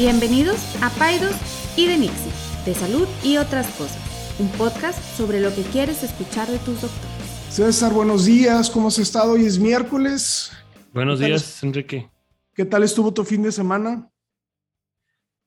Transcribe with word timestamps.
Bienvenidos 0.00 0.56
a 0.82 0.88
Paidos 0.88 1.36
y 1.76 1.86
de 1.86 1.98
Nixie, 1.98 2.32
de 2.64 2.72
salud 2.72 3.06
y 3.22 3.36
otras 3.36 3.66
cosas, 3.74 4.00
un 4.38 4.48
podcast 4.52 4.98
sobre 5.14 5.42
lo 5.42 5.54
que 5.54 5.60
quieres 5.60 6.02
escuchar 6.02 6.48
de 6.48 6.56
tus 6.60 6.80
doctores. 6.80 7.50
César, 7.50 7.92
buenos 7.92 8.24
días, 8.24 8.70
¿cómo 8.70 8.88
has 8.88 8.98
estado? 8.98 9.32
Hoy 9.32 9.44
es 9.44 9.58
miércoles. 9.58 10.52
Buenos 10.94 11.20
días, 11.20 11.62
Enrique. 11.62 12.08
¿Qué 12.54 12.64
tal 12.64 12.82
estuvo 12.82 13.12
tu 13.12 13.26
fin 13.26 13.42
de 13.42 13.52
semana? 13.52 14.10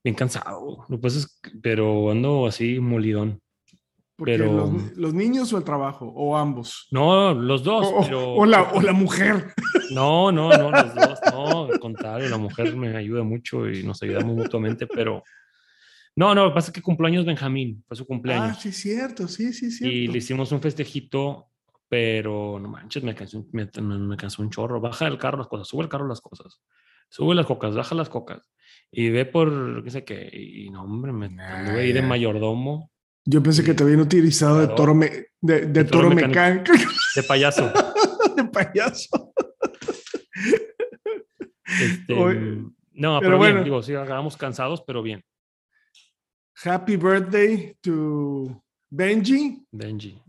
Bien 0.03 0.15
cansado, 0.15 0.85
lo 0.87 1.01
pues 1.01 1.35
pero 1.63 2.11
ando 2.11 2.45
así 2.45 2.79
molidón. 2.79 3.41
Pero... 4.17 4.71
Los, 4.95 5.13
niños 5.13 5.51
o 5.53 5.57
el 5.57 5.63
trabajo? 5.63 6.05
¿O 6.15 6.37
ambos? 6.37 6.87
No, 6.91 7.33
los 7.33 7.63
dos. 7.63 7.87
O, 7.87 8.01
pero... 8.01 8.33
o, 8.33 8.45
la, 8.45 8.63
o 8.73 8.81
la, 8.81 8.93
mujer. 8.93 9.53
No, 9.91 10.31
no, 10.31 10.49
no, 10.49 10.71
los 10.71 10.95
dos. 10.95 11.19
No, 11.31 11.65
al 11.65 11.79
contrario, 11.79 12.27
la 12.29 12.37
mujer 12.37 12.75
me 12.75 12.95
ayuda 12.95 13.23
mucho 13.23 13.69
y 13.69 13.83
nos 13.83 14.01
ayudamos 14.01 14.35
mutuamente, 14.35 14.87
pero... 14.87 15.23
No, 16.15 16.33
no, 16.33 16.53
pasa 16.53 16.71
que 16.71 16.81
cumpleaños 16.81 17.25
Benjamín, 17.25 17.83
fue 17.87 17.97
su 17.97 18.05
cumpleaños. 18.05 18.57
Ah, 18.57 18.59
sí, 18.59 18.71
cierto, 18.71 19.27
sí, 19.27 19.51
sí, 19.51 19.71
cierto. 19.71 19.95
Y 19.95 20.07
le 20.07 20.19
hicimos 20.19 20.51
un 20.51 20.61
festejito, 20.61 21.49
pero 21.89 22.59
no 22.59 22.69
manches, 22.69 23.03
me 23.03 23.15
cansó, 23.15 23.45
me, 23.51 23.67
me 23.81 24.17
cansó 24.17 24.41
un 24.41 24.49
chorro. 24.49 24.79
Baja 24.79 25.07
el 25.07 25.17
carro 25.17 25.39
las 25.39 25.47
cosas, 25.47 25.67
sube 25.67 25.83
el 25.83 25.89
carro 25.89 26.07
las 26.07 26.21
cosas, 26.21 26.61
sube 27.09 27.33
las 27.35 27.45
cocas, 27.47 27.75
baja 27.75 27.95
las 27.95 28.09
cocas 28.09 28.53
y 28.95 29.09
ve 29.09 29.25
por, 29.25 29.83
qué 29.83 29.89
sé 29.89 30.05
qué, 30.05 30.29
y 30.31 30.69
no, 30.69 30.83
hombre, 30.83 31.11
me 31.11 31.25
anduve 31.25 31.81
ahí 31.81 31.93
de 31.93 32.03
mayordomo. 32.03 32.91
Yo 33.25 33.41
pensé 33.41 33.63
que 33.63 33.73
te 33.73 33.83
habían 33.83 34.01
utilizado 34.01 34.59
de 34.59 34.67
toro, 34.75 34.93
me, 34.93 35.27
de, 35.39 35.65
de, 35.67 35.83
toro, 35.85 36.09
toro 36.09 36.15
mecánico. 36.15 36.73
De 37.15 37.23
payaso. 37.23 37.71
de 38.35 38.43
payaso. 38.45 39.33
Este, 41.65 42.13
no, 42.15 43.19
pero, 43.19 43.21
pero 43.21 43.37
bueno, 43.37 43.53
bien, 43.55 43.63
digo, 43.63 43.81
sí, 43.81 43.95
acabamos 43.95 44.37
cansados, 44.37 44.83
pero 44.85 45.01
bien. 45.01 45.23
Happy 46.63 46.95
birthday 46.97 47.75
to 47.81 48.63
Benji. 48.89 49.65
Benji. 49.71 50.21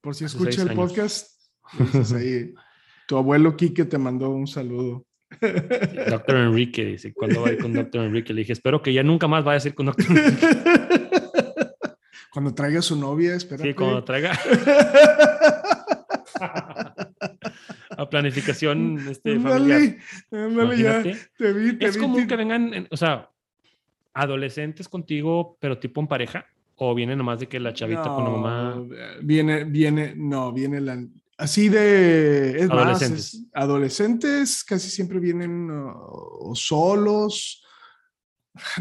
Por 0.00 0.14
si 0.14 0.24
escucha 0.24 0.62
el 0.62 0.74
podcast. 0.74 1.38
Ahí, 2.14 2.54
tu 3.06 3.16
abuelo 3.16 3.56
Quique 3.56 3.84
te 3.84 3.98
mandó 3.98 4.30
un 4.30 4.46
saludo. 4.46 5.04
Doctor 6.08 6.36
Enrique 6.36 6.84
dice, 6.84 7.12
¿cuándo 7.12 7.42
va 7.42 7.48
a 7.48 7.52
ir 7.52 7.58
con 7.58 7.72
Doctor 7.72 8.04
Enrique? 8.04 8.32
Le 8.32 8.40
dije, 8.40 8.52
espero 8.52 8.82
que 8.82 8.92
ya 8.92 9.02
nunca 9.02 9.28
más 9.28 9.44
vaya 9.44 9.62
a 9.62 9.68
ir 9.68 9.74
con 9.74 9.86
Doctor 9.86 10.06
Enrique. 10.06 10.46
Cuando 12.32 12.54
traiga 12.54 12.80
su 12.82 12.96
novia, 12.96 13.34
espera. 13.34 13.62
Sí, 13.62 13.74
cuando 13.74 14.04
traiga. 14.04 14.32
a 18.00 18.08
planificación 18.08 19.08
este, 19.08 19.38
familiar. 19.40 19.98
ya. 20.76 21.02
Te 21.36 21.52
vi, 21.52 21.74
te 21.74 21.86
es 21.86 21.98
común 21.98 22.26
que 22.26 22.36
vengan, 22.36 22.88
o 22.90 22.96
sea, 22.96 23.30
adolescentes 24.14 24.88
contigo, 24.88 25.56
pero 25.60 25.78
tipo 25.78 26.00
en 26.00 26.06
pareja. 26.06 26.46
¿O 26.82 26.94
viene 26.94 27.14
nomás 27.14 27.40
de 27.40 27.46
que 27.46 27.60
la 27.60 27.74
chavita 27.74 28.04
con 28.04 28.24
la 28.24 28.30
mamá? 28.30 28.82
Viene, 29.20 29.64
viene, 29.64 30.14
no, 30.16 30.50
viene 30.50 30.80
la, 30.80 30.98
Así 31.40 31.70
de... 31.70 32.68
adolescentes. 32.70 33.44
adolescentes 33.54 34.62
casi 34.62 34.90
siempre 34.90 35.18
vienen 35.18 35.70
uh, 35.70 36.54
solos. 36.54 37.64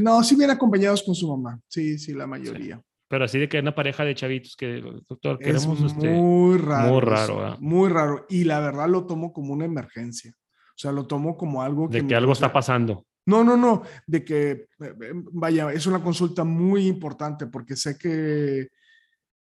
No, 0.02 0.22
sí 0.24 0.36
vienen 0.36 0.58
acompañados 0.58 1.02
con 1.04 1.16
su 1.16 1.28
mamá. 1.28 1.58
Sí, 1.68 1.98
sí, 1.98 2.14
la 2.14 2.28
mayoría. 2.28 2.82
Pero 3.10 3.26
así 3.26 3.40
de 3.40 3.50
que 3.50 3.60
una 3.60 3.74
pareja 3.74 4.06
de 4.06 4.14
chavitos 4.14 4.56
que, 4.56 4.82
doctor, 5.08 5.40
queremos... 5.40 5.80
Es 5.80 5.92
este, 5.94 6.12
muy 6.12 6.58
raro. 6.60 6.94
Muy 6.94 7.02
raro. 7.02 7.58
Muy 7.60 7.90
raro. 7.90 8.26
Y 8.30 8.44
la 8.44 8.60
verdad 8.60 8.88
lo 8.88 9.06
tomo 9.06 9.34
como 9.34 9.52
una 9.52 9.66
emergencia. 9.66 10.32
O 10.32 10.78
sea, 10.78 10.92
lo 10.92 11.08
tomo 11.08 11.36
como 11.36 11.64
algo 11.64 11.90
que... 11.90 12.02
De 12.02 12.08
que 12.08 12.16
algo 12.16 12.34
está 12.34 12.54
pasando. 12.54 13.08
No, 13.26 13.44
no, 13.44 13.58
no. 13.58 13.82
De 14.06 14.24
que, 14.24 14.52
eh, 14.52 14.68
eh, 14.80 15.12
vaya, 15.34 15.74
es 15.74 15.88
una 15.88 16.04
consulta 16.04 16.44
muy 16.44 16.88
importante 16.88 17.48
porque 17.48 17.76
sé 17.76 17.98
que 17.98 18.70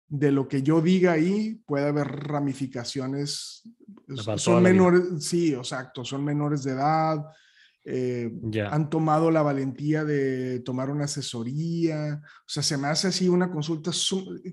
de 0.07 0.31
lo 0.31 0.47
que 0.47 0.63
yo 0.63 0.81
diga 0.81 1.11
ahí 1.11 1.61
puede 1.65 1.87
haber 1.87 2.07
ramificaciones. 2.07 3.63
Son 4.37 4.63
menores, 4.63 5.03
sí, 5.19 5.53
exacto, 5.53 6.03
son 6.03 6.25
menores 6.25 6.63
de 6.63 6.71
edad, 6.71 7.23
eh, 7.85 8.29
han 8.69 8.89
tomado 8.89 9.31
la 9.31 9.41
valentía 9.41 10.03
de 10.03 10.59
tomar 10.59 10.89
una 10.89 11.05
asesoría. 11.05 12.21
O 12.23 12.49
sea, 12.49 12.63
se 12.63 12.77
me 12.77 12.87
hace 12.87 13.07
así 13.07 13.29
una 13.29 13.49
consulta, 13.49 13.91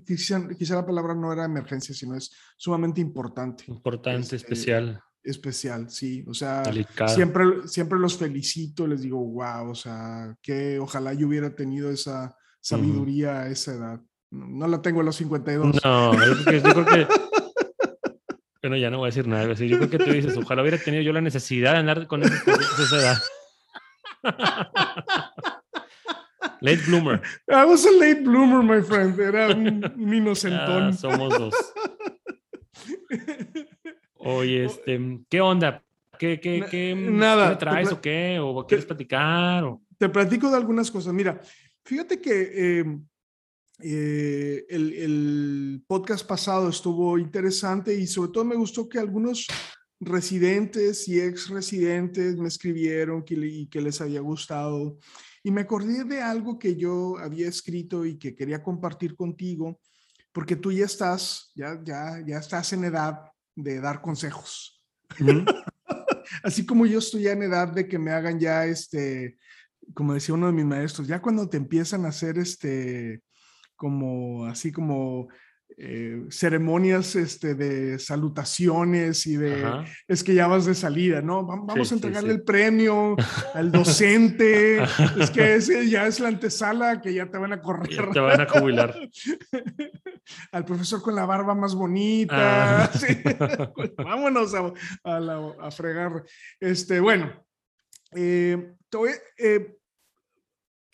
quizá, 0.05 0.75
la 0.75 0.85
palabra 0.85 1.13
no 1.13 1.31
era 1.31 1.45
emergencia, 1.45 1.93
sino 1.93 2.15
es 2.15 2.31
sumamente 2.55 3.01
importante. 3.01 3.65
Importante, 3.67 4.35
especial. 4.35 5.01
especial, 5.23 5.89
sí. 5.89 6.23
O 6.27 6.33
sea, 6.33 6.63
siempre, 7.07 7.67
siempre 7.67 7.99
los 7.99 8.17
felicito, 8.17 8.87
les 8.87 9.01
digo, 9.01 9.17
wow, 9.19 9.69
o 9.69 9.75
sea, 9.75 10.35
que 10.41 10.79
ojalá 10.79 11.13
yo 11.13 11.27
hubiera 11.27 11.53
tenido 11.53 11.91
esa 11.91 12.35
sabiduría 12.61 13.41
a 13.41 13.49
esa 13.49 13.73
edad. 13.73 14.01
No 14.29 14.67
la 14.67 14.81
tengo 14.81 15.01
a 15.01 15.03
los 15.03 15.15
52. 15.15 15.79
No, 15.83 16.13
yo 16.13 16.63
creo 16.63 16.85
que. 16.85 17.07
Bueno, 18.61 18.77
ya 18.77 18.89
no 18.89 18.99
voy 18.99 19.07
a 19.07 19.11
decir 19.11 19.27
nada. 19.27 19.53
Yo 19.53 19.77
creo 19.77 19.89
que 19.89 19.97
tú 19.97 20.11
dices, 20.11 20.37
ojalá 20.37 20.61
hubiera 20.61 20.77
tenido 20.77 21.03
yo 21.03 21.13
la 21.13 21.21
necesidad 21.21 21.73
de 21.73 21.77
andar 21.79 22.07
con 22.07 22.23
esa 22.23 22.95
edad. 22.99 23.17
late 26.61 26.81
bloomer. 26.87 27.21
I 27.47 27.65
was 27.65 27.85
a 27.85 27.91
late 27.91 28.21
bloomer, 28.21 28.63
my 28.63 28.81
friend. 28.81 29.19
Era 29.19 29.49
un, 29.49 30.13
inocentón. 30.13 30.93
somos 30.93 31.37
dos. 31.37 31.53
Oye, 34.15 34.65
este, 34.65 35.19
¿qué 35.29 35.41
onda? 35.41 35.83
¿Qué, 36.17 36.39
qué, 36.39 36.65
qué, 36.69 36.95
Nada, 36.95 37.51
¿qué 37.51 37.55
traes 37.57 37.91
o 37.91 38.01
qué? 38.01 38.39
¿O 38.41 38.65
quieres 38.65 38.85
platicar? 38.85 39.63
O... 39.63 39.81
Te 39.97 40.09
platico 40.09 40.49
de 40.49 40.57
algunas 40.57 40.89
cosas. 40.89 41.13
Mira, 41.13 41.39
fíjate 41.83 42.19
que 42.19 42.79
eh, 42.79 42.85
eh, 43.79 44.65
el, 44.69 45.83
podcast 45.87 46.25
pasado 46.25 46.69
estuvo 46.69 47.17
interesante 47.17 47.93
y 47.95 48.07
sobre 48.07 48.31
todo 48.31 48.45
me 48.45 48.55
gustó 48.55 48.89
que 48.89 48.99
algunos 48.99 49.47
residentes 49.99 51.07
y 51.07 51.19
ex 51.21 51.49
residentes 51.49 52.37
me 52.37 52.47
escribieron 52.47 53.23
que, 53.23 53.35
y 53.35 53.67
que 53.67 53.81
les 53.81 54.01
había 54.01 54.21
gustado. 54.21 54.97
Y 55.43 55.51
me 55.51 55.61
acordé 55.61 56.03
de 56.03 56.21
algo 56.21 56.59
que 56.59 56.75
yo 56.75 57.17
había 57.17 57.47
escrito 57.47 58.05
y 58.05 58.17
que 58.17 58.35
quería 58.35 58.61
compartir 58.61 59.15
contigo, 59.15 59.79
porque 60.31 60.55
tú 60.55 60.71
ya 60.71 60.85
estás, 60.85 61.51
ya, 61.55 61.79
ya, 61.83 62.21
ya 62.25 62.39
estás 62.39 62.73
en 62.73 62.83
edad 62.83 63.19
de 63.55 63.79
dar 63.79 64.01
consejos. 64.01 64.81
Así 66.43 66.65
como 66.65 66.85
yo 66.85 66.99
estoy 66.99 67.23
ya 67.23 67.31
en 67.31 67.43
edad 67.43 67.69
de 67.69 67.87
que 67.87 67.97
me 67.97 68.11
hagan 68.11 68.39
ya 68.39 68.65
este, 68.65 69.37
como 69.93 70.13
decía 70.13 70.35
uno 70.35 70.47
de 70.47 70.53
mis 70.53 70.65
maestros, 70.65 71.07
ya 71.07 71.21
cuando 71.21 71.47
te 71.47 71.57
empiezan 71.57 72.05
a 72.05 72.09
hacer 72.09 72.37
este, 72.37 73.21
como 73.77 74.45
así 74.45 74.71
como 74.71 75.29
eh, 75.79 76.25
ceremonias 76.31 77.15
este, 77.15 77.53
de 77.53 77.99
salutaciones 77.99 79.27
y 79.27 79.35
de 79.35 79.85
es 80.07 80.23
que 80.23 80.33
ya 80.33 80.47
vas 80.47 80.65
de 80.65 80.73
salida, 80.73 81.21
¿no? 81.21 81.45
Vamos 81.45 81.91
a 81.91 81.95
entregarle 81.95 82.33
el 82.33 82.41
premio 82.41 83.15
al 83.53 83.71
docente, 83.71 84.81
es 85.19 85.29
que 85.29 85.87
ya 85.87 86.07
es 86.07 86.19
la 86.19 86.29
antesala 86.29 86.99
que 87.01 87.13
ya 87.13 87.29
te 87.29 87.37
van 87.37 87.53
a 87.53 87.61
correr. 87.61 88.09
te 88.11 88.19
van 88.19 88.41
a 88.41 88.49
jubilar. 88.49 88.95
al 90.51 90.65
profesor 90.65 91.01
con 91.01 91.15
la 91.15 91.25
barba 91.25 91.53
más 91.53 91.75
bonita. 91.75 92.85
Ah. 92.85 92.91
Vámonos 93.97 94.53
a, 94.55 94.73
a, 95.03 95.71
fregar. 95.71 96.23
Este, 96.59 96.99
bueno, 96.99 97.45
eh, 98.15 98.73
eh 99.37 99.76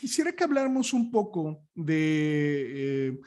Quisiera 0.04 0.34
que 0.34 0.44
habláramos 0.44 0.92
un 0.92 1.10
poco 1.10 1.64
de, 1.74 3.08
eh, 3.08 3.20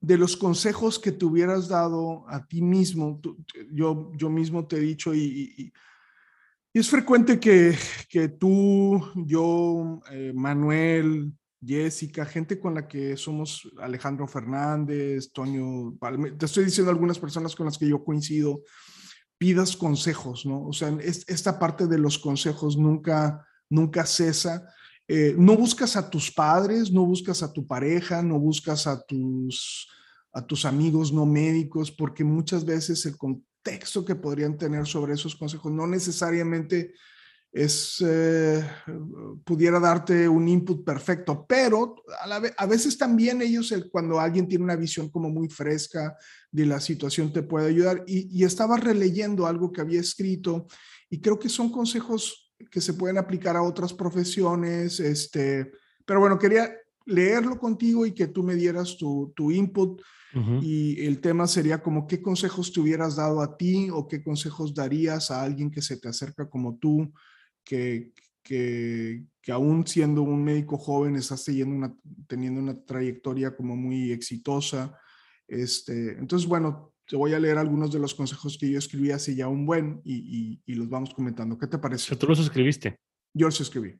de 0.00 0.16
los 0.16 0.36
consejos 0.36 0.96
que 1.00 1.10
te 1.10 1.24
hubieras 1.24 1.66
dado 1.66 2.24
a 2.28 2.46
ti 2.46 2.62
mismo. 2.62 3.20
yo, 3.72 4.12
yo 4.14 4.30
mismo 4.30 4.64
te 4.64 4.76
he 4.76 4.78
dicho 4.78 5.12
y, 5.12 5.52
y, 5.58 5.72
es 6.72 6.88
frecuente 6.88 7.40
que, 7.40 7.76
que 8.08 8.28
tú, 8.28 9.04
yo, 9.16 10.00
eh, 10.12 10.30
Manuel, 10.32 11.32
Jessica, 11.60 12.24
gente 12.24 12.60
con 12.60 12.74
la 12.74 12.86
que 12.86 13.16
somos, 13.16 13.68
Alejandro 13.80 14.28
Fernández, 14.28 15.32
Toño, 15.32 15.98
te 16.38 16.46
estoy 16.46 16.66
diciendo 16.66 16.92
algunas 16.92 17.18
personas 17.18 17.56
con 17.56 17.66
las 17.66 17.76
que 17.76 17.88
yo 17.88 18.04
coincido, 18.04 18.62
pidas 19.36 19.76
consejos, 19.76 20.46
¿no? 20.46 20.64
O 20.64 20.72
sea, 20.72 20.96
esta 21.00 21.58
parte 21.58 21.88
de 21.88 21.98
los 21.98 22.20
consejos 22.20 22.76
nunca, 22.76 23.44
nunca 23.68 24.06
cesa 24.06 24.72
eh, 25.12 25.34
no 25.36 25.56
buscas 25.56 25.96
a 25.96 26.08
tus 26.08 26.30
padres, 26.30 26.92
no 26.92 27.04
buscas 27.04 27.42
a 27.42 27.52
tu 27.52 27.66
pareja, 27.66 28.22
no 28.22 28.38
buscas 28.38 28.86
a 28.86 29.02
tus, 29.02 29.88
a 30.32 30.46
tus 30.46 30.64
amigos 30.64 31.12
no 31.12 31.26
médicos, 31.26 31.90
porque 31.90 32.22
muchas 32.22 32.64
veces 32.64 33.04
el 33.06 33.18
contexto 33.18 34.04
que 34.04 34.14
podrían 34.14 34.56
tener 34.56 34.86
sobre 34.86 35.14
esos 35.14 35.34
consejos 35.34 35.72
no 35.72 35.88
necesariamente 35.88 36.94
es, 37.50 37.96
eh, 38.06 38.64
pudiera 39.42 39.80
darte 39.80 40.28
un 40.28 40.46
input 40.46 40.84
perfecto, 40.84 41.44
pero 41.44 41.96
a, 42.56 42.66
veces 42.66 42.96
también 42.96 43.42
ellos, 43.42 43.74
cuando 43.90 44.20
alguien 44.20 44.46
tiene 44.46 44.62
una 44.62 44.76
visión 44.76 45.10
como 45.10 45.28
muy 45.28 45.48
fresca 45.48 46.16
de 46.52 46.66
la 46.66 46.78
situación, 46.78 47.32
te 47.32 47.42
puede 47.42 47.66
ayudar. 47.66 48.04
Y, 48.06 48.28
y 48.30 48.44
estaba 48.44 48.76
releyendo 48.76 49.44
algo 49.44 49.72
que 49.72 49.80
había 49.80 49.98
escrito 49.98 50.68
y 51.08 51.20
creo 51.20 51.36
que 51.36 51.48
son 51.48 51.72
consejos 51.72 52.49
que 52.70 52.80
se 52.80 52.94
pueden 52.94 53.18
aplicar 53.18 53.56
a 53.56 53.62
otras 53.62 53.92
profesiones, 53.92 55.00
este, 55.00 55.72
Pero 56.04 56.20
bueno, 56.20 56.38
quería 56.38 56.70
leerlo 57.06 57.58
contigo 57.58 58.06
y 58.06 58.12
que 58.12 58.28
tú 58.28 58.42
me 58.42 58.54
dieras 58.54 58.96
tu, 58.96 59.32
tu 59.34 59.50
input. 59.50 60.00
Y 60.62 61.04
el 61.06 61.20
tema 61.20 61.48
sería 61.48 61.82
como 61.82 62.06
qué 62.06 62.22
consejos 62.22 62.72
te 62.72 62.78
hubieras 62.78 63.16
dado 63.16 63.40
a 63.40 63.56
ti 63.56 63.88
o 63.90 64.06
qué 64.06 64.22
consejos 64.22 64.72
darías 64.72 65.32
a 65.32 65.42
alguien 65.42 65.72
que 65.72 65.82
se 65.82 65.96
te 65.96 66.08
acerca 66.08 66.48
como 66.48 66.76
tú, 66.76 67.12
que, 67.64 68.12
que, 68.40 69.24
que 69.42 69.50
aún 69.50 69.84
siendo 69.88 70.22
un 70.22 70.44
médico 70.44 70.78
joven 70.78 71.16
estás 71.16 71.44
teniendo 71.44 71.74
una, 71.74 71.96
teniendo 72.28 72.60
una 72.60 72.80
trayectoria 72.80 73.56
como 73.56 73.74
muy 73.74 74.12
exitosa. 74.12 74.96
Este, 75.48 76.12
entonces, 76.12 76.48
bueno, 76.48 76.92
te 77.10 77.16
voy 77.16 77.34
a 77.34 77.40
leer 77.40 77.58
algunos 77.58 77.90
de 77.90 77.98
los 77.98 78.14
consejos 78.14 78.56
que 78.56 78.70
yo 78.70 78.78
escribí 78.78 79.10
hace 79.10 79.34
ya 79.34 79.48
un 79.48 79.66
buen 79.66 80.00
y, 80.04 80.60
y, 80.64 80.74
los 80.74 80.88
vamos 80.88 81.12
comentando. 81.12 81.58
¿Qué 81.58 81.66
te 81.66 81.76
parece? 81.76 82.14
¿Tú 82.14 82.28
los 82.28 82.38
escribiste? 82.38 83.00
Yo 83.34 83.46
los 83.48 83.60
escribí. 83.60 83.98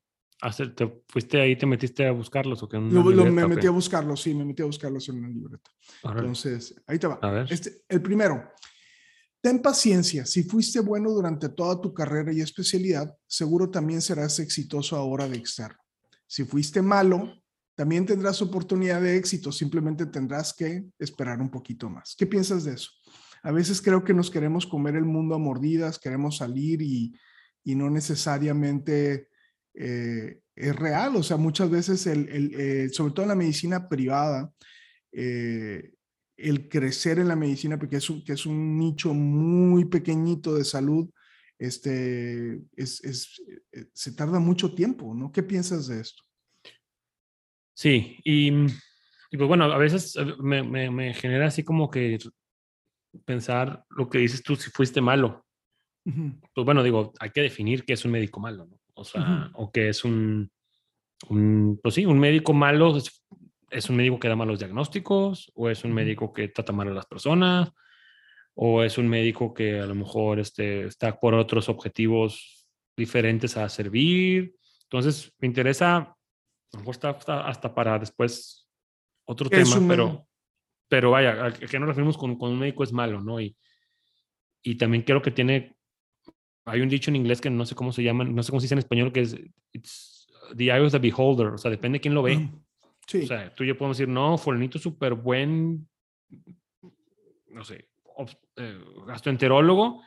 ¿Te 0.77 1.03
fuiste 1.09 1.41
ahí, 1.41 1.57
te 1.57 1.67
metiste 1.67 2.07
a 2.07 2.13
buscarlos 2.13 2.63
o 2.63 2.69
qué? 2.69 2.79
me 2.79 3.49
metí 3.49 3.67
a 3.67 3.73
buscarlos, 3.73 4.23
sí, 4.23 4.33
me 4.33 4.45
metí 4.45 4.63
a 4.63 4.67
buscarlos 4.67 5.09
en 5.09 5.19
una 5.19 5.29
libreta. 5.29 5.71
Entonces, 6.05 6.81
ahí 6.87 7.01
te 7.01 7.09
va. 7.09 7.19
A 7.21 7.31
ver. 7.33 7.53
Este, 7.53 7.83
el 7.89 8.01
primero, 8.01 8.53
ten 9.41 9.61
paciencia. 9.61 10.25
Si 10.25 10.45
fuiste 10.45 10.79
bueno 10.79 11.11
durante 11.11 11.49
toda 11.49 11.81
tu 11.81 11.93
carrera 11.93 12.33
y 12.33 12.41
especialidad, 12.41 13.13
seguro 13.27 13.71
también 13.71 14.01
serás 14.01 14.39
exitoso 14.39 14.95
ahora 14.95 15.29
de 15.29 15.37
externo. 15.37 15.81
Si 16.29 16.45
fuiste 16.45 16.81
malo, 16.81 17.41
también 17.81 18.05
tendrás 18.05 18.43
oportunidad 18.43 19.01
de 19.01 19.17
éxito, 19.17 19.51
simplemente 19.51 20.05
tendrás 20.05 20.53
que 20.53 20.85
esperar 20.99 21.41
un 21.41 21.51
poquito 21.51 21.89
más. 21.89 22.15
¿Qué 22.15 22.27
piensas 22.27 22.65
de 22.65 22.75
eso? 22.75 22.91
A 23.43 23.53
veces 23.53 23.81
creo 23.81 24.05
que 24.05 24.15
nos 24.15 24.31
queremos 24.31 24.67
comer 24.67 24.97
el 24.97 25.05
mundo 25.05 25.35
a 25.35 25.39
mordidas, 25.39 25.99
queremos 25.99 26.39
salir 26.39 26.83
y, 26.83 27.15
y 27.65 27.75
no 27.75 27.91
necesariamente 27.91 29.29
eh, 29.75 30.41
es 30.55 30.77
real. 30.77 31.17
O 31.17 31.23
sea, 31.23 31.37
muchas 31.37 31.71
veces, 31.71 32.07
el, 32.07 32.55
eh, 32.55 32.89
sobre 32.91 33.13
todo 33.13 33.25
en 33.25 33.31
la 33.31 33.35
medicina 33.35 33.89
privada, 33.89 34.53
eh, 35.13 35.93
el 36.37 36.69
crecer 36.69 37.19
en 37.19 37.29
la 37.29 37.37
medicina, 37.37 37.79
porque 37.79 37.97
es 37.97 38.11
un, 38.11 38.25
que 38.25 38.33
es 38.33 38.47
un 38.47 38.79
nicho 38.79 39.13
muy 39.15 39.85
pequeñito 39.87 40.55
de 40.55 40.65
salud, 40.65 41.09
este, 41.59 42.63
es, 42.75 43.05
es, 43.05 43.43
se 43.93 44.13
tarda 44.13 44.39
mucho 44.39 44.75
tiempo, 44.75 45.15
¿no? 45.15 45.31
¿Qué 45.31 45.43
piensas 45.43 45.89
de 45.89 46.01
esto? 46.01 46.23
Sí, 47.75 48.17
y, 48.25 48.51
pues 49.31 49.49
bueno, 49.49 49.65
a 49.65 49.79
veces 49.79 50.15
me, 50.43 50.63
me, 50.63 51.15
genera 51.15 51.47
así 51.47 51.63
como 51.63 51.91
que 51.91 52.19
pensar 53.25 53.85
lo 53.91 54.09
que 54.09 54.19
dices 54.19 54.43
tú, 54.43 54.57
si 54.57 54.71
fuiste 54.71 55.01
malo. 55.01 55.45
Pues 56.03 56.65
bueno, 56.65 56.83
digo, 56.83 57.13
hay 57.21 57.31
que 57.31 57.43
definir 57.43 57.85
qué 57.85 57.93
es 57.93 58.05
un 58.05 58.13
médico 58.13 58.41
malo, 58.41 58.67
¿no? 58.67 58.81
O 58.95 59.05
sea, 59.05 59.51
o 59.55 59.71
que 59.71 59.89
es 59.89 60.05
un, 60.05 60.51
un, 61.29 61.79
pues 61.83 61.95
sí, 61.95 62.05
un 62.05 62.19
médico 62.19 62.53
malo, 62.53 62.97
es, 63.71 63.91
un 63.91 63.97
médico 63.97 64.19
que 64.19 64.29
da 64.29 64.37
malos 64.37 64.59
diagnósticos, 64.59 65.51
o 65.55 65.71
es 65.71 65.85
un 65.85 65.93
médico 65.93 66.33
que 66.33 66.49
trata 66.49 66.73
mal 66.73 66.89
a 66.89 66.95
las 66.95 67.07
personas, 67.07 67.71
o 68.55 68.83
es 68.83 68.99
un 68.99 69.09
médico 69.09 69.55
que 69.55 69.81
a 69.81 69.87
lo 69.87 69.95
mejor 69.95 70.41
este, 70.41 70.87
está 70.87 71.19
por 71.19 71.35
otros 71.35 71.69
objetivos 71.69 72.67
diferentes 72.97 73.57
a 73.57 73.69
servir. 73.69 74.55
Entonces, 74.85 75.33
me 75.39 75.47
interesa, 75.47 75.97
a 75.97 76.17
lo 76.73 76.79
mejor 76.81 76.95
está 76.95 77.11
hasta, 77.47 77.75
para 77.75 77.99
después 77.99 78.69
otro 79.25 79.49
tema, 79.49 79.77
pero, 79.87 80.27
pero 80.91 81.13
vaya, 81.13 81.47
¿a 81.47 81.53
qué 81.53 81.79
nos 81.79 81.89
referimos 81.89 82.19
con, 82.19 82.37
con 82.37 82.51
un 82.51 82.59
médico 82.59 82.85
es 82.85 82.93
malo, 82.93 83.23
no? 83.23 83.41
Y, 83.41 83.57
y 84.63 84.75
también 84.75 85.03
creo 85.03 85.23
que 85.23 85.31
tiene 85.31 85.75
hay 86.65 86.81
un 86.81 86.89
dicho 86.89 87.11
en 87.11 87.17
inglés 87.17 87.41
que 87.41 87.51
no 87.51 87.65
sé 87.65 87.75
cómo 87.75 87.93
se 87.93 88.03
llama, 88.03 88.25
no 88.25 88.43
sé 88.43 88.51
cómo 88.51 88.61
se 88.61 88.65
dice 88.65 88.75
en 88.75 88.81
español, 88.81 89.13
que 89.13 89.21
es 89.21 89.37
It's 89.73 90.29
the 90.57 90.65
eye 90.65 90.81
of 90.81 90.93
the 90.93 90.99
beholder, 90.99 91.49
o 91.49 91.59
sea, 91.59 91.71
depende 91.71 91.97
de 91.97 92.01
quién 92.01 92.15
lo 92.15 92.23
ve. 92.23 92.51
Sí. 93.07 93.23
O 93.23 93.27
sea, 93.27 93.53
tú 93.55 93.65
y 93.65 93.69
yo 93.69 93.79
podemos 93.79 93.97
decir, 93.97 94.09
no, 94.09 94.39
fulanito 94.39 94.79
es 94.79 94.83
súper 94.83 95.15
buen, 95.15 95.89
no 97.49 97.65
sé, 97.65 97.89
eh, 98.57 98.79
gastroenterólogo 99.07 100.03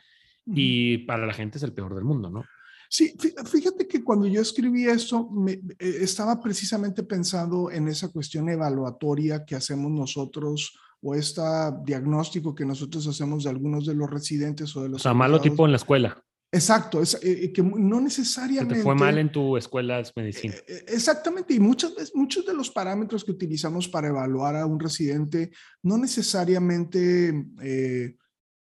y 0.46 0.98
para 0.98 1.26
la 1.26 1.34
gente 1.34 1.58
es 1.58 1.64
el 1.64 1.72
peor 1.72 1.94
del 1.94 2.04
mundo, 2.04 2.30
¿no? 2.30 2.44
Sí, 2.88 3.14
fíjate 3.46 3.86
que 3.86 4.02
cuando 4.02 4.26
yo 4.26 4.40
escribí 4.40 4.86
esto, 4.86 5.28
me, 5.30 5.52
eh, 5.52 5.62
estaba 5.78 6.40
precisamente 6.40 7.02
pensando 7.02 7.70
en 7.70 7.88
esa 7.88 8.08
cuestión 8.08 8.48
evaluatoria 8.48 9.44
que 9.44 9.56
hacemos 9.56 9.90
nosotros 9.90 10.78
o 11.02 11.14
este 11.14 11.42
diagnóstico 11.84 12.54
que 12.54 12.64
nosotros 12.64 13.06
hacemos 13.06 13.44
de 13.44 13.50
algunos 13.50 13.84
de 13.86 13.94
los 13.94 14.08
residentes 14.10 14.74
o 14.76 14.82
de 14.82 14.88
los... 14.88 15.00
O 15.00 15.02
sea, 15.02 15.14
malo 15.14 15.40
tipo 15.40 15.66
en 15.66 15.72
la 15.72 15.76
escuela. 15.76 16.24
Exacto, 16.54 17.02
es, 17.02 17.18
eh, 17.20 17.52
que 17.52 17.62
no 17.64 18.00
necesariamente... 18.00 18.76
te 18.76 18.82
fue 18.82 18.94
mal 18.94 19.18
en 19.18 19.32
tu 19.32 19.56
escuela 19.56 20.00
de 20.00 20.08
medicina. 20.14 20.54
Eh, 20.54 20.64
eh, 20.68 20.84
exactamente, 20.86 21.52
y 21.52 21.58
muchas 21.58 21.96
veces, 21.96 22.14
muchos 22.14 22.46
de 22.46 22.54
los 22.54 22.70
parámetros 22.70 23.24
que 23.24 23.32
utilizamos 23.32 23.88
para 23.88 24.06
evaluar 24.06 24.54
a 24.54 24.64
un 24.64 24.78
residente 24.78 25.50
no 25.82 25.98
necesariamente, 25.98 27.44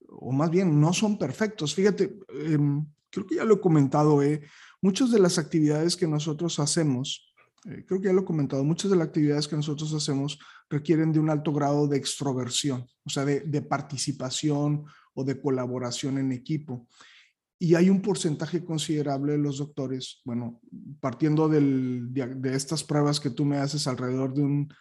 o 0.09 0.31
más 0.31 0.49
bien, 0.49 0.81
no 0.81 0.93
son 0.93 1.19
perfectos. 1.19 1.75
Fíjate, 1.75 2.19
em, 2.29 2.87
creo 3.13 3.27
que 3.27 3.37
ya 3.37 3.45
lo 3.45 3.55
he 3.55 3.61
comentado, 3.61 4.23
eh, 4.23 4.43
muchas 4.81 5.13
de 5.13 5.21
las 5.21 5.39
actividades 5.39 5.97
que 5.97 6.09
nosotros 6.09 6.59
hacemos, 6.59 7.33
creo 7.63 8.01
que 8.01 8.09
ya 8.09 8.13
lo 8.13 8.23
he 8.23 8.25
comentado, 8.25 8.65
muchas 8.65 8.91
de 8.91 8.97
las 8.97 9.07
actividades 9.07 9.47
que 9.47 9.55
nosotros 9.55 9.95
hacemos 9.95 10.39
requieren 10.69 11.13
de 11.13 11.21
un 11.21 11.31
alto 11.31 11.53
grado 11.53 11.87
de 11.87 11.99
extroversión, 11.99 12.87
o 13.05 13.11
sea, 13.11 13.25
de, 13.25 13.41
de 13.41 13.63
participación 13.63 14.85
o 15.15 15.23
de 15.23 15.41
colaboración 15.41 16.19
en 16.19 16.33
equipo. 16.33 16.89
Y 17.59 17.77
hay 17.77 17.91
un 17.91 18.03
porcentaje 18.03 18.65
considerable 18.65 19.33
de 19.33 19.39
los 19.39 19.59
doctores, 19.59 20.21
bueno, 20.25 20.61
partiendo 20.99 21.49
del, 21.49 22.13
de 22.13 22.57
estas 22.57 22.83
pruebas 22.83 23.21
que 23.21 23.31
tú 23.31 23.45
me 23.45 23.59
haces, 23.59 23.87
alrededor 23.87 24.35
de 24.35 24.43
un 24.43 24.75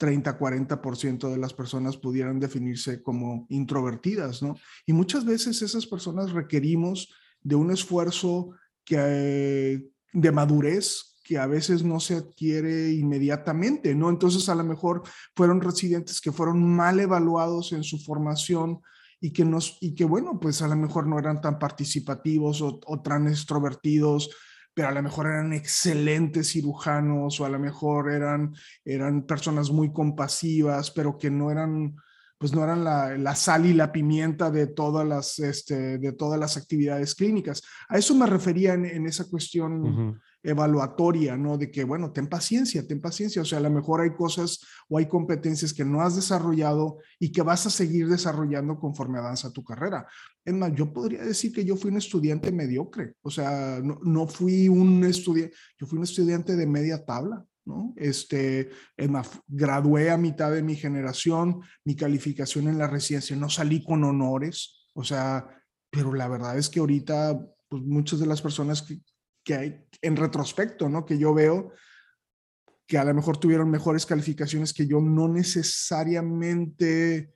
30-40% 0.00 1.30
de 1.30 1.36
las 1.36 1.52
personas 1.52 1.98
pudieran 1.98 2.40
definirse 2.40 3.02
como 3.02 3.46
introvertidas, 3.50 4.42
¿no? 4.42 4.56
Y 4.86 4.94
muchas 4.94 5.24
veces 5.26 5.60
esas 5.60 5.86
personas 5.86 6.32
requerimos 6.32 7.12
de 7.42 7.54
un 7.54 7.70
esfuerzo 7.70 8.50
que, 8.84 9.90
de 10.12 10.32
madurez 10.32 11.12
que 11.24 11.38
a 11.38 11.46
veces 11.46 11.84
no 11.84 12.00
se 12.00 12.16
adquiere 12.16 12.92
inmediatamente, 12.92 13.94
¿no? 13.94 14.10
Entonces 14.10 14.48
a 14.48 14.54
lo 14.54 14.64
mejor 14.64 15.02
fueron 15.36 15.60
residentes 15.60 16.20
que 16.20 16.32
fueron 16.32 16.62
mal 16.62 16.98
evaluados 16.98 17.72
en 17.72 17.84
su 17.84 17.98
formación 17.98 18.80
y 19.20 19.32
que, 19.32 19.44
nos, 19.44 19.78
y 19.80 19.94
que 19.94 20.04
bueno, 20.04 20.40
pues 20.40 20.62
a 20.62 20.68
lo 20.68 20.74
mejor 20.74 21.06
no 21.06 21.18
eran 21.18 21.40
tan 21.40 21.58
participativos 21.58 22.60
o, 22.60 22.80
tan 23.02 23.28
extrovertidos, 23.28 24.30
pero 24.74 24.88
a 24.88 24.92
lo 24.92 25.02
mejor 25.02 25.26
eran 25.26 25.52
excelentes 25.52 26.50
cirujanos 26.50 27.40
o 27.40 27.44
a 27.44 27.48
lo 27.48 27.60
mejor 27.60 28.10
eran, 28.10 28.52
eran 28.84 29.24
personas 29.24 29.70
muy 29.70 29.92
compasivas, 29.92 30.90
pero 30.90 31.18
que 31.18 31.30
no 31.30 31.52
eran, 31.52 31.94
pues 32.42 32.52
no 32.52 32.64
eran 32.64 32.82
la, 32.82 33.16
la 33.16 33.36
sal 33.36 33.66
y 33.66 33.72
la 33.72 33.92
pimienta 33.92 34.50
de 34.50 34.66
todas 34.66 35.06
las, 35.06 35.38
este, 35.38 35.98
de 35.98 36.12
todas 36.12 36.40
las 36.40 36.56
actividades 36.56 37.14
clínicas. 37.14 37.62
A 37.88 37.98
eso 37.98 38.16
me 38.16 38.26
refería 38.26 38.74
en, 38.74 38.84
en 38.84 39.06
esa 39.06 39.26
cuestión 39.26 40.20
evaluatoria, 40.42 41.36
¿no? 41.36 41.56
De 41.56 41.70
que, 41.70 41.84
bueno, 41.84 42.10
ten 42.10 42.26
paciencia, 42.26 42.84
ten 42.84 43.00
paciencia. 43.00 43.42
O 43.42 43.44
sea, 43.44 43.58
a 43.58 43.60
lo 43.60 43.70
mejor 43.70 44.00
hay 44.00 44.10
cosas 44.10 44.58
o 44.88 44.98
hay 44.98 45.06
competencias 45.06 45.72
que 45.72 45.84
no 45.84 46.00
has 46.00 46.16
desarrollado 46.16 46.98
y 47.20 47.30
que 47.30 47.42
vas 47.42 47.64
a 47.66 47.70
seguir 47.70 48.08
desarrollando 48.08 48.76
conforme 48.76 49.20
avanza 49.20 49.52
tu 49.52 49.62
carrera. 49.62 50.08
Es 50.44 50.52
más, 50.52 50.72
yo 50.74 50.92
podría 50.92 51.22
decir 51.22 51.52
que 51.52 51.64
yo 51.64 51.76
fui 51.76 51.92
un 51.92 51.98
estudiante 51.98 52.50
mediocre. 52.50 53.14
O 53.22 53.30
sea, 53.30 53.78
no, 53.80 54.00
no 54.02 54.26
fui 54.26 54.68
un 54.68 55.04
estudiante, 55.04 55.54
yo 55.78 55.86
fui 55.86 55.96
un 55.96 56.02
estudiante 56.02 56.56
de 56.56 56.66
media 56.66 57.04
tabla. 57.04 57.46
¿No? 57.64 57.94
Este, 57.96 58.70
gradué 59.46 60.10
a 60.10 60.16
mitad 60.16 60.50
de 60.50 60.62
mi 60.62 60.76
generación, 60.76 61.60
mi 61.84 61.96
calificación 61.96 62.68
en 62.68 62.78
la 62.78 62.88
residencia, 62.88 63.36
no 63.36 63.48
salí 63.48 63.84
con 63.84 64.04
honores, 64.04 64.88
o 64.94 65.04
sea, 65.04 65.48
pero 65.90 66.14
la 66.14 66.28
verdad 66.28 66.58
es 66.58 66.68
que 66.68 66.80
ahorita, 66.80 67.38
pues 67.68 67.82
muchas 67.82 68.20
de 68.20 68.26
las 68.26 68.42
personas 68.42 68.82
que, 68.82 69.00
que 69.44 69.54
hay 69.54 69.84
en 70.00 70.16
retrospecto, 70.16 70.88
¿no? 70.88 71.04
Que 71.04 71.18
yo 71.18 71.34
veo 71.34 71.72
que 72.86 72.98
a 72.98 73.04
lo 73.04 73.14
mejor 73.14 73.38
tuvieron 73.38 73.70
mejores 73.70 74.06
calificaciones 74.06 74.72
que 74.72 74.86
yo, 74.86 75.00
no 75.00 75.28
necesariamente 75.28 77.32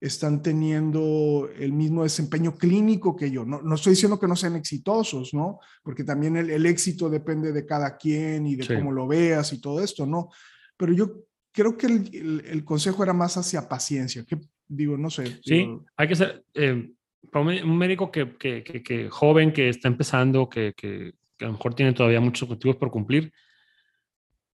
están 0.00 0.42
teniendo 0.42 1.48
el 1.58 1.72
mismo 1.72 2.02
desempeño 2.02 2.56
clínico 2.56 3.16
que 3.16 3.30
yo. 3.30 3.44
No, 3.44 3.62
no 3.62 3.74
estoy 3.74 3.92
diciendo 3.92 4.20
que 4.20 4.28
no 4.28 4.36
sean 4.36 4.56
exitosos, 4.56 5.32
¿no? 5.32 5.58
Porque 5.82 6.04
también 6.04 6.36
el, 6.36 6.66
éxito 6.66 7.08
depende 7.08 7.52
de 7.52 7.64
cada 7.64 7.96
quien 7.96 8.46
y 8.46 8.56
de 8.56 8.66
cómo 8.66 8.92
lo 8.92 9.06
veas 9.06 9.52
y 9.52 9.60
todo 9.60 9.82
esto, 9.82 10.06
¿no? 10.06 10.28
Pero 10.76 10.92
yo 10.92 11.24
creo 11.52 11.76
que 11.76 11.86
el, 11.86 12.64
consejo 12.64 13.02
era 13.02 13.14
más 13.14 13.36
hacia 13.36 13.68
paciencia, 13.68 14.24
que 14.24 14.38
digo, 14.68 14.98
no 14.98 15.08
sé. 15.08 15.40
Sí, 15.42 15.66
hay 15.96 16.08
que 16.08 16.16
ser, 16.16 16.44
eh, 16.54 16.90
un 17.32 17.78
médico 17.78 18.10
que, 18.10 18.36
que, 18.36 18.62
que, 18.62 19.08
joven, 19.08 19.52
que 19.52 19.70
está 19.70 19.88
empezando, 19.88 20.48
que, 20.48 20.74
que 20.76 21.14
a 21.40 21.46
lo 21.46 21.52
mejor 21.52 21.74
tiene 21.74 21.92
todavía 21.92 22.20
muchos 22.20 22.48
objetivos 22.48 22.76
por 22.76 22.90
cumplir, 22.90 23.32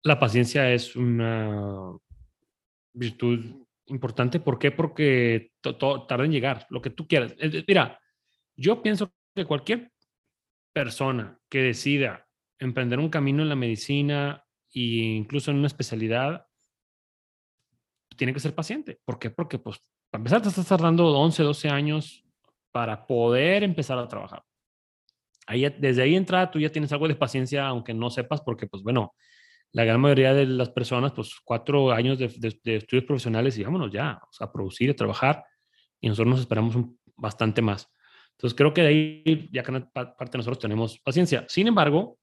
la 0.03 0.19
paciencia 0.19 0.73
es 0.73 0.97
una 0.97 1.97
virtud 2.93 3.68
importante. 3.89 4.41
¿Por 4.41 4.59
qué? 4.59 4.71
Porque 4.71 5.53
tarda 5.61 6.25
en 6.25 6.33
llegar, 6.33 6.67
lo 6.71 6.81
que 6.81 6.91
tú 6.91 7.07
quieras. 7.07 7.35
Mira, 7.67 8.01
yo 8.57 8.83
pienso 8.83 9.13
que 9.35 9.45
cualquier 9.45 9.93
persona 10.73 11.39
que 11.49 11.63
decida 11.63 12.27
emprender 12.59 12.99
un 12.99 13.09
camino 13.09 13.43
en 13.43 13.49
la 13.49 13.57
medicina 13.57 14.45
e 14.73 14.81
incluso 14.81 15.51
en 15.51 15.59
una 15.59 15.67
especialidad, 15.67 16.47
tiene 18.17 18.33
que 18.33 18.41
ser 18.41 18.55
paciente. 18.55 19.01
¿Por 19.05 19.19
qué? 19.19 19.31
Porque, 19.31 19.59
pues, 19.59 19.79
para 20.11 20.21
empezar, 20.21 20.43
te 20.43 20.49
estás 20.49 20.67
tardando 20.67 21.07
11, 21.07 21.43
12 21.43 21.69
años 21.69 22.25
para 22.73 23.07
poder 23.07 23.63
empezar 23.63 23.99
a 23.99 24.09
trabajar. 24.09 24.43
Ahí, 25.47 25.67
desde 25.79 26.03
ahí 26.03 26.15
entrada 26.15 26.51
tú 26.51 26.59
ya 26.59 26.71
tienes 26.71 26.93
algo 26.93 27.09
de 27.09 27.15
paciencia, 27.15 27.67
aunque 27.67 27.95
no 27.95 28.11
sepas, 28.11 28.41
porque, 28.43 28.67
pues, 28.67 28.83
bueno, 28.83 29.15
la 29.73 29.85
gran 29.85 30.01
mayoría 30.01 30.35
de 30.35 30.47
las 30.47 30.71
personas, 30.71 31.13
pues, 31.13 31.35
cuatro 31.45 31.93
años 31.93 32.19
de, 32.19 32.27
estudios 32.27 33.05
profesionales 33.05 33.59
y 33.59 33.65
vámonos 33.65 33.93
ya, 33.93 34.21
o 34.23 34.33
sea, 34.33 34.47
a 34.47 34.53
producir, 34.53 34.91
a 34.91 34.95
trabajar, 34.95 35.45
y 36.01 36.09
nosotros 36.09 36.31
nos 36.31 36.41
esperamos 36.41 36.77
bastante 37.17 37.63
más. 37.63 37.89
Entonces, 38.33 38.57
creo 38.57 38.73
que 38.73 38.83
de 38.83 38.89
ahí 38.89 39.49
ya 39.53 39.63
que 39.63 39.73
parte 39.93 40.33
de 40.33 40.39
nosotros 40.39 40.61
tenemos 40.61 40.99
paciencia. 41.01 41.45
Sin 41.49 41.67
embargo, 41.67 42.19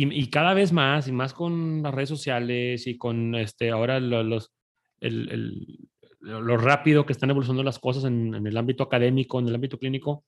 y, 0.00 0.30
cada 0.30 0.54
vez 0.54 0.72
más, 0.72 1.08
y 1.08 1.12
más 1.12 1.34
con 1.34 1.82
las 1.82 1.92
redes 1.92 2.08
sociales 2.08 2.86
y 2.86 2.96
con 2.96 3.34
este, 3.34 3.70
ahora 3.70 3.98
los, 3.98 4.52
el, 5.00 5.88
lo 6.20 6.56
rápido 6.56 7.04
que 7.04 7.12
están 7.12 7.30
evolucionando 7.30 7.64
las 7.64 7.80
cosas 7.80 8.04
en, 8.04 8.32
el 8.34 8.56
ámbito 8.56 8.84
académico, 8.84 9.40
en 9.40 9.48
el 9.48 9.56
ámbito 9.56 9.76
clínico, 9.76 10.24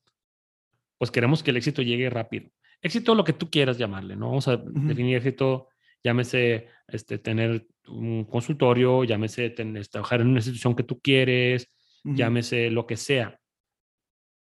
pues 0.99 1.13
queremos 1.13 1.45
que 1.45 1.53
el 1.53 1.57
éxito 1.57 1.83
llegue 1.83 2.11
rápido. 2.11 2.51
Éxito, 2.83 3.15
lo 3.15 3.23
que 3.23 3.33
tú 3.33 3.49
quieras 3.49 3.79
llamarle, 3.79 4.17
¿no? 4.17 4.29
Vamos 4.31 4.49
a 4.49 4.57
definir 4.57 5.17
éxito, 5.17 5.69
llámese 6.03 6.69
este, 6.89 7.19
tener 7.19 7.67
un 7.89 8.25
consultorio, 8.25 9.05
llámese 9.05 9.51
tener, 9.51 9.87
trabajar 9.89 10.21
en 10.21 10.29
una 10.29 10.39
institución 10.39 10.75
que 10.75 10.85
tú 10.85 11.01
quieres, 11.01 11.71
llámese 12.05 12.71
lo 12.71 12.87
que 12.87 12.97
sea. 12.97 13.39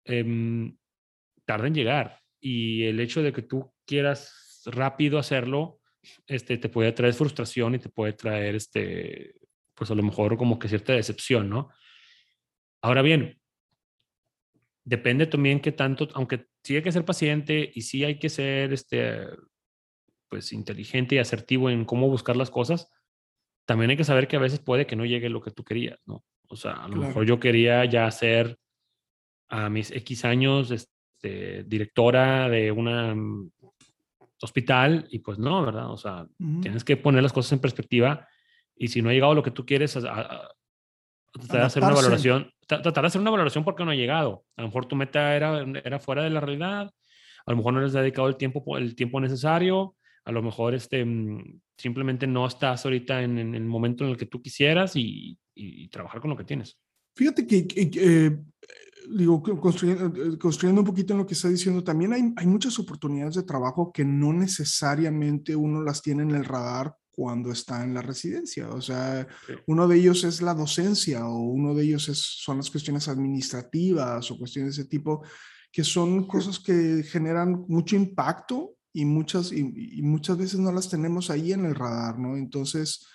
Eh, 0.05 0.73
tarda 1.47 1.69
en 1.69 1.75
llegar. 1.75 2.21
Y 2.41 2.85
el 2.85 3.01
hecho 3.01 3.23
de 3.23 3.33
que 3.33 3.43
tú 3.43 3.73
quieras 3.87 4.63
rápido 4.67 5.19
hacerlo, 5.19 5.81
este, 6.27 6.59
te 6.59 6.69
puede 6.69 6.93
traer 6.93 7.15
frustración 7.15 7.75
y 7.75 7.79
te 7.79 7.89
puede 7.89 8.13
traer, 8.13 8.57
este, 8.57 9.35
pues 9.75 9.91
a 9.91 9.95
lo 9.95 10.03
mejor 10.03 10.37
como 10.37 10.59
que 10.59 10.69
cierta 10.69 10.93
decepción, 10.93 11.49
¿no? 11.49 11.71
Ahora 12.83 13.03
bien, 13.03 13.41
depende 14.85 15.27
también 15.27 15.61
que 15.61 15.73
tanto, 15.73 16.09
aunque 16.15 16.47
sí 16.63 16.77
hay 16.77 16.83
que 16.83 16.93
ser 16.93 17.05
paciente 17.05 17.73
y 17.75 17.81
sí 17.83 18.05
hay 18.05 18.19
que 18.19 18.29
ser, 18.29 18.73
este, 18.73 19.27
pues 20.29 20.53
inteligente 20.53 21.15
y 21.15 21.19
asertivo 21.19 21.71
en 21.71 21.85
cómo 21.85 22.09
buscar 22.09 22.37
las 22.37 22.51
cosas, 22.51 22.91
también 23.67 23.91
hay 23.91 23.97
que 23.97 24.05
saber 24.05 24.29
que 24.29 24.37
a 24.37 24.41
veces 24.41 24.61
puede 24.61 24.87
que 24.87 24.97
no 24.97 25.05
llegue 25.05 25.29
lo 25.29 25.43
que 25.43 25.51
tú 25.51 25.65
querías, 25.65 25.99
¿no? 26.07 26.25
O 26.49 26.57
sea, 26.57 26.85
a 26.85 26.89
lo 26.89 26.97
mejor 26.97 27.27
yo 27.27 27.41
quería 27.41 27.85
ya 27.85 28.11
ser 28.11 28.59
a 29.49 29.69
mis 29.69 29.91
X 29.91 30.25
años 30.25 30.71
este, 30.71 31.65
directora 31.65 32.49
de 32.49 32.71
una 32.71 33.15
hospital 34.43 35.07
y 35.11 35.21
pues 35.21 35.39
no, 35.39 35.65
¿verdad? 35.65 35.91
O 35.91 35.97
sea, 35.97 36.27
tienes 36.61 36.85
que 36.85 36.97
poner 36.97 37.23
las 37.23 37.33
cosas 37.33 37.53
en 37.53 37.61
perspectiva 37.61 38.29
y 38.77 38.89
si 38.89 39.03
no 39.03 39.09
ha 39.09 39.13
llegado 39.13 39.35
lo 39.35 39.43
que 39.43 39.51
tú 39.51 39.65
quieres, 39.65 39.95
tratar 39.95 40.51
de 41.33 41.61
hacer 41.63 41.83
una 41.83 41.95
valoración, 41.95 42.51
tratar 42.67 43.03
de 43.03 43.07
hacer 43.07 43.21
una 43.21 43.31
valoración 43.31 43.65
porque 43.65 43.85
no 43.85 43.91
ha 43.91 43.97
llegado. 43.97 44.45
A 44.57 44.63
lo 44.63 44.69
mejor 44.69 44.87
tu 44.87 44.97
meta 44.97 45.35
era, 45.35 45.65
era 45.85 45.99
fuera 45.99 46.23
de 46.23 46.31
la 46.31 46.41
realidad, 46.41 46.91
a 47.47 47.51
lo 47.51 47.57
mejor 47.57 47.75
no 47.75 47.81
les 47.81 47.95
has 47.95 48.03
dedicado 48.03 48.29
el 48.29 48.37
tiempo, 48.37 48.77
el 48.77 48.95
tiempo 48.95 49.21
necesario, 49.21 49.97
a 50.27 50.33
lo 50.33 50.43
mejor 50.43 50.75
este, 50.75 51.05
mm, 51.05 51.61
simplemente 51.79 52.27
no 52.27 52.47
estás 52.47 52.85
ahorita 52.85 53.23
en, 53.23 53.55
el 53.55 53.65
momento 53.65 54.05
en 54.05 54.11
el 54.11 54.17
que 54.17 54.27
tú 54.27 54.43
quisieras 54.43 54.97
y, 54.97 55.39
y, 55.55 55.89
trabajar 55.89 56.21
con 56.21 56.31
lo 56.31 56.37
que 56.37 56.45
tienes. 56.45 56.79
Fíjate 57.15 57.47
que, 57.47 57.67
eh, 57.75 58.37
digo, 59.09 59.41
construyendo, 59.43 60.07
eh, 60.07 60.37
construyendo, 60.37 60.83
un 60.83 60.87
poquito 60.87 61.15
en 61.15 61.21
lo 61.21 61.27
que 61.27 61.35
está 61.35 61.49
diciendo, 61.49 61.83
también 61.85 62.13
hay, 62.13 62.33
hay 62.37 62.47
muchas 62.47 62.77
oportunidades 62.79 63.37
de 63.37 63.45
trabajo 63.45 63.93
que 63.93 64.05
no 64.05 64.33
necesariamente 64.33 65.55
uno 65.55 65.81
las 65.83 66.03
tiene 66.03 66.25
en 66.25 66.33
el 66.33 66.45
radar 66.45 66.95
cuando 67.13 67.53
está 67.53 67.85
en 67.85 67.95
la 67.95 68.03
residencia. 68.03 68.69
O 68.71 68.83
sea, 68.83 69.27
uno 69.67 69.87
de 69.87 69.97
ellos 69.97 70.25
es 70.25 70.43
la 70.43 70.55
docencia 70.55 71.27
o 71.27 71.39
uno 71.39 71.73
de 71.73 71.85
ellos 71.85 72.09
es, 72.09 72.19
son 72.19 72.57
las 72.57 72.71
cuestiones 72.71 73.07
administrativas 73.07 74.29
o 74.31 74.37
cuestiones 74.37 74.75
de 74.75 74.83
ese 74.83 74.91
tipo, 74.91 75.23
que 75.71 75.85
son 75.85 76.27
cosas 76.27 76.59
que 76.59 77.05
generan 77.05 77.65
mucho 77.69 77.95
impacto 77.95 78.77
y 78.97 79.05
muchas, 79.05 79.53
y, 79.53 79.99
y 79.99 80.03
muchas 80.03 80.39
veces 80.39 80.59
no 80.59 80.73
las 80.73 80.89
tenemos 80.89 81.29
ahí 81.31 81.53
en 81.53 81.67
el 81.67 81.75
radar, 81.75 82.19
¿no? 82.19 82.37
Entonces, 82.37 83.07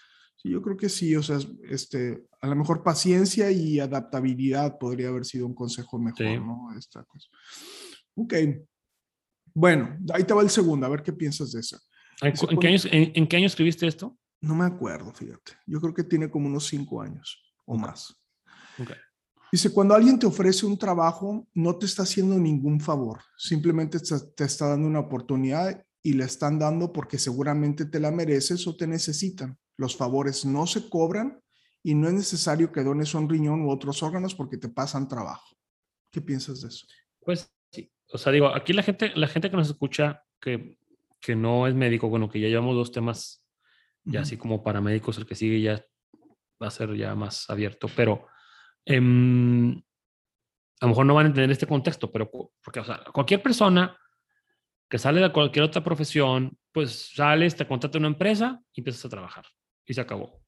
yo 0.43 0.61
creo 0.61 0.77
que 0.77 0.89
sí, 0.89 1.15
o 1.15 1.23
sea, 1.23 1.39
este, 1.69 2.23
a 2.39 2.47
lo 2.47 2.55
mejor 2.55 2.83
paciencia 2.83 3.51
y 3.51 3.79
adaptabilidad 3.79 4.77
podría 4.77 5.09
haber 5.09 5.25
sido 5.25 5.45
un 5.45 5.55
consejo 5.55 6.00
mejor, 6.00 6.41
¿no? 6.41 6.69
Esta 6.77 7.03
cosa. 7.03 7.27
Ok. 8.15 8.33
Bueno, 9.53 9.97
ahí 10.13 10.23
te 10.23 10.33
va 10.33 10.41
el 10.41 10.50
segundo, 10.50 10.85
a 10.85 10.89
ver 10.89 11.03
qué 11.03 11.13
piensas 11.13 11.51
de 11.51 11.59
eso. 11.59 11.79
¿En, 12.21 12.33
qué 12.59 12.67
año, 12.67 12.79
en, 12.83 13.27
qué 13.27 13.38
año, 13.38 13.47
escribiste 13.47 13.88
esto? 13.88 14.17
No 14.41 14.55
me 14.55 14.65
acuerdo, 14.65 15.11
fíjate. 15.11 15.53
Yo 15.65 15.81
creo 15.81 15.93
que 15.93 16.03
tiene 16.03 16.29
como 16.29 16.47
unos 16.47 16.67
cinco 16.67 17.01
años 17.01 17.43
o 17.65 17.75
más. 17.75 18.15
Okay. 18.79 18.97
Dice, 19.51 19.74
cuando 19.74 19.93
alguien 19.93 20.17
te 20.17 20.25
ofrece 20.25 20.65
un 20.65 20.77
trabajo, 20.77 21.46
no 21.53 21.75
te 21.75 21.86
está 21.86 22.03
haciendo 22.03 22.38
ningún 22.38 22.79
favor, 22.79 23.20
simplemente 23.38 24.00
te 24.00 24.43
está 24.46 24.70
dando 24.70 24.88
una 24.88 25.01
oportunidad 25.01 25.86
y 26.01 26.13
le 26.13 26.24
están 26.24 26.58
dando 26.58 26.93
porque 26.93 27.17
seguramente 27.20 27.86
te 27.86 28.00
la 28.00 28.12
mereces 28.12 28.65
o 28.67 28.75
te 28.75 28.88
necesitan. 28.88 29.58
Los 29.77 29.98
favores 29.98 30.46
no 30.46 30.65
se 30.67 30.89
cobran 30.89 31.41
y 31.84 31.96
no 31.96 32.08
es 32.08 32.13
necesario 32.13 32.72
que 32.72 32.84
dones 32.84 33.13
un 33.13 33.29
riñón 33.29 33.63
u 33.63 33.72
otros 33.72 34.01
órganos 34.03 34.36
porque 34.36 34.58
te 34.58 34.70
pasan 34.70 35.08
trabajo. 35.08 35.55
¿Qué 36.12 36.22
piensas 36.22 36.62
de 36.62 36.70
eso? 36.70 36.88
Pues 37.20 37.51
sí, 37.72 37.91
o 38.12 38.17
sea, 38.17 38.31
digo, 38.31 38.48
aquí 38.48 38.74
la 38.74 38.84
gente, 38.84 39.12
la 39.15 39.27
gente 39.27 39.50
que 39.50 39.58
nos 39.58 39.70
escucha 39.70 40.24
que, 40.39 40.77
que 41.20 41.36
no 41.36 41.67
es 41.67 41.75
médico, 41.75 42.10
bueno, 42.10 42.29
que 42.29 42.39
ya 42.39 42.48
llevamos 42.48 42.75
dos 42.75 42.91
temas, 42.91 43.46
ya 44.03 44.22
así 44.22 44.38
como 44.38 44.63
para 44.63 44.81
médicos, 44.81 45.17
el 45.17 45.25
que 45.25 45.36
sigue 45.36 45.62
ya 45.62 45.86
va 46.62 46.67
a 46.67 46.72
ser 46.72 46.96
ya 46.96 47.15
más 47.15 47.50
abierto, 47.50 47.88
pero 47.96 48.27
em, 48.85 49.81
a 50.79 50.85
lo 50.85 50.89
mejor 50.89 51.05
no 51.05 51.13
van 51.13 51.25
a 51.25 51.29
entender 51.29 51.51
este 51.51 51.67
contexto, 51.67 52.11
pero 52.11 52.29
porque, 52.63 52.79
o 52.79 52.83
sea, 52.83 53.03
cualquier 53.13 53.41
persona 53.41 53.97
que 54.89 54.97
sale 54.97 55.21
de 55.21 55.31
cualquier 55.31 55.63
otra 55.63 55.83
profesión, 55.83 56.57
pues 56.71 57.13
sales, 57.15 57.55
te 57.55 57.67
contrata 57.67 57.97
una 57.97 58.07
empresa 58.07 58.59
y 58.73 58.81
empiezas 58.81 59.05
a 59.05 59.09
trabajar 59.09 59.45
y 59.85 59.93
se 59.93 60.01
acabó. 60.01 60.41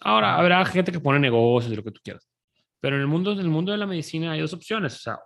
Ahora, 0.00 0.36
habrá 0.36 0.64
gente 0.66 0.92
que 0.92 1.00
pone 1.00 1.18
negocios 1.18 1.72
y 1.72 1.76
lo 1.76 1.82
que 1.82 1.92
tú 1.92 2.00
quieras. 2.02 2.28
Pero 2.80 2.96
en 2.96 3.02
el 3.02 3.08
mundo, 3.08 3.32
en 3.32 3.40
el 3.40 3.48
mundo 3.48 3.72
de 3.72 3.78
la 3.78 3.86
medicina 3.86 4.32
hay 4.32 4.40
dos 4.40 4.52
opciones. 4.52 4.94
O 4.96 4.98
sea, 4.98 5.18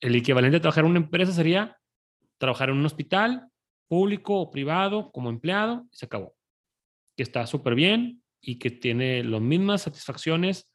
el 0.00 0.14
equivalente 0.14 0.56
a 0.56 0.60
trabajar 0.60 0.84
en 0.84 0.90
una 0.90 1.00
empresa 1.00 1.32
sería 1.32 1.76
trabajar 2.38 2.70
en 2.70 2.76
un 2.76 2.86
hospital 2.86 3.48
público 3.88 4.40
o 4.40 4.50
privado 4.50 5.10
como 5.12 5.30
empleado 5.30 5.86
y 5.92 5.96
se 5.96 6.06
acabó. 6.06 6.34
Que 7.16 7.22
está 7.22 7.46
súper 7.46 7.74
bien 7.74 8.22
y 8.40 8.58
que 8.58 8.70
tiene 8.70 9.22
las 9.22 9.40
mismas 9.40 9.82
satisfacciones 9.82 10.70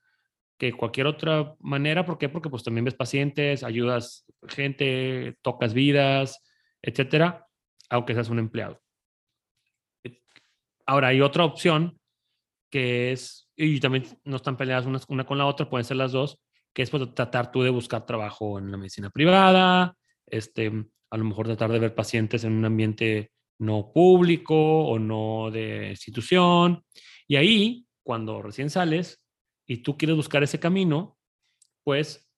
que 0.62 0.74
cualquier 0.74 1.08
otra 1.08 1.56
manera. 1.60 2.06
¿Por 2.06 2.20
qué? 2.20 2.30
Porque 2.30 2.48
pues 2.48 2.64
también 2.64 2.86
ves 2.86 2.94
pacientes, 2.94 3.64
ayudas 3.64 4.26
gente, 4.48 5.36
tocas 5.42 5.74
vidas, 5.74 6.40
etcétera, 6.84 7.48
aunque 7.90 8.14
seas 8.14 8.30
un 8.30 8.38
empleado. 8.38 8.80
Ahora, 10.86 11.08
hay 11.08 11.20
otra 11.20 11.46
opción 11.46 12.00
que 12.70 13.12
es, 13.12 13.50
y 13.56 13.80
también 13.80 14.06
no 14.24 14.36
están 14.36 14.56
peleadas 14.56 14.86
una, 14.86 15.26
con 15.26 15.40
la 15.40 15.48
otra, 15.48 15.68
pueden 15.68 15.84
ser 15.84 15.98
las 15.98 16.12
dos, 16.12 16.40
que 16.76 16.84
es 16.84 16.92
pues, 16.92 17.12
tratar 17.16 17.52
tú 17.52 17.64
de 17.64 17.72
buscar 17.72 18.06
trabajo 18.06 18.60
en 18.60 18.70
la 18.70 18.78
medicina 18.78 19.10
privada, 19.10 19.98
este, 20.28 20.72
a 21.10 21.18
lo 21.18 21.24
mejor 21.24 21.48
tratar 21.48 21.72
de 21.72 21.80
ver 21.80 21.96
pacientes 21.96 22.44
en 22.44 22.54
un 22.54 22.66
ambiente 22.66 23.32
no 23.58 23.92
público 23.92 24.86
o 24.86 25.00
no 25.00 25.50
de 25.50 25.90
institución. 25.90 26.84
Y 27.28 27.38
ahí, 27.38 27.88
cuando 28.04 28.44
recién 28.44 28.70
sales 28.70 29.21
y 29.72 29.78
tú 29.78 29.98
quieres 29.98 30.18
buscar 30.18 30.44
ese 30.44 30.60
camino, 30.60 31.18
pues 31.86 32.30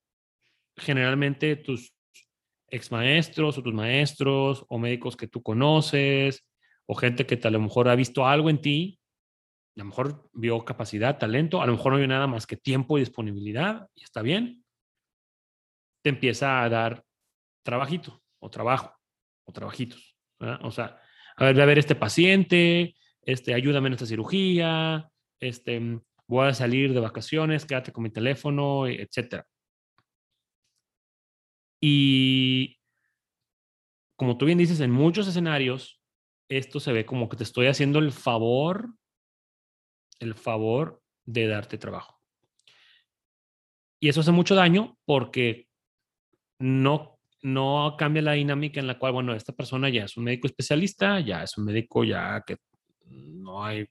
generalmente 0.78 1.56
tus 1.56 1.92
ex 2.70 2.92
maestros 2.92 3.58
o 3.58 3.64
tus 3.64 3.74
maestros 3.74 4.64
o 4.70 4.78
médicos 4.78 5.18
que 5.18 5.28
tú 5.28 5.42
conoces 5.42 6.48
o 6.86 6.94
gente 6.94 7.26
que 7.26 7.40
a 7.44 7.50
lo 7.50 7.60
mejor 7.60 7.90
ha 7.90 7.96
visto 7.96 8.28
algo 8.28 8.52
en 8.52 8.62
ti, 8.62 9.00
a 9.76 9.80
lo 9.80 9.86
mejor 9.86 10.30
vio 10.34 10.64
capacidad, 10.64 11.18
talento, 11.18 11.60
a 11.60 11.66
lo 11.66 11.72
mejor 11.72 11.94
no 11.94 11.98
vio 11.98 12.08
nada 12.08 12.28
más 12.28 12.46
que 12.46 12.56
tiempo 12.56 13.00
y 13.00 13.02
disponibilidad, 13.02 13.90
y 13.96 14.04
está 14.04 14.22
bien, 14.22 14.64
te 16.04 16.10
empieza 16.10 16.62
a 16.62 16.70
dar 16.70 17.04
trabajito 17.64 18.22
o 18.38 18.52
trabajo 18.52 18.96
o 19.44 19.52
trabajitos. 19.52 20.16
O 20.62 20.70
sea, 20.70 21.02
a 21.36 21.46
ver, 21.46 21.60
a 21.60 21.66
ver 21.66 21.80
este 21.80 21.96
paciente, 21.96 22.96
este, 23.24 23.56
ayúdame 23.56 23.88
en 23.88 23.94
esta 23.94 24.06
cirugía, 24.06 25.10
este, 25.40 26.00
voy 26.34 26.48
a 26.48 26.54
salir 26.54 26.94
de 26.94 27.00
vacaciones, 27.00 27.66
quédate 27.66 27.92
con 27.92 28.04
mi 28.04 28.10
teléfono, 28.10 28.88
etcétera. 28.88 29.46
Y 31.80 32.80
como 34.16 34.38
tú 34.38 34.46
bien 34.46 34.58
dices, 34.58 34.80
en 34.80 34.90
muchos 34.90 35.28
escenarios, 35.28 36.02
esto 36.50 36.80
se 36.80 36.92
ve 36.92 37.06
como 37.06 37.30
que 37.30 37.38
te 37.38 37.44
estoy 37.44 37.68
haciendo 37.68 38.00
el 38.00 38.12
favor, 38.12 38.96
el 40.20 40.34
favor 40.34 41.04
de 41.26 41.48
darte 41.48 41.78
trabajo. 41.78 42.20
Y 44.00 44.10
eso 44.10 44.22
hace 44.22 44.32
mucho 44.32 44.56
daño 44.56 44.98
porque 45.06 45.68
no, 46.60 47.20
no 47.42 47.96
cambia 47.98 48.24
la 48.24 48.34
dinámica 48.34 48.80
en 48.80 48.88
la 48.88 48.98
cual, 48.98 49.14
bueno, 49.14 49.36
esta 49.36 49.54
persona 49.54 49.90
ya 49.90 50.06
es 50.06 50.18
un 50.18 50.24
médico 50.24 50.48
especialista, 50.48 51.20
ya 51.20 51.44
es 51.44 51.58
un 51.58 51.66
médico 51.66 52.04
ya 52.04 52.44
que 52.46 52.58
no 53.06 53.64
hay 53.64 53.88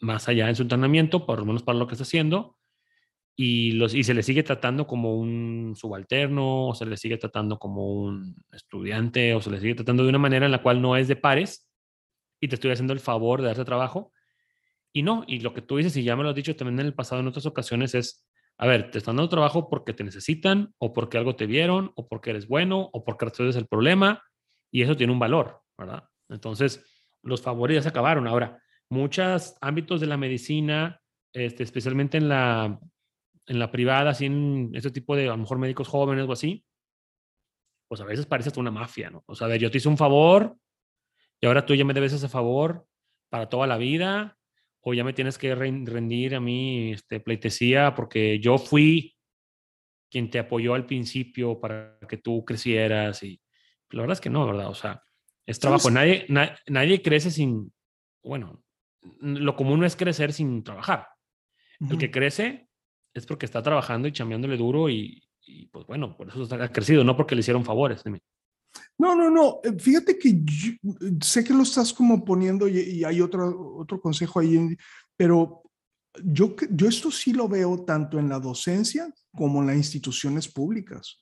más 0.00 0.28
allá 0.28 0.48
en 0.48 0.56
su 0.56 0.62
entrenamiento, 0.62 1.26
por 1.26 1.38
lo 1.38 1.44
menos 1.44 1.62
para 1.62 1.78
lo 1.78 1.86
que 1.86 1.94
está 1.94 2.04
haciendo, 2.04 2.56
y, 3.36 3.72
los, 3.72 3.94
y 3.94 4.04
se 4.04 4.14
le 4.14 4.22
sigue 4.22 4.42
tratando 4.42 4.86
como 4.86 5.16
un 5.16 5.74
subalterno, 5.76 6.68
o 6.68 6.74
se 6.74 6.86
le 6.86 6.96
sigue 6.96 7.16
tratando 7.16 7.58
como 7.58 7.92
un 7.92 8.36
estudiante, 8.52 9.34
o 9.34 9.40
se 9.40 9.50
le 9.50 9.60
sigue 9.60 9.74
tratando 9.74 10.04
de 10.04 10.08
una 10.08 10.18
manera 10.18 10.46
en 10.46 10.52
la 10.52 10.62
cual 10.62 10.80
no 10.80 10.96
es 10.96 11.08
de 11.08 11.16
pares, 11.16 11.68
y 12.40 12.48
te 12.48 12.54
estoy 12.54 12.70
haciendo 12.70 12.92
el 12.92 13.00
favor 13.00 13.40
de 13.40 13.48
darte 13.48 13.64
trabajo. 13.64 14.12
Y 14.92 15.02
no, 15.02 15.24
y 15.26 15.40
lo 15.40 15.52
que 15.52 15.62
tú 15.62 15.76
dices, 15.78 15.96
y 15.96 16.04
ya 16.04 16.14
me 16.14 16.22
lo 16.22 16.28
has 16.28 16.34
dicho 16.34 16.54
también 16.54 16.78
en 16.78 16.86
el 16.86 16.94
pasado 16.94 17.20
en 17.20 17.26
otras 17.26 17.46
ocasiones, 17.46 17.94
es, 17.94 18.24
a 18.58 18.66
ver, 18.66 18.90
te 18.90 18.98
están 18.98 19.16
dando 19.16 19.28
trabajo 19.28 19.68
porque 19.68 19.92
te 19.92 20.04
necesitan, 20.04 20.72
o 20.78 20.92
porque 20.92 21.18
algo 21.18 21.34
te 21.34 21.46
vieron, 21.46 21.92
o 21.96 22.06
porque 22.08 22.30
eres 22.30 22.46
bueno, 22.46 22.88
o 22.92 23.04
porque 23.04 23.24
resuelves 23.24 23.56
el 23.56 23.66
problema, 23.66 24.22
y 24.70 24.82
eso 24.82 24.96
tiene 24.96 25.12
un 25.12 25.18
valor, 25.18 25.60
¿verdad? 25.76 26.04
Entonces, 26.28 26.84
los 27.22 27.42
favores 27.42 27.76
ya 27.76 27.82
se 27.82 27.88
acabaron. 27.88 28.28
Ahora, 28.28 28.62
muchos 28.94 29.56
ámbitos 29.60 30.00
de 30.00 30.06
la 30.06 30.16
medicina, 30.16 31.00
este, 31.32 31.62
especialmente 31.62 32.16
en 32.16 32.28
la 32.28 32.80
en 33.46 33.58
la 33.58 33.70
privada, 33.70 34.10
así 34.10 34.26
en 34.26 34.70
este 34.74 34.90
tipo 34.90 35.16
de, 35.16 35.24
a 35.24 35.32
lo 35.32 35.38
mejor 35.38 35.58
médicos 35.58 35.88
jóvenes 35.88 36.26
o 36.26 36.32
así, 36.32 36.64
pues 37.88 38.00
a 38.00 38.04
veces 38.04 38.26
parece 38.26 38.48
hasta 38.48 38.60
una 38.60 38.70
mafia, 38.70 39.10
¿no? 39.10 39.22
O 39.26 39.34
sea, 39.34 39.46
a 39.46 39.50
ver, 39.50 39.60
yo 39.60 39.70
te 39.70 39.78
hice 39.78 39.88
un 39.88 39.98
favor 39.98 40.56
y 41.40 41.46
ahora 41.46 41.66
tú 41.66 41.74
ya 41.74 41.84
me 41.84 41.94
debes 41.94 42.12
ese 42.12 42.28
favor 42.28 42.86
para 43.28 43.48
toda 43.48 43.66
la 43.66 43.76
vida 43.76 44.38
o 44.80 44.94
ya 44.94 45.04
me 45.04 45.12
tienes 45.12 45.38
que 45.38 45.54
rendir 45.54 46.34
a 46.34 46.40
mí 46.40 46.92
este, 46.92 47.20
pleitesía 47.20 47.94
porque 47.94 48.38
yo 48.38 48.58
fui 48.58 49.16
quien 50.10 50.30
te 50.30 50.38
apoyó 50.38 50.74
al 50.74 50.86
principio 50.86 51.60
para 51.60 51.98
que 52.08 52.18
tú 52.18 52.44
crecieras 52.44 53.22
y 53.22 53.40
la 53.90 54.02
verdad 54.02 54.14
es 54.14 54.20
que 54.20 54.30
no, 54.30 54.46
¿verdad? 54.46 54.68
O 54.68 54.74
sea, 54.74 55.02
es 55.46 55.58
trabajo. 55.58 55.90
Nadie, 55.90 56.26
nadie 56.66 57.02
crece 57.02 57.30
sin, 57.30 57.72
bueno, 58.22 58.62
lo 59.20 59.56
común 59.56 59.84
es 59.84 59.96
crecer 59.96 60.32
sin 60.32 60.62
trabajar. 60.62 61.08
El 61.80 61.98
que 61.98 62.10
crece 62.10 62.68
es 63.12 63.26
porque 63.26 63.46
está 63.46 63.62
trabajando 63.62 64.08
y 64.08 64.12
chambeándole 64.12 64.56
duro 64.56 64.88
y, 64.88 65.22
pues 65.70 65.86
bueno, 65.86 66.16
por 66.16 66.28
eso 66.28 66.48
ha 66.54 66.68
crecido, 66.68 67.04
no 67.04 67.16
porque 67.16 67.34
le 67.34 67.40
hicieron 67.40 67.64
favores. 67.64 68.02
No, 68.98 69.14
no, 69.14 69.30
no. 69.30 69.60
Eh, 69.62 69.74
fíjate 69.78 70.18
que 70.18 70.42
sé 71.20 71.44
que 71.44 71.52
lo 71.52 71.62
estás 71.62 71.92
como 71.92 72.24
poniendo 72.24 72.66
y, 72.68 73.04
hay 73.04 73.20
otro, 73.20 73.76
otro 73.78 74.00
consejo 74.00 74.40
ahí, 74.40 74.76
pero 75.16 75.62
yo, 76.22 76.54
yo 76.70 76.88
esto 76.88 77.10
sí 77.10 77.32
lo 77.32 77.48
veo 77.48 77.84
tanto 77.84 78.18
en 78.18 78.28
la 78.28 78.38
docencia 78.38 79.12
como 79.36 79.60
en 79.60 79.68
las 79.68 79.76
instituciones 79.76 80.48
públicas. 80.48 81.20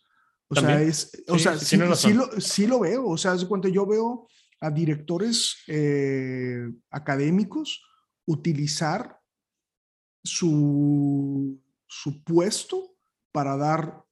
O 0.48 0.54
sea, 0.54 0.82
es, 0.82 1.24
o 1.28 1.38
sea 1.38 1.56
sí, 1.56 1.76
lo, 1.78 1.94
sí, 2.38 2.66
lo, 2.66 2.80
veo. 2.80 3.08
O 3.08 3.16
sea, 3.16 3.34
cuando 3.48 3.68
yo 3.68 3.86
veo 3.86 4.28
a 4.62 4.70
directores 4.70 5.58
eh, 5.66 6.66
académicos 6.90 7.82
utilizar 8.24 9.18
su 10.24 11.60
su 11.92 12.24
puesto 12.24 12.96
para 13.32 13.56
dar 13.56 14.02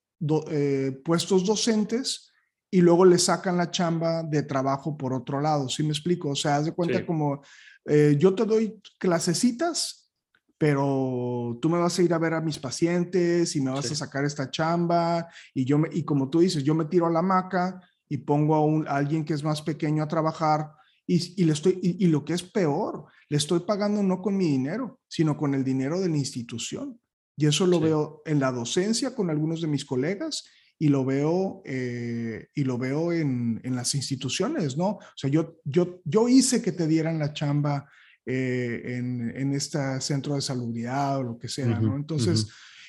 eh, 0.50 1.00
puestos 1.02 1.46
docentes 1.46 2.30
y 2.70 2.82
luego 2.82 3.06
le 3.06 3.18
sacan 3.18 3.56
la 3.56 3.70
chamba 3.70 4.22
de 4.22 4.42
trabajo 4.42 4.96
por 4.96 5.14
otro 5.14 5.40
lado. 5.40 5.68
¿Sí 5.68 5.82
me 5.82 5.90
explico? 5.90 6.28
O 6.30 6.36
sea, 6.36 6.56
haz 6.56 6.66
de 6.66 6.72
cuenta 6.72 7.04
como 7.06 7.42
eh, 7.86 8.16
yo 8.18 8.34
te 8.34 8.44
doy 8.44 8.80
clasecitas, 8.98 10.12
pero 10.58 11.58
tú 11.60 11.70
me 11.70 11.78
vas 11.78 11.98
a 11.98 12.02
ir 12.02 12.12
a 12.12 12.18
ver 12.18 12.34
a 12.34 12.42
mis 12.42 12.58
pacientes 12.58 13.56
y 13.56 13.62
me 13.62 13.70
vas 13.70 13.90
a 13.90 13.94
sacar 13.94 14.26
esta 14.26 14.50
chamba 14.50 15.26
y 15.54 15.64
yo 15.64 15.78
me, 15.78 15.88
y 15.90 16.04
como 16.04 16.28
tú 16.28 16.40
dices, 16.40 16.62
yo 16.62 16.74
me 16.74 16.84
tiro 16.84 17.06
a 17.06 17.10
la 17.10 17.22
maca 17.22 17.80
y 18.10 18.18
pongo 18.18 18.54
a, 18.56 18.62
un, 18.62 18.86
alguien 18.88 19.24
que 19.24 19.32
es 19.32 19.42
más 19.42 19.62
pequeño 19.62 20.02
a 20.02 20.08
trabajar 20.08 20.72
y, 21.06 21.44
le 21.44 21.52
estoy 21.52 21.78
y, 21.82 22.06
lo 22.06 22.24
que 22.24 22.34
es 22.34 22.42
peor, 22.42 23.06
le 23.28 23.36
estoy 23.36 23.60
pagando 23.60 24.02
no 24.02 24.20
con 24.20 24.36
mi 24.36 24.46
dinero, 24.46 25.00
sino 25.08 25.36
con 25.36 25.54
el 25.54 25.64
dinero 25.64 26.00
de 26.00 26.08
la 26.08 26.16
institución. 26.16 27.00
Y 27.36 27.46
eso 27.46 27.66
lo 27.66 27.80
veo 27.80 28.22
en 28.26 28.38
la 28.38 28.52
docencia 28.52 29.14
con 29.14 29.30
algunos 29.30 29.60
de 29.60 29.68
mis 29.68 29.84
colegas 29.84 30.44
y 30.78 30.88
lo 30.88 31.04
veo, 31.04 31.62
eh, 31.64 32.48
y 32.54 32.64
lo 32.64 32.78
veo 32.78 33.12
en, 33.12 33.60
en, 33.64 33.74
las 33.74 33.94
instituciones, 33.94 34.76
¿no? 34.76 34.88
O 34.88 35.16
sea, 35.16 35.30
yo, 35.30 35.56
yo, 35.64 36.00
yo 36.04 36.28
hice 36.28 36.62
que 36.62 36.72
te 36.72 36.86
dieran 36.86 37.18
la 37.18 37.32
chamba 37.32 37.88
eh, 38.24 38.82
en, 38.84 39.32
en 39.36 39.54
este 39.54 40.00
centro 40.00 40.34
de 40.34 40.40
salubridad 40.40 41.18
o 41.18 41.22
lo 41.22 41.38
que 41.38 41.48
sea, 41.48 41.80
¿no? 41.80 41.96
Entonces, 41.96 42.48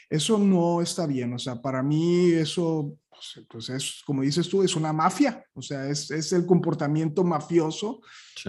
eso 0.10 0.38
no 0.38 0.82
está 0.82 1.08
bien. 1.08 1.34
O 1.34 1.40
sea, 1.40 1.62
para 1.62 1.82
mí 1.82 2.32
eso, 2.34 2.98
pues, 3.34 3.46
pues, 3.48 3.70
es, 3.70 4.02
como 4.06 4.22
dices 4.22 4.50
tú, 4.50 4.64
es 4.64 4.76
una 4.76 4.92
mafia. 4.92 5.44
O 5.54 5.62
sea, 5.62 5.88
es, 5.88 6.10
es 6.12 6.34
el 6.34 6.46
comportamiento 6.46 7.24
mafioso 7.24 8.02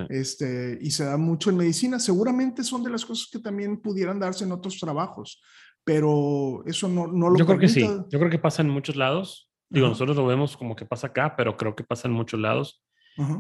este, 0.09 0.79
y 0.81 0.91
se 0.91 1.05
da 1.05 1.17
mucho 1.17 1.51
en 1.51 1.57
medicina. 1.57 1.99
Seguramente 1.99 2.65
son 2.65 2.83
de 2.83 2.91
las 2.91 3.05
cosas 3.05 3.29
que 3.31 3.39
también 3.39 3.81
pudieran 3.81 4.19
darse 4.19 4.45
en 4.45 4.53
otros 4.53 4.79
trabajos 4.79 5.43
pero 5.85 6.63
eso 6.67 6.89
no, 6.89 7.07
no 7.07 7.31
lo 7.31 7.39
Yo 7.39 7.47
creo 7.47 7.59
que 7.59 7.69
sí, 7.69 7.81
yo 7.81 8.19
creo 8.19 8.31
que 8.31 8.39
pasa 8.39 8.63
en 8.63 8.69
muchos 8.69 8.97
lados. 8.97 9.51
Digo, 9.69 9.89
nosotros 9.89 10.17
lo 10.17 10.27
vemos 10.27 10.57
como 10.57 10.77
que 10.77 10.85
pasa 10.85 11.09
acá, 11.09 11.35
pero 11.37 11.57
creo 11.57 11.75
que 11.75 11.83
pasa 11.83 12.07
en 12.07 12.15
muchos 12.15 12.39
lados. 12.39 12.85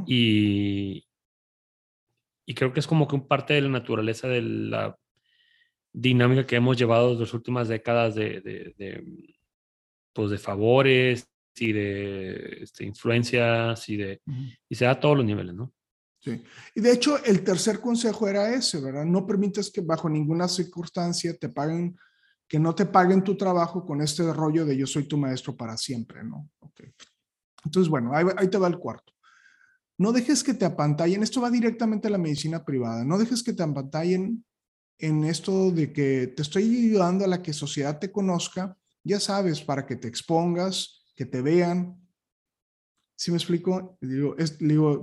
Y, 0.06 1.06
y 2.46 2.54
creo 2.54 2.72
que 2.72 2.80
es 2.80 2.86
como 2.86 3.06
que 3.06 3.14
un 3.14 3.28
parte 3.28 3.54
de 3.54 3.60
la 3.60 3.68
naturaleza 3.68 4.28
de 4.28 4.42
la 4.42 4.96
dinámica 5.92 6.46
que 6.46 6.56
hemos 6.56 6.76
llevado 6.76 7.14
las 7.18 7.34
últimas 7.34 7.68
décadas 7.68 8.14
de, 8.14 8.40
de, 8.40 9.34
pues 10.12 10.30
de 10.30 10.38
favores 10.38 11.26
y 11.56 11.72
de 11.72 12.58
este, 12.62 12.84
influencias 12.84 13.88
y 13.88 13.96
de 13.96 14.22
y 14.68 14.74
se 14.74 14.84
da 14.84 14.92
a 14.92 15.00
todos 15.00 15.16
los 15.16 15.26
niveles, 15.26 15.54
¿no? 15.54 15.72
Sí. 16.20 16.42
Y 16.74 16.80
de 16.80 16.92
hecho, 16.92 17.22
el 17.24 17.42
tercer 17.42 17.80
consejo 17.80 18.28
era 18.28 18.54
ese, 18.54 18.80
¿verdad? 18.80 19.04
No 19.04 19.26
permitas 19.26 19.70
que 19.70 19.80
bajo 19.80 20.08
ninguna 20.08 20.46
circunstancia 20.48 21.36
te 21.36 21.48
paguen 21.48 21.96
que 22.52 22.58
no 22.58 22.74
te 22.74 22.84
paguen 22.84 23.24
tu 23.24 23.34
trabajo 23.34 23.86
con 23.86 24.02
este 24.02 24.30
rollo 24.30 24.66
de 24.66 24.76
yo 24.76 24.86
soy 24.86 25.04
tu 25.04 25.16
maestro 25.16 25.56
para 25.56 25.74
siempre, 25.78 26.22
¿no? 26.22 26.50
Okay. 26.60 26.92
Entonces, 27.64 27.88
bueno, 27.88 28.14
ahí, 28.14 28.26
ahí 28.36 28.48
te 28.48 28.58
va 28.58 28.68
el 28.68 28.78
cuarto. 28.78 29.14
No 29.96 30.12
dejes 30.12 30.44
que 30.44 30.52
te 30.52 30.66
apantallen, 30.66 31.22
esto 31.22 31.40
va 31.40 31.50
directamente 31.50 32.08
a 32.08 32.10
la 32.10 32.18
medicina 32.18 32.62
privada, 32.62 33.04
no 33.04 33.16
dejes 33.16 33.42
que 33.42 33.54
te 33.54 33.62
apantallen 33.62 34.44
en 34.98 35.24
esto 35.24 35.70
de 35.70 35.92
que 35.92 36.26
te 36.26 36.42
estoy 36.42 36.64
ayudando 36.64 37.24
a 37.24 37.28
la 37.28 37.42
que 37.42 37.52
sociedad 37.52 37.98
te 37.98 38.12
conozca, 38.12 38.76
ya 39.04 39.20
sabes, 39.20 39.60
para 39.62 39.86
que 39.86 39.96
te 39.96 40.08
expongas, 40.08 41.04
que 41.14 41.26
te 41.26 41.42
vean. 41.42 41.98
¿Sí 43.16 43.30
me 43.30 43.36
explico? 43.36 43.98
Digo, 44.00 44.36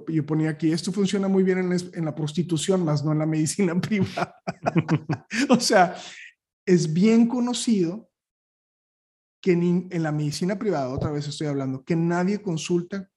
yo 0.08 0.26
ponía 0.26 0.50
aquí, 0.50 0.72
esto 0.72 0.92
funciona 0.92 1.28
muy 1.28 1.44
bien 1.44 1.60
en, 1.60 1.72
en 1.72 2.06
la 2.06 2.16
prostitución, 2.16 2.84
más 2.84 3.04
no 3.04 3.12
en 3.12 3.20
la 3.20 3.26
medicina 3.26 3.80
privada. 3.82 4.42
o 5.50 5.60
sea, 5.60 5.96
es 6.66 6.92
bien 6.94 7.28
conocido 7.28 8.10
que 9.42 9.54
en, 9.54 10.04
la 10.04 10.12
medicina 10.12 10.58
privada, 10.60 10.90
otra 10.90 11.12
vez 11.12 11.28
estoy 11.28 11.48
hablando, 11.48 11.84
que 11.84 11.96
nadie 11.96 12.42
consulta 12.42 13.10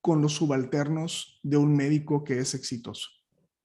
con 0.00 0.22
los 0.22 0.34
subalternos 0.34 1.38
de 1.42 1.56
un 1.56 1.76
médico 1.76 2.24
que 2.24 2.38
es 2.38 2.54
exitoso. 2.54 3.08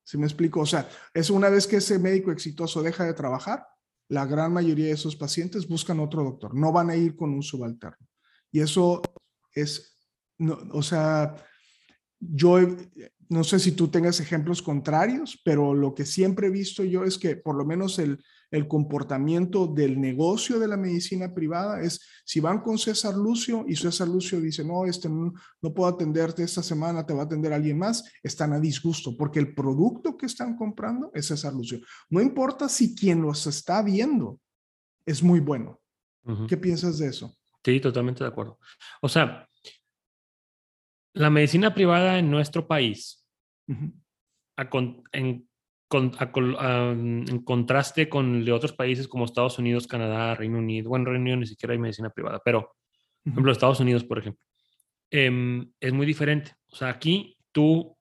¿Sí 0.03 0.17
me 0.17 0.25
explico? 0.25 0.61
O 0.61 0.65
sea, 0.65 0.87
es 1.13 1.29
una 1.29 1.49
vez 1.49 1.67
que 1.67 1.77
ese 1.77 1.99
médico 1.99 2.31
exitoso 2.31 2.83
deja 2.83 3.05
de 3.05 3.13
trabajar, 3.13 3.65
la 4.09 4.25
gran 4.25 4.53
mayoría 4.53 4.85
de 4.85 4.91
esos 4.91 5.15
pacientes 5.15 5.67
buscan 5.67 5.99
otro 5.99 6.23
doctor, 6.23 6.55
no 6.55 6.71
van 6.71 6.89
a 6.89 6.95
ir 6.95 7.15
con 7.15 7.33
un 7.33 7.43
subalterno. 7.43 8.07
Y 8.51 8.61
eso 8.61 9.01
es, 9.53 9.97
o 10.71 10.81
sea, 10.81 11.35
yo 12.19 12.59
no 13.29 13.43
sé 13.43 13.59
si 13.59 13.73
tú 13.73 13.89
tengas 13.89 14.19
ejemplos 14.19 14.61
contrarios, 14.61 15.39
pero 15.43 15.73
lo 15.73 15.93
que 15.93 16.05
siempre 16.05 16.47
he 16.47 16.51
visto 16.51 16.83
yo 16.83 17.03
es 17.03 17.17
que 17.17 17.35
por 17.35 17.55
lo 17.55 17.65
menos 17.65 17.99
el, 17.99 18.19
el 18.51 18.67
comportamiento 18.67 19.67
del 19.67 19.99
negocio 19.99 20.59
de 20.59 20.67
la 20.67 20.77
medicina 20.77 21.33
privada 21.33 21.81
es 21.81 21.99
si 22.23 22.39
van 22.39 22.61
con 22.61 22.77
César 22.77 23.15
Lucio 23.15 23.65
y 23.67 23.75
César 23.75 24.07
Lucio 24.07 24.39
dice, 24.39 24.63
no, 24.63 24.85
este 24.85 25.09
no, 25.09 25.33
puedo 25.73 25.87
atenderte 25.87 26.43
esta 26.43 26.63
semana, 26.63 27.05
te 27.05 27.13
va 27.13 27.23
a 27.23 27.25
atender 27.25 27.51
alguien 27.51 27.77
más, 27.77 28.03
están 28.23 28.53
a 28.53 28.59
disgusto 28.59 29.17
porque 29.17 29.39
el 29.39 29.53
producto 29.53 30.15
que 30.15 30.25
están 30.25 30.55
comprando 30.55 31.11
es 31.13 31.27
César 31.27 31.53
Lucio. 31.53 31.79
No 32.09 32.21
importa 32.21 32.69
si 32.69 32.95
quien 32.95 33.21
los 33.21 33.45
está 33.47 33.81
viendo 33.81 34.39
es 35.05 35.21
muy 35.21 35.39
bueno. 35.39 35.79
¿Qué 36.49 36.57
piensas 36.57 36.97
de 36.97 37.07
eso? 37.07 37.37
Sí, 37.63 37.79
totalmente 37.79 38.21
de 38.21 38.29
acuerdo. 38.29 38.59
O 39.01 39.07
sea, 39.07 39.46
la 41.17 41.29
medicina 41.29 41.73
privada 41.73 42.19
en 42.19 42.29
nuestro 42.29 42.67
país, 42.67 43.25
en 43.67 45.47
en 45.89 47.43
contraste 47.43 48.09
con 48.09 48.43
de 48.43 48.51
otros 48.51 48.73
países 48.73 49.07
como 49.07 49.25
Estados 49.25 49.57
Unidos, 49.57 49.87
Canadá, 49.87 50.35
Reino 50.35 50.57
Unido, 50.57 50.89
bueno, 50.89 51.05
Reino 51.05 51.21
Unido 51.21 51.37
ni 51.37 51.47
siquiera 51.47 51.73
hay 51.73 51.79
medicina 51.79 52.09
privada, 52.09 52.41
pero, 52.43 52.75
por 53.23 53.31
ejemplo, 53.31 53.51
Estados 53.51 53.79
Unidos, 53.79 54.03
por 54.03 54.19
ejemplo, 54.19 54.41
em, 55.11 55.71
es 55.79 55.93
muy 55.93 56.05
diferente. 56.05 56.55
O 56.71 56.75
sea, 56.75 56.89
aquí 56.89 57.37
tú 57.53 57.97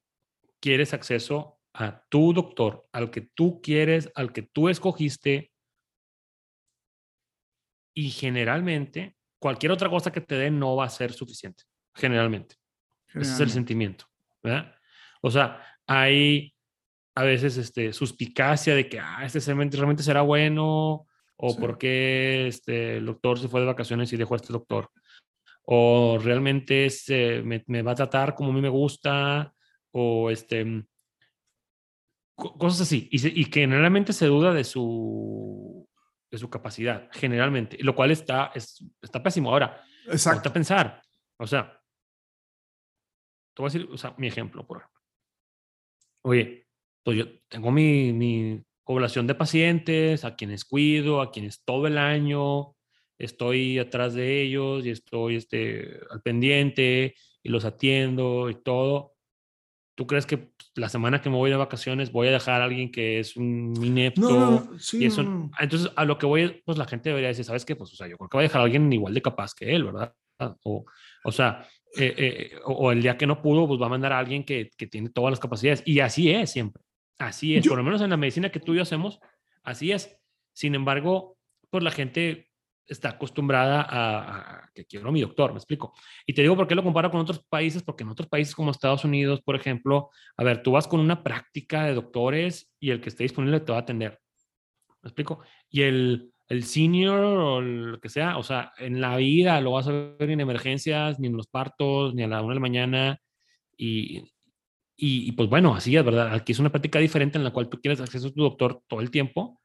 quieres 0.61 0.93
acceso 0.95 1.61
a 1.75 2.03
tu 2.09 2.33
doctor, 2.33 2.89
al 2.91 3.11
que 3.11 3.21
tú 3.21 3.61
quieres, 3.63 4.11
al 4.15 4.33
que 4.33 4.43
tú 4.43 4.69
escogiste, 4.69 5.53
y 7.95 8.11
generalmente 8.11 9.17
cualquier 9.39 9.73
otra 9.73 9.89
cosa 9.89 10.11
que 10.11 10.21
te 10.21 10.35
den 10.35 10.59
no 10.59 10.77
va 10.77 10.87
a 10.87 10.91
ser 10.91 11.13
suficiente, 11.13 11.65
generalmente. 11.95 12.57
Ese 13.17 13.33
es 13.35 13.41
el 13.41 13.51
sentimiento, 13.51 14.07
¿verdad? 14.43 14.75
O 15.23 15.31
sea, 15.31 15.63
hay 15.87 16.55
a 17.15 17.23
veces 17.25 17.57
este, 17.57 17.93
suspicacia 17.93 18.75
de 18.75 18.89
que 18.89 19.01
ah, 19.01 19.25
este 19.25 19.41
realmente, 19.41 19.77
realmente 19.77 20.03
será 20.03 20.21
bueno, 20.23 21.07
o 21.39 21.51
Sí. 21.51 21.59
por 21.61 21.79
qué 21.79 22.47
este, 22.49 22.99
el 22.99 23.07
doctor 23.07 23.39
se 23.39 23.49
fue 23.49 23.61
de 23.61 23.67
vacaciones 23.67 24.13
y 24.13 24.17
dejó 24.17 24.35
a 24.35 24.37
este 24.37 24.53
doctor, 24.53 24.91
o 25.65 26.19
realmente 26.23 26.87
este, 26.87 27.43
me, 27.43 27.63
me 27.67 27.83
va 27.83 27.93
a 27.93 27.97
tratar 27.97 28.35
como 28.35 28.51
a 28.51 28.53
mí 28.55 28.61
me 28.61 28.69
gusta, 28.69 29.53
o 29.93 30.31
este, 30.31 30.85
co- 32.35 32.57
cosas 32.59 32.83
así, 32.83 33.09
y, 33.11 33.19
se- 33.19 33.33
y 33.35 33.47
que 33.47 33.61
generalmente 33.61 34.13
se 34.13 34.27
duda 34.27 34.53
de 34.53 34.65
su, 34.65 35.89
de 36.31 36.39
su 36.39 36.49
capacidad, 36.51 37.09
generalmente, 37.13 37.79
lo 37.83 37.95
cual 37.95 38.11
está, 38.11 38.53
es, 38.55 38.85
está 39.03 39.23
pésimo. 39.23 39.51
Ahora, 39.51 39.83
Exacto. 40.09 40.49
a 40.49 40.53
pensar, 40.53 41.03
o 41.39 41.47
sea, 41.47 41.81
te 43.57 43.63
voy 43.63 43.71
a 43.71 43.73
decir, 43.73 43.89
o 43.91 43.97
sea, 43.97 44.15
mi 44.19 44.27
ejemplo, 44.27 44.67
por 44.67 44.79
ejemplo. 44.79 45.01
Oye, 46.23 46.67
pues 47.03 47.17
yo 47.17 47.25
tengo 47.49 47.71
mi, 47.71 48.13
mi 48.13 48.63
población 48.85 49.27
de 49.27 49.35
pacientes, 49.35 50.25
a 50.25 50.37
quienes 50.37 50.67
cuido, 50.67 51.23
a 51.23 51.33
quienes 51.33 51.65
todo 51.65 51.87
el 51.87 51.97
año 51.97 52.77
estoy 53.19 53.79
atrás 53.79 54.13
de 54.13 54.43
ellos 54.43 54.85
y 54.85 54.91
estoy 54.91 55.37
este, 55.37 56.01
al 56.11 56.21
pendiente 56.21 57.15
y 57.43 57.49
los 57.49 57.65
atiendo 57.65 58.51
y 58.51 58.57
todo. 58.57 59.15
¿Tú 59.95 60.07
crees 60.07 60.27
que 60.27 60.51
la 60.75 60.91
semana 60.91 61.23
que 61.23 61.31
me 61.31 61.37
voy 61.37 61.49
de 61.49 61.57
vacaciones 61.57 62.13
voy 62.13 62.29
a 62.29 62.33
dejar 62.33 62.61
a 62.61 62.67
alguien 62.67 62.93
que 62.93 63.19
es 63.19 63.39
un 63.39 63.73
inepto? 63.83 64.21
No, 64.21 64.51
no, 64.51 64.79
sí, 64.79 64.99
y 64.99 65.07
eso, 65.07 65.23
no. 65.23 65.51
Entonces, 65.59 65.91
a 65.97 66.05
lo 66.05 66.19
que 66.19 66.27
voy, 66.27 66.63
pues 66.67 66.77
la 66.77 66.85
gente 66.85 67.09
debería 67.09 67.29
decir, 67.29 67.47
¿sabes 67.47 67.65
qué? 67.65 67.75
Pues, 67.75 67.91
o 67.95 67.97
sea, 67.97 68.07
yo 68.07 68.19
creo 68.19 68.29
que 68.29 68.37
voy 68.37 68.45
a 68.45 68.49
dejar 68.49 68.61
a 68.61 68.65
alguien 68.65 68.93
igual 68.93 69.15
de 69.15 69.23
capaz 69.23 69.55
que 69.55 69.75
él, 69.75 69.85
¿verdad? 69.85 70.15
O, 70.65 70.85
o 71.25 71.33
sea, 71.33 71.67
eh, 71.99 72.15
eh, 72.19 72.51
o, 72.65 72.93
el 72.93 73.03
día 73.03 73.17
que 73.17 73.27
no 73.27 73.41
pudo, 73.43 73.67
pues 73.67 73.81
va 73.81 73.87
a 73.87 73.91
mandar 73.91 74.13
a 74.13 74.19
alguien 74.19 74.45
que, 74.45 74.71
que 74.77 74.87
tiene 74.87 75.09
todas 75.11 75.31
las 75.31 75.41
capacidades. 75.41 75.83
Y 75.87 76.01
así 76.01 76.31
es 76.31 76.51
siempre. 76.53 76.83
Así 77.19 77.57
es. 77.57 77.65
Yo- 77.65 77.71
Por 77.71 77.79
lo 77.79 77.85
menos 77.85 78.01
en 78.03 78.11
la 78.11 78.17
medicina 78.17 78.51
que 78.51 78.61
tú 78.61 78.73
y 78.75 78.77
yo 78.77 78.83
hacemos, 78.83 79.21
así 79.63 79.93
es. 79.93 80.19
Sin 80.53 80.75
embargo, 80.75 81.39
pues 81.71 81.83
la 81.85 81.91
gente 81.91 82.51
está 82.87 83.11
acostumbrada 83.11 83.83
a, 83.83 84.59
a 84.67 84.71
que 84.73 84.85
quiero 84.85 85.09
a 85.09 85.13
mi 85.13 85.21
doctor, 85.21 85.51
me 85.53 85.57
explico. 85.59 85.93
Y 86.27 86.35
te 86.35 86.43
digo 86.43 86.55
por 86.57 86.69
qué 86.69 86.75
lo 86.75 86.85
comparo 86.85 87.11
con 87.11 87.21
otros 87.21 87.45
países, 87.49 87.83
porque 87.83 88.05
en 88.05 88.11
otros 88.11 88.29
países 88.29 88.55
como 88.55 88.71
Estados 88.71 89.05
Unidos, 89.05 89.41
por 89.43 89.57
ejemplo, 89.57 90.11
a 90.37 90.45
ver, 90.45 90.63
tú 90.63 90.73
vas 90.73 90.87
con 90.87 91.01
una 91.01 91.23
práctica 91.25 91.85
de 91.85 91.95
doctores 91.95 92.71
y 92.79 92.91
el 92.91 93.01
que 93.01 93.09
esté 93.09 93.25
disponible 93.25 93.61
te 93.61 93.73
va 93.73 93.79
a 93.79 93.81
atender. 93.81 94.21
¿Me 95.03 95.09
explico? 95.09 95.41
Y 95.69 95.83
el, 95.83 96.33
el 96.49 96.65
senior 96.65 97.19
o 97.21 97.61
lo 97.61 98.01
que 98.01 98.09
sea, 98.09 98.39
o 98.39 98.43
sea, 98.43 98.73
en 98.79 99.01
la 99.01 99.17
vida 99.17 99.61
lo 99.61 99.73
vas 99.73 99.89
a 99.89 99.93
ver 99.93 100.31
en 100.31 100.41
emergencias, 100.41 101.19
ni 101.19 101.27
en 101.29 101.37
los 101.37 101.49
partos, 101.49 102.15
ni 102.15 102.23
a 102.23 102.29
la 102.29 102.41
una 102.41 102.51
de 102.51 102.55
la 102.55 102.61
mañana. 102.61 103.21
Y, 103.77 104.19
y, 104.97 105.29
y, 105.29 105.33
pues 105.33 105.49
bueno, 105.49 105.75
así 105.75 105.97
es, 105.97 106.05
¿verdad? 106.05 106.33
Aquí 106.35 106.53
es 106.53 106.59
una 106.59 106.71
práctica 106.71 106.99
diferente 106.99 107.39
en 107.39 107.45
la 107.45 107.53
cual 107.53 107.69
tú 107.69 107.81
quieres 107.81 108.01
acceso 108.01 108.29
a 108.29 108.33
tu 108.33 108.43
doctor 108.43 108.83
todo 108.89 109.01
el 109.01 109.11
tiempo. 109.11 109.61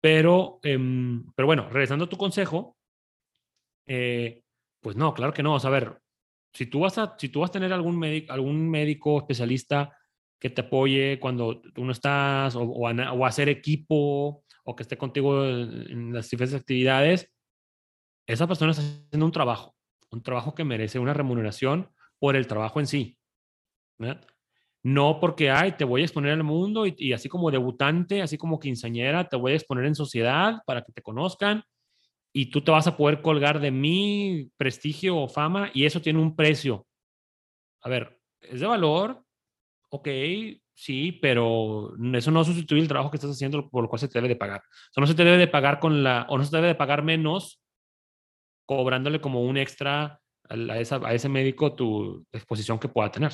Pero, 0.00 0.60
em, 0.62 1.24
pero 1.34 1.46
bueno, 1.46 1.68
regresando 1.70 2.06
a 2.06 2.08
tu 2.08 2.16
consejo, 2.16 2.76
eh, 3.86 4.42
pues 4.80 4.96
no, 4.96 5.14
claro 5.14 5.32
que 5.32 5.42
no. 5.42 5.54
O 5.54 5.60
sea, 5.60 5.68
a 5.68 5.72
ver, 5.72 5.98
si 6.52 6.66
tú 6.66 6.80
vas 6.80 6.98
a, 6.98 7.16
si 7.18 7.28
tú 7.28 7.40
vas 7.40 7.50
a 7.50 7.54
tener 7.54 7.72
algún, 7.72 7.98
médico, 7.98 8.32
algún 8.32 8.68
médico 8.70 9.18
especialista 9.18 9.96
que 10.38 10.50
te 10.50 10.62
apoye 10.62 11.18
cuando 11.20 11.60
tú 11.60 11.84
no 11.84 11.92
estás, 11.92 12.54
o, 12.56 12.62
o, 12.62 12.88
o 12.90 13.26
hacer 13.26 13.48
equipo, 13.48 14.43
o 14.64 14.74
que 14.74 14.82
esté 14.82 14.96
contigo 14.96 15.44
en, 15.44 16.12
las 16.12 16.30
diferentes 16.30 16.60
actividades, 16.60 17.30
esa 18.26 18.46
persona 18.46 18.72
está 18.72 18.82
haciendo 18.82 19.26
un 19.26 19.32
trabajo, 19.32 19.76
un 20.10 20.22
trabajo 20.22 20.54
que 20.54 20.64
merece 20.64 20.98
una 20.98 21.14
remuneración 21.14 21.90
por 22.18 22.36
el 22.36 22.46
trabajo 22.46 22.80
en 22.80 22.86
sí. 22.86 23.18
No 24.82 25.20
porque, 25.20 25.50
ay, 25.50 25.72
te 25.72 25.84
voy 25.84 26.02
a 26.02 26.04
exponer 26.04 26.32
al 26.32 26.42
mundo 26.42 26.86
y, 26.86 26.94
y, 26.98 27.12
así 27.12 27.28
como 27.28 27.50
debutante, 27.50 28.22
así 28.22 28.36
como 28.36 28.58
quinceañera, 28.58 29.28
te 29.28 29.36
voy 29.36 29.52
a 29.52 29.56
exponer 29.56 29.86
en 29.86 29.94
sociedad 29.94 30.62
para 30.66 30.82
que 30.82 30.92
te 30.92 31.02
conozcan 31.02 31.64
y 32.32 32.50
tú 32.50 32.62
te 32.62 32.70
vas 32.70 32.86
a 32.86 32.96
poder 32.96 33.22
colgar 33.22 33.60
de 33.60 33.70
mi 33.70 34.50
prestigio 34.56 35.16
o 35.16 35.28
fama 35.28 35.70
y 35.72 35.84
eso 35.84 36.02
tiene 36.02 36.20
un 36.20 36.34
precio. 36.34 36.86
A 37.80 37.88
ver, 37.88 38.18
es 38.40 38.60
de 38.60 38.66
valor, 38.66 39.24
ok, 39.90 40.08
sí, 40.74 41.12
pero 41.22 41.94
eso 42.14 42.30
no 42.30 42.44
sustituye 42.44 42.80
el 42.80 42.88
trabajo 42.88 43.10
que 43.10 43.16
estás 43.16 43.30
haciendo 43.30 43.68
por 43.68 43.84
lo 43.84 43.88
cual 43.88 44.00
se 44.00 44.08
te 44.08 44.18
debe 44.18 44.28
de 44.28 44.36
pagar. 44.36 44.62
O 44.96 45.00
no 45.00 45.06
se 45.06 45.14
te 45.14 45.24
debe 45.24 45.38
de 45.38 45.48
pagar 45.48 45.80
con 45.80 46.02
la, 46.02 46.26
o 46.28 46.38
no 46.38 46.44
se 46.44 46.50
te 46.50 46.56
debe 46.56 46.68
de 46.68 46.74
pagar 46.74 47.02
menos 47.02 47.60
cobrándole 48.66 49.20
como 49.20 49.42
un 49.42 49.56
extra 49.56 50.20
a, 50.48 51.12
ese 51.12 51.28
médico 51.28 51.74
tu 51.74 52.26
exposición 52.32 52.78
que 52.78 52.88
pueda 52.88 53.10
tener. 53.10 53.32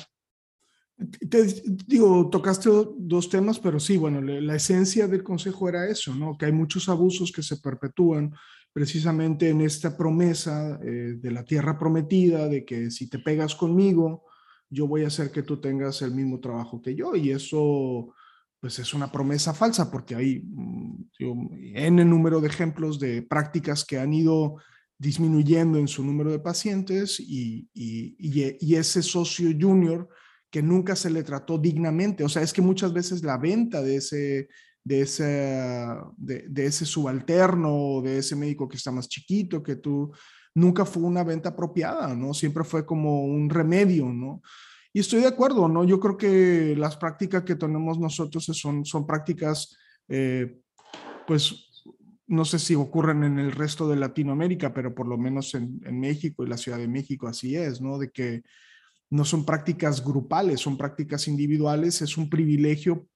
Te, 1.29 1.45
digo, 1.87 2.29
tocaste 2.29 2.69
dos 2.97 3.27
temas, 3.29 3.59
pero 3.59 3.79
sí, 3.79 3.97
bueno, 3.97 4.21
la, 4.21 4.39
la, 4.39 4.55
esencia 4.55 5.07
del 5.07 5.23
consejo 5.23 5.67
era 5.67 5.87
eso, 5.87 6.13
¿no? 6.13 6.37
Que 6.37 6.45
hay 6.45 6.51
muchos 6.51 6.89
abusos 6.89 7.31
que 7.31 7.41
se 7.41 7.57
perpetúan 7.57 8.33
precisamente 8.73 9.49
en 9.49 9.61
esta 9.61 9.97
promesa 9.97 10.79
eh, 10.83 11.15
de 11.17 11.31
la 11.31 11.43
tierra 11.43 11.77
prometida, 11.77 12.47
de 12.47 12.63
que 12.63 12.91
si 12.91 13.09
te 13.09 13.19
pegas 13.19 13.55
conmigo, 13.55 14.25
yo 14.71 14.87
voy 14.87 15.03
a 15.03 15.07
hacer 15.07 15.31
que 15.31 15.43
tú 15.43 15.59
tengas 15.59 16.01
el 16.01 16.15
mismo 16.15 16.39
trabajo 16.39 16.81
que 16.81 16.95
yo. 16.95 17.15
Y 17.15 17.31
eso, 17.31 18.15
pues 18.59 18.79
es 18.79 18.93
una 18.93 19.11
promesa 19.11 19.53
falsa, 19.53 19.91
porque 19.91 20.15
hay 20.15 20.41
mm, 20.43 21.09
digo, 21.19 21.35
N 21.75 22.05
número 22.05 22.39
de 22.39 22.47
ejemplos 22.47 22.99
de 22.99 23.21
prácticas 23.21 23.85
que 23.85 23.99
han 23.99 24.13
ido 24.13 24.55
disminuyendo 24.97 25.77
en 25.77 25.87
su 25.87 26.05
número 26.05 26.31
de 26.31 26.39
pacientes 26.39 27.19
y, 27.19 27.67
y, 27.73 28.15
y, 28.17 28.57
y 28.59 28.75
ese 28.75 29.01
socio 29.01 29.49
junior 29.59 30.07
que 30.49 30.61
nunca 30.61 30.95
se 30.95 31.09
le 31.09 31.23
trató 31.23 31.57
dignamente. 31.57 32.23
O 32.23 32.29
sea, 32.29 32.41
es 32.41 32.53
que 32.53 32.61
muchas 32.61 32.93
veces 32.93 33.23
la 33.23 33.37
venta 33.37 33.81
de 33.81 33.95
ese, 33.97 34.47
de 34.83 35.01
ese, 35.01 35.87
de, 36.17 36.45
de 36.47 36.65
ese 36.65 36.85
subalterno, 36.85 38.01
de 38.03 38.19
ese 38.19 38.35
médico 38.35 38.69
que 38.69 38.77
está 38.77 38.91
más 38.91 39.09
chiquito 39.09 39.61
que 39.61 39.77
tú, 39.77 40.11
nunca 40.53 40.85
fue 40.85 41.03
una 41.03 41.23
venta 41.23 41.49
apropiada, 41.49 42.15
¿no? 42.15 42.33
Siempre 42.33 42.63
fue 42.63 42.85
como 42.85 43.25
un 43.25 43.49
remedio, 43.49 44.05
¿no? 44.05 44.41
Y 44.93 44.99
estoy 44.99 45.21
de 45.21 45.27
acuerdo, 45.27 45.67
¿no? 45.67 45.83
Yo 45.85 45.99
creo 45.99 46.17
que 46.17 46.75
las 46.77 46.97
prácticas 46.97 47.43
que 47.43 47.55
tenemos 47.55 47.97
nosotros 47.99 48.45
son, 48.45 48.83
son 48.85 49.07
prácticas, 49.07 49.77
eh, 50.09 50.59
pues, 51.25 51.67
no 52.27 52.45
sé 52.45 52.59
si 52.59 52.75
ocurren 52.75 53.23
en 53.23 53.39
el 53.39 53.51
resto 53.51 53.87
de 53.87 53.95
Latinoamérica, 53.95 54.73
pero 54.73 54.93
por 54.93 55.07
lo 55.07 55.17
menos 55.17 55.53
en, 55.53 55.81
en 55.85 55.99
México 55.99 56.43
y 56.43 56.49
la 56.49 56.57
Ciudad 56.57 56.77
de 56.77 56.87
México 56.87 57.27
así 57.27 57.55
es, 57.55 57.81
¿no? 57.81 57.97
De 57.97 58.11
que 58.11 58.43
no 59.09 59.25
son 59.25 59.45
prácticas 59.45 60.03
grupales, 60.03 60.61
son 60.61 60.77
prácticas 60.77 61.27
individuales, 61.27 62.01
es 62.01 62.17
un 62.17 62.29
privilegio 62.29 63.07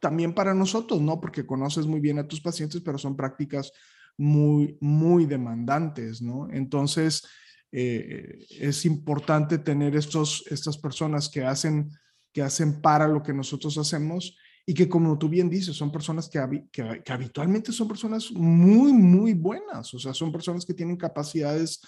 también 0.00 0.34
para 0.34 0.52
nosotros, 0.54 1.00
¿no? 1.00 1.20
Porque 1.20 1.46
conoces 1.46 1.86
muy 1.86 2.00
bien 2.00 2.18
a 2.18 2.28
tus 2.28 2.40
pacientes, 2.40 2.80
pero 2.80 2.98
son 2.98 3.16
prácticas 3.16 3.72
muy, 4.16 4.76
muy 4.80 5.26
demandantes, 5.26 6.22
¿no? 6.22 6.48
Entonces, 6.50 7.26
eh, 7.72 8.46
es 8.50 8.84
importante 8.84 9.58
tener 9.58 9.96
estos, 9.96 10.44
estas 10.50 10.78
personas 10.78 11.28
que 11.28 11.44
hacen, 11.44 11.90
que 12.32 12.42
hacen 12.42 12.80
para 12.80 13.08
lo 13.08 13.22
que 13.22 13.32
nosotros 13.32 13.76
hacemos 13.78 14.36
y 14.66 14.74
que, 14.74 14.88
como 14.88 15.18
tú 15.18 15.28
bien 15.28 15.50
dices, 15.50 15.76
son 15.76 15.90
personas 15.90 16.28
que, 16.28 16.66
que, 16.70 17.02
que 17.04 17.12
habitualmente 17.12 17.72
son 17.72 17.88
personas 17.88 18.30
muy, 18.32 18.92
muy 18.92 19.34
buenas, 19.34 19.92
o 19.92 19.98
sea, 19.98 20.14
son 20.14 20.32
personas 20.32 20.64
que 20.64 20.74
tienen 20.74 20.96
capacidades 20.96 21.80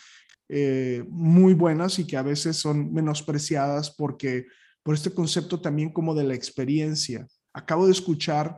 eh, 0.48 1.04
muy 1.08 1.54
buenas 1.54 1.98
y 1.98 2.06
que 2.06 2.16
a 2.16 2.22
veces 2.22 2.56
son 2.56 2.92
menospreciadas 2.92 3.90
porque 3.90 4.46
por 4.84 4.94
este 4.94 5.10
concepto 5.10 5.60
también 5.60 5.90
como 5.92 6.14
de 6.14 6.22
la 6.22 6.34
experiencia. 6.34 7.26
Acabo 7.52 7.86
de 7.86 7.92
escuchar, 7.92 8.56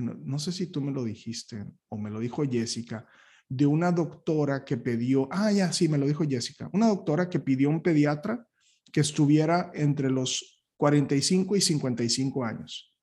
no, 0.00 0.14
no, 0.14 0.38
sé 0.38 0.52
si 0.52 0.66
tú 0.66 0.80
me 0.80 0.92
lo 0.92 1.04
dijiste 1.04 1.64
o 1.88 1.98
me 1.98 2.10
lo 2.10 2.20
dijo 2.20 2.42
Jessica, 2.44 3.06
de 3.48 3.66
una 3.66 3.90
doctora 3.90 4.64
que 4.64 4.76
pidió, 4.76 5.28
ah, 5.30 5.50
ya, 5.52 5.72
sí, 5.72 5.88
me 5.88 5.98
lo 5.98 6.06
dijo 6.06 6.24
Jessica, 6.24 6.70
una 6.72 6.88
doctora 6.88 7.28
que 7.28 7.40
pidió 7.40 7.68
a 7.68 7.72
un 7.72 7.82
pediatra 7.82 8.46
que 8.92 9.00
estuviera 9.00 9.70
entre 9.74 10.10
los 10.10 10.64
45 10.76 11.56
y 11.56 11.60
55 11.60 12.44
años. 12.44 12.94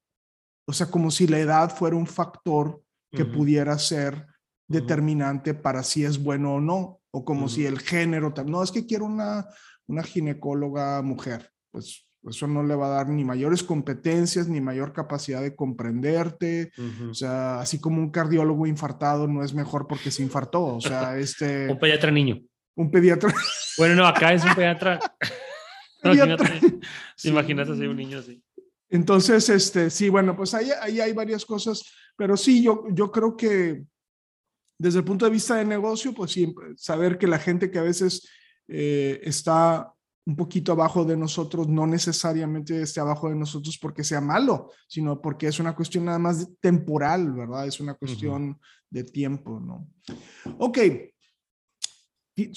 O 0.65 0.73
sea, 0.73 0.89
como 0.89 1.12
si 1.12 1.27
la 1.27 1.39
edad 1.39 1.75
fuera 1.75 1.95
un 1.95 2.07
factor 2.07 2.81
que 3.12 3.23
uh 3.23 3.27
-huh. 3.27 3.36
pudiera 3.36 3.77
ser 3.77 4.25
determinante 4.67 5.51
uh 5.51 5.53
-huh. 5.53 5.62
para 5.62 5.83
si 5.83 6.03
es 6.03 6.17
bueno 6.21 6.55
o 6.55 6.62
no, 6.62 7.01
o 7.12 7.23
como 7.23 7.45
uh 7.45 7.47
-huh. 7.47 7.53
si 7.53 7.65
el 7.65 7.79
género, 7.79 8.33
no, 8.45 8.63
es 8.63 8.71
que 8.71 8.86
quiero 8.86 9.05
una, 9.05 9.47
una 9.88 10.03
ginecóloga 10.03 11.01
mujer, 11.01 11.51
pues 11.71 12.06
eso 12.29 12.47
no 12.47 12.63
le 12.63 12.75
va 12.75 12.87
a 12.87 12.95
dar 12.97 13.09
ni 13.09 13.23
mayores 13.23 13.63
competencias, 13.63 14.47
ni 14.47 14.61
mayor 14.61 14.93
capacidad 14.93 15.41
de 15.41 15.55
comprenderte, 15.55 16.71
o 17.09 17.13
sea, 17.13 17.59
así 17.59 17.79
como 17.79 18.01
un 18.01 18.11
cardiólogo 18.11 18.67
infartado 18.67 19.27
no 19.27 19.43
es 19.43 19.53
mejor 19.53 19.87
porque 19.87 20.11
se 20.11 20.23
infartó, 20.23 20.65
o 20.65 20.81
sea, 20.81 21.17
este... 21.19 21.69
un 21.69 21.79
pediatra 21.79 22.11
niño. 22.11 22.41
Un 22.75 22.91
pediatra. 22.91 23.33
Bueno, 23.77 23.95
no, 23.95 24.07
acá 24.07 24.33
es 24.33 24.43
un 24.43 24.53
pediatra... 24.53 24.99
no, 26.03 26.13
imagínate, 26.13 26.79
sí. 27.15 27.29
imagínate 27.29 27.71
así 27.71 27.87
un 27.87 27.97
niño 27.97 28.19
así. 28.19 28.43
Entonces, 28.89 29.49
este, 29.49 29.89
sí, 29.89 30.09
bueno, 30.09 30.35
pues 30.35 30.53
ahí, 30.53 30.69
ahí 30.81 30.99
hay 31.01 31.13
varias 31.13 31.45
cosas, 31.45 31.83
pero 32.15 32.37
sí, 32.37 32.63
yo, 32.63 32.85
yo 32.91 33.11
creo 33.11 33.35
que 33.35 33.83
desde 34.79 34.99
el 34.99 35.05
punto 35.05 35.25
de 35.25 35.31
vista 35.31 35.55
de 35.55 35.65
negocio, 35.65 36.13
pues 36.13 36.31
sí, 36.31 36.53
saber 36.75 37.17
que 37.17 37.27
la 37.27 37.39
gente 37.39 37.71
que 37.71 37.79
a 37.79 37.83
veces 37.83 38.27
eh, 38.67 39.19
está 39.23 39.93
un 40.27 40.35
poquito 40.35 40.73
abajo 40.73 41.05
de 41.05 41.15
nosotros 41.15 41.69
no 41.69 41.87
necesariamente 41.87 42.81
esté 42.81 42.99
abajo 42.99 43.29
de 43.29 43.35
nosotros 43.35 43.77
porque 43.81 44.03
sea 44.03 44.19
malo, 44.19 44.71
sino 44.85 45.21
porque 45.21 45.47
es 45.47 45.57
una 45.57 45.73
cuestión 45.73 46.03
nada 46.03 46.19
más 46.19 46.49
temporal, 46.59 47.31
¿verdad? 47.31 47.65
Es 47.65 47.79
una 47.79 47.93
cuestión 47.93 48.59
de 48.89 49.05
tiempo, 49.05 49.57
¿no? 49.61 49.87
Ok. 50.59 50.79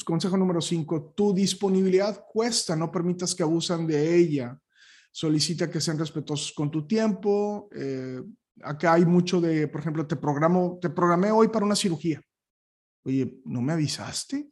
Consejo 0.04 0.37
número 0.37 0.61
cinco, 0.61 1.14
tu 1.16 1.33
disponibilidad 1.33 2.24
cuesta, 2.33 2.74
no 2.74 2.90
permitas 2.90 3.37
que 3.37 3.44
abusan 3.44 3.87
de 3.87 4.16
ella. 4.16 4.59
Solicita 5.12 5.70
que 5.70 5.80
sean 5.80 5.96
respetuosos 5.96 6.52
con 6.52 6.72
tu 6.72 6.88
tiempo. 6.88 7.68
Eh, 7.72 8.20
acá 8.62 8.94
hay 8.94 9.06
mucho 9.06 9.40
de, 9.40 9.68
por 9.68 9.80
ejemplo, 9.80 10.09
te 10.09 10.16
programo, 10.16 10.76
te 10.83 10.90
programé 10.90 11.30
hoy 11.30 11.46
para 11.46 11.66
una 11.66 11.76
cirugía. 11.76 12.20
Oye, 13.04 13.40
¿no 13.44 13.62
me 13.62 13.74
avisaste? 13.74 14.50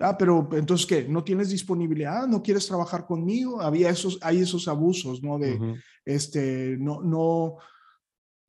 Ah, 0.00 0.16
pero 0.16 0.48
entonces, 0.52 0.86
¿qué? 0.86 1.08
¿No 1.08 1.24
tienes 1.24 1.50
disponibilidad? 1.50 2.26
¿No 2.28 2.42
quieres 2.42 2.66
trabajar 2.66 3.04
conmigo? 3.04 3.60
Había 3.60 3.90
esos, 3.90 4.18
hay 4.22 4.38
esos 4.38 4.68
abusos, 4.68 5.22
¿no? 5.22 5.38
De, 5.38 5.76
este, 6.04 6.76
no, 6.78 7.02
no, 7.02 7.56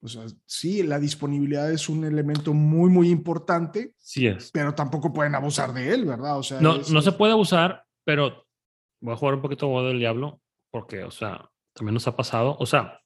o 0.01 0.07
sea, 0.07 0.25
sí, 0.45 0.83
la 0.83 0.99
disponibilidad 0.99 1.71
es 1.71 1.89
un 1.89 2.05
elemento 2.05 2.53
muy, 2.53 2.91
muy 2.91 3.09
importante. 3.09 3.93
Sí 3.97 4.27
es. 4.27 4.51
Pero 4.51 4.75
tampoco 4.75 5.11
pueden 5.11 5.33
abusar 5.33 5.73
de 5.73 5.91
él, 5.91 6.05
¿verdad? 6.05 6.37
O 6.37 6.43
sea, 6.43 6.61
no, 6.61 6.77
no 6.77 7.01
se 7.01 7.11
puede 7.13 7.33
abusar, 7.33 7.83
pero 8.05 8.45
voy 9.01 9.13
a 9.13 9.17
jugar 9.17 9.35
un 9.35 9.41
poquito 9.41 9.67
modo 9.67 9.87
del 9.87 9.99
diablo, 9.99 10.41
porque, 10.69 11.03
o 11.03 11.11
sea, 11.11 11.49
también 11.73 11.95
nos 11.95 12.07
ha 12.07 12.15
pasado. 12.15 12.57
O 12.59 12.67
sea, 12.67 13.01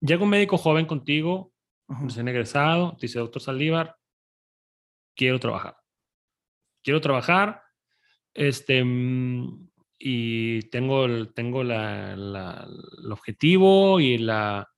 llega 0.00 0.22
un 0.22 0.28
médico 0.28 0.58
joven 0.58 0.84
contigo, 0.84 1.50
recién 1.88 2.28
egresado, 2.28 2.94
dice, 3.00 3.18
doctor 3.18 3.40
Saldívar, 3.40 3.96
quiero 5.16 5.40
trabajar 5.40 5.81
quiero 6.82 7.00
trabajar, 7.00 7.62
este, 8.34 8.82
mm, 8.82 9.68
y 9.98 10.62
tengo, 10.62 11.04
el, 11.04 11.32
tengo 11.32 11.62
la, 11.62 12.12
el 12.14 13.12
objetivo 13.12 14.00
y 14.00 14.18
la, 14.18 14.68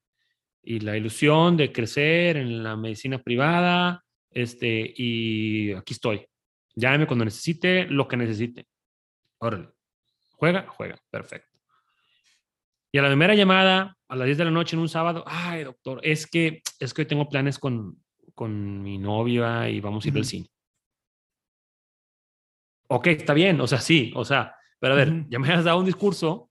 y 0.63 0.81
la 0.81 0.97
ilusión 0.97 1.57
de 1.57 1.73
crecer 1.73 2.37
en 2.37 2.63
la 2.63 2.77
medicina 2.77 3.19
privada, 3.19 4.05
este, 4.31 4.93
y 4.97 5.73
aquí 5.73 5.95
estoy. 5.95 6.27
Llámeme 6.75 7.07
cuando 7.07 7.25
necesite 7.25 7.87
lo 7.87 8.09
que 8.09 8.17
necesite. 8.17 8.67
Órale. 9.39 9.69
Juega, 10.33 10.67
juega. 10.69 10.97
Perfecto. 11.11 11.59
Y 12.91 12.99
a 12.99 13.03
la 13.03 13.09
primera 13.09 13.35
llamada, 13.35 13.97
a 14.09 14.17
las 14.17 14.27
10 14.27 14.39
de 14.39 14.45
la 14.45 14.51
noche 14.51 14.77
en 14.77 14.81
un 14.81 14.89
sábado, 14.89 15.25
ay, 15.27 15.65
doctor, 15.65 16.01
es 16.03 16.27
que, 16.27 16.63
es 16.79 16.93
que 16.93 17.03
hoy 17.03 17.07
tengo 17.07 17.29
planes 17.29 17.59
con, 17.59 18.03
con 18.35 18.83
mi 18.83 18.99
novia 18.99 19.69
y 19.69 19.81
vamos 19.81 20.05
a 20.05 20.09
ir 20.09 20.17
al 20.17 20.25
cine 20.25 20.54
ok, 22.89 23.07
está 23.09 23.35
bien, 23.35 23.61
o 23.61 23.67
sea, 23.67 23.81
sí, 23.81 24.13
o 24.15 24.25
sea, 24.25 24.55
pero 24.79 24.95
a 24.95 24.97
ver, 24.97 25.27
ya 25.29 25.39
me 25.39 25.53
has 25.53 25.65
dado 25.65 25.79
un 25.79 25.85
discurso, 25.85 26.51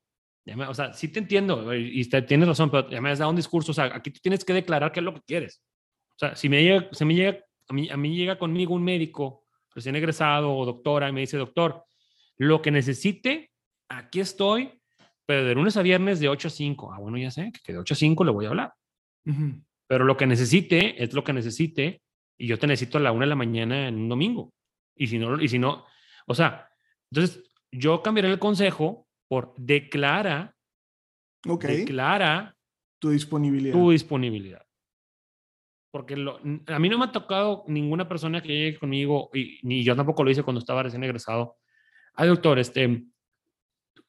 o 0.68 0.74
sea, 0.74 0.94
sí 0.94 1.08
te 1.08 1.20
entiendo 1.20 1.74
y 1.74 2.04
tienes 2.06 2.48
razón, 2.48 2.70
pero 2.70 2.90
ya 2.90 3.02
me 3.02 3.12
has 3.12 3.20
dado 3.20 3.32
un 3.32 3.36
discurso, 3.36 3.72
o 3.72 3.76
sea, 3.76 3.86
aquí 3.96 4.12
tú 4.12 4.20
tienes 4.22 4.44
que 4.44 4.54
declarar 4.54 4.92
qué 4.92 5.00
es 5.00 5.04
lo 5.04 5.14
que 5.14 5.22
quieres. 5.22 5.62
O 6.16 6.20
sea, 6.20 6.36
si 6.36 6.50
me 6.50 6.62
llega, 6.62 6.90
si 6.92 7.06
me 7.06 7.16
llega, 7.16 7.40
a 7.68 7.74
mí, 7.74 7.90
a 7.90 7.98
mí 7.98 8.16
llega 8.16 8.38
conmigo 8.38 8.74
un 8.74 8.84
médico 8.84 9.46
recién 9.74 9.96
egresado 9.96 10.56
o 10.56 10.66
doctora 10.66 11.10
y 11.10 11.12
me 11.12 11.22
dice, 11.22 11.38
doctor, 11.38 11.86
lo 12.38 12.62
que 12.62 12.72
necesite, 12.72 13.52
aquí 13.90 14.20
estoy, 14.20 14.80
pero 15.26 15.46
de 15.46 15.56
lunes 15.56 15.78
a 15.78 15.82
viernes 15.82 16.20
de 16.20 16.28
8 16.30 16.48
a 16.48 16.52
5. 16.52 16.94
Ah, 16.94 17.00
bueno, 17.00 17.18
ya 17.18 17.32
sé 17.32 17.52
que 17.64 17.74
de 17.74 17.80
8 17.80 17.94
a 17.94 17.98
5 17.98 18.24
le 18.24 18.32
voy 18.32 18.46
a 18.46 18.50
hablar. 18.50 18.74
Pero 19.88 20.06
lo 20.06 20.18
que 20.18 20.28
necesite 20.28 21.02
es 21.02 21.14
lo 21.14 21.24
que 21.24 21.34
necesite 21.34 22.02
y 22.38 22.48
yo 22.48 22.60
te 22.60 22.68
necesito 22.68 22.98
a 22.98 23.02
la 23.02 23.12
1 23.12 23.22
de 23.22 23.28
la 23.28 23.36
mañana 23.36 23.88
en 23.88 23.96
un 23.96 24.10
domingo. 24.10 24.54
Y 24.96 25.08
si 25.08 25.18
no, 25.18 25.42
y 25.42 25.48
si 25.48 25.60
no, 25.60 25.86
o 26.28 26.34
sea, 26.34 26.70
entonces 27.12 27.44
yo 27.72 28.02
cambiaré 28.02 28.30
el 28.30 28.40
consejo 28.40 29.08
por 29.28 29.54
declara, 29.58 30.56
declara 31.44 32.56
tu 33.00 33.10
disponibilidad. 33.10 33.74
Tu 33.74 33.92
disponibilidad. 33.92 34.66
Porque 35.92 36.14
a 36.14 36.80
mí 36.80 36.90
no 36.90 36.98
me 36.98 37.06
ha 37.06 37.12
tocado 37.12 37.64
ninguna 37.68 38.08
persona 38.08 38.42
que 38.42 38.48
llegue 38.48 38.80
conmigo, 38.80 39.30
y 39.34 39.60
ni 39.64 39.84
yo 39.84 39.96
tampoco 39.96 40.24
lo 40.24 40.32
hice 40.32 40.44
cuando 40.44 40.60
estaba 40.60 40.84
recién 40.84 41.04
egresado. 41.04 41.58
Ay, 42.16 42.28
doctor, 42.28 42.60
este, 42.60 43.06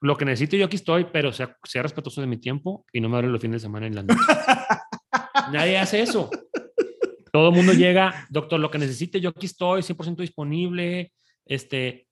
lo 0.01 0.17
que 0.17 0.25
necesito 0.25 0.57
yo 0.57 0.67
aquí 0.67 0.77
estoy, 0.77 1.07
pero 1.13 1.33
sea, 1.33 1.57
sea 1.65 1.83
respetuoso 1.83 2.21
de 2.21 2.27
mi 2.27 2.37
tiempo 2.37 2.85
y 2.93 3.01
no 3.01 3.09
me 3.09 3.17
hable 3.17 3.31
los 3.31 3.41
fines 3.41 3.63
de 3.63 3.67
semana 3.67 3.87
en 3.87 3.95
la 3.95 4.03
noche. 4.03 4.21
Nadie 5.53 5.79
hace 5.79 6.03
eso. 6.03 6.31
Todo 7.33 7.49
el 7.49 7.55
mundo 7.55 7.73
llega, 7.73 8.27
doctor, 8.31 8.61
lo 8.61 8.71
que 8.71 8.79
necesite 8.79 9.21
yo 9.21 9.31
aquí 9.31 9.47
estoy, 9.47 9.83
100% 9.83 10.17
disponible, 10.17 11.13
este, 11.47 12.04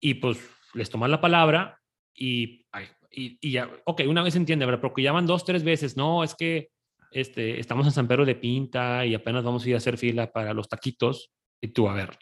y 0.00 0.14
pues 0.14 0.38
les 0.74 0.90
toman 0.90 1.10
la 1.10 1.20
palabra 1.20 1.80
y, 2.14 2.66
y, 3.10 3.50
ya, 3.50 3.70
ok, 3.84 4.02
una 4.08 4.22
vez 4.22 4.36
entiende, 4.36 4.66
pero 4.66 4.80
porque 4.80 5.02
llaman 5.02 5.26
dos, 5.26 5.44
tres 5.44 5.64
veces, 5.64 5.96
no, 5.96 6.22
es 6.24 6.34
que 6.34 6.70
este, 7.10 7.60
estamos 7.60 7.86
en 7.86 7.92
San 7.92 8.08
Pedro 8.08 8.24
de 8.24 8.34
Pinta 8.34 9.04
y 9.06 9.14
apenas 9.14 9.44
vamos 9.44 9.64
a 9.64 9.68
ir 9.68 9.74
a 9.74 9.78
hacer 9.78 9.96
fila 9.96 10.30
para 10.30 10.52
los 10.52 10.68
taquitos 10.68 11.30
y 11.60 11.68
tú, 11.68 11.88
a 11.88 11.94
ver, 11.94 12.18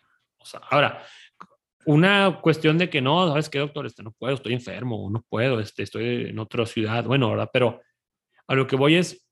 ahora, 0.70 1.04
una 1.86 2.40
cuestión 2.40 2.78
de 2.78 2.88
que 2.88 3.02
no, 3.02 3.28
¿sabes 3.28 3.48
qué, 3.48 3.58
doctor? 3.58 3.86
Este, 3.86 4.02
no 4.02 4.12
puedo, 4.12 4.34
estoy 4.34 4.54
enfermo, 4.54 5.08
no 5.10 5.22
puedo, 5.28 5.60
este, 5.60 5.82
estoy 5.82 6.26
en 6.30 6.38
otra 6.38 6.66
ciudad, 6.66 7.04
bueno, 7.04 7.30
¿verdad? 7.30 7.50
Pero 7.52 7.82
a 8.46 8.54
lo 8.54 8.66
que 8.66 8.76
voy 8.76 8.96
es, 8.96 9.28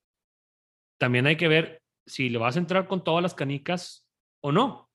también 0.98 1.26
hay 1.26 1.36
que 1.36 1.48
ver 1.48 1.82
si 2.06 2.28
le 2.28 2.38
vas 2.38 2.56
a 2.56 2.58
entrar 2.58 2.86
con 2.86 3.02
todas 3.02 3.22
las 3.22 3.34
canicas 3.34 4.06
o 4.40 4.52
no. 4.52 4.91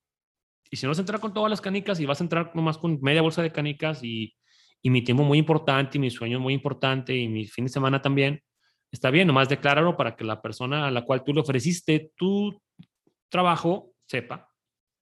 Y 0.70 0.78
si 0.78 0.86
no 0.86 0.92
vas 0.92 0.98
a 0.98 1.02
entrar 1.02 1.20
con 1.20 1.34
todas 1.34 1.50
las 1.50 1.62
canicas 1.62 2.00
y 2.00 2.06
vas 2.06 2.22
a 2.22 2.24
entrar 2.24 2.52
nomás 2.56 2.78
con 2.78 3.00
media 3.02 3.22
bolsa 3.22 3.42
de 3.42 3.52
canicas 3.52 4.04
y, 4.04 4.36
y 4.82 4.90
mi 4.90 5.04
tiempo 5.04 5.24
muy 5.24 5.38
importante 5.38 5.98
y 5.98 6.02
mi 6.02 6.10
sueño 6.10 6.40
muy 6.40 6.54
importante 6.54 7.16
y 7.16 7.28
mi 7.28 7.46
fin 7.46 7.66
de 7.66 7.72
semana 7.72 8.02
también, 8.02 8.42
está 8.92 9.10
bien, 9.12 9.28
nomás 9.28 9.50
decláralo 9.50 9.98
para 9.98 10.16
que 10.16 10.24
la 10.24 10.42
persona 10.42 10.88
a 10.88 10.92
la 10.92 11.04
cual 11.04 11.24
tú 11.24 11.34
le 11.34 11.42
ofreciste 11.42 12.12
tu 12.16 12.62
trabajo 13.30 13.92
sepa. 14.06 14.50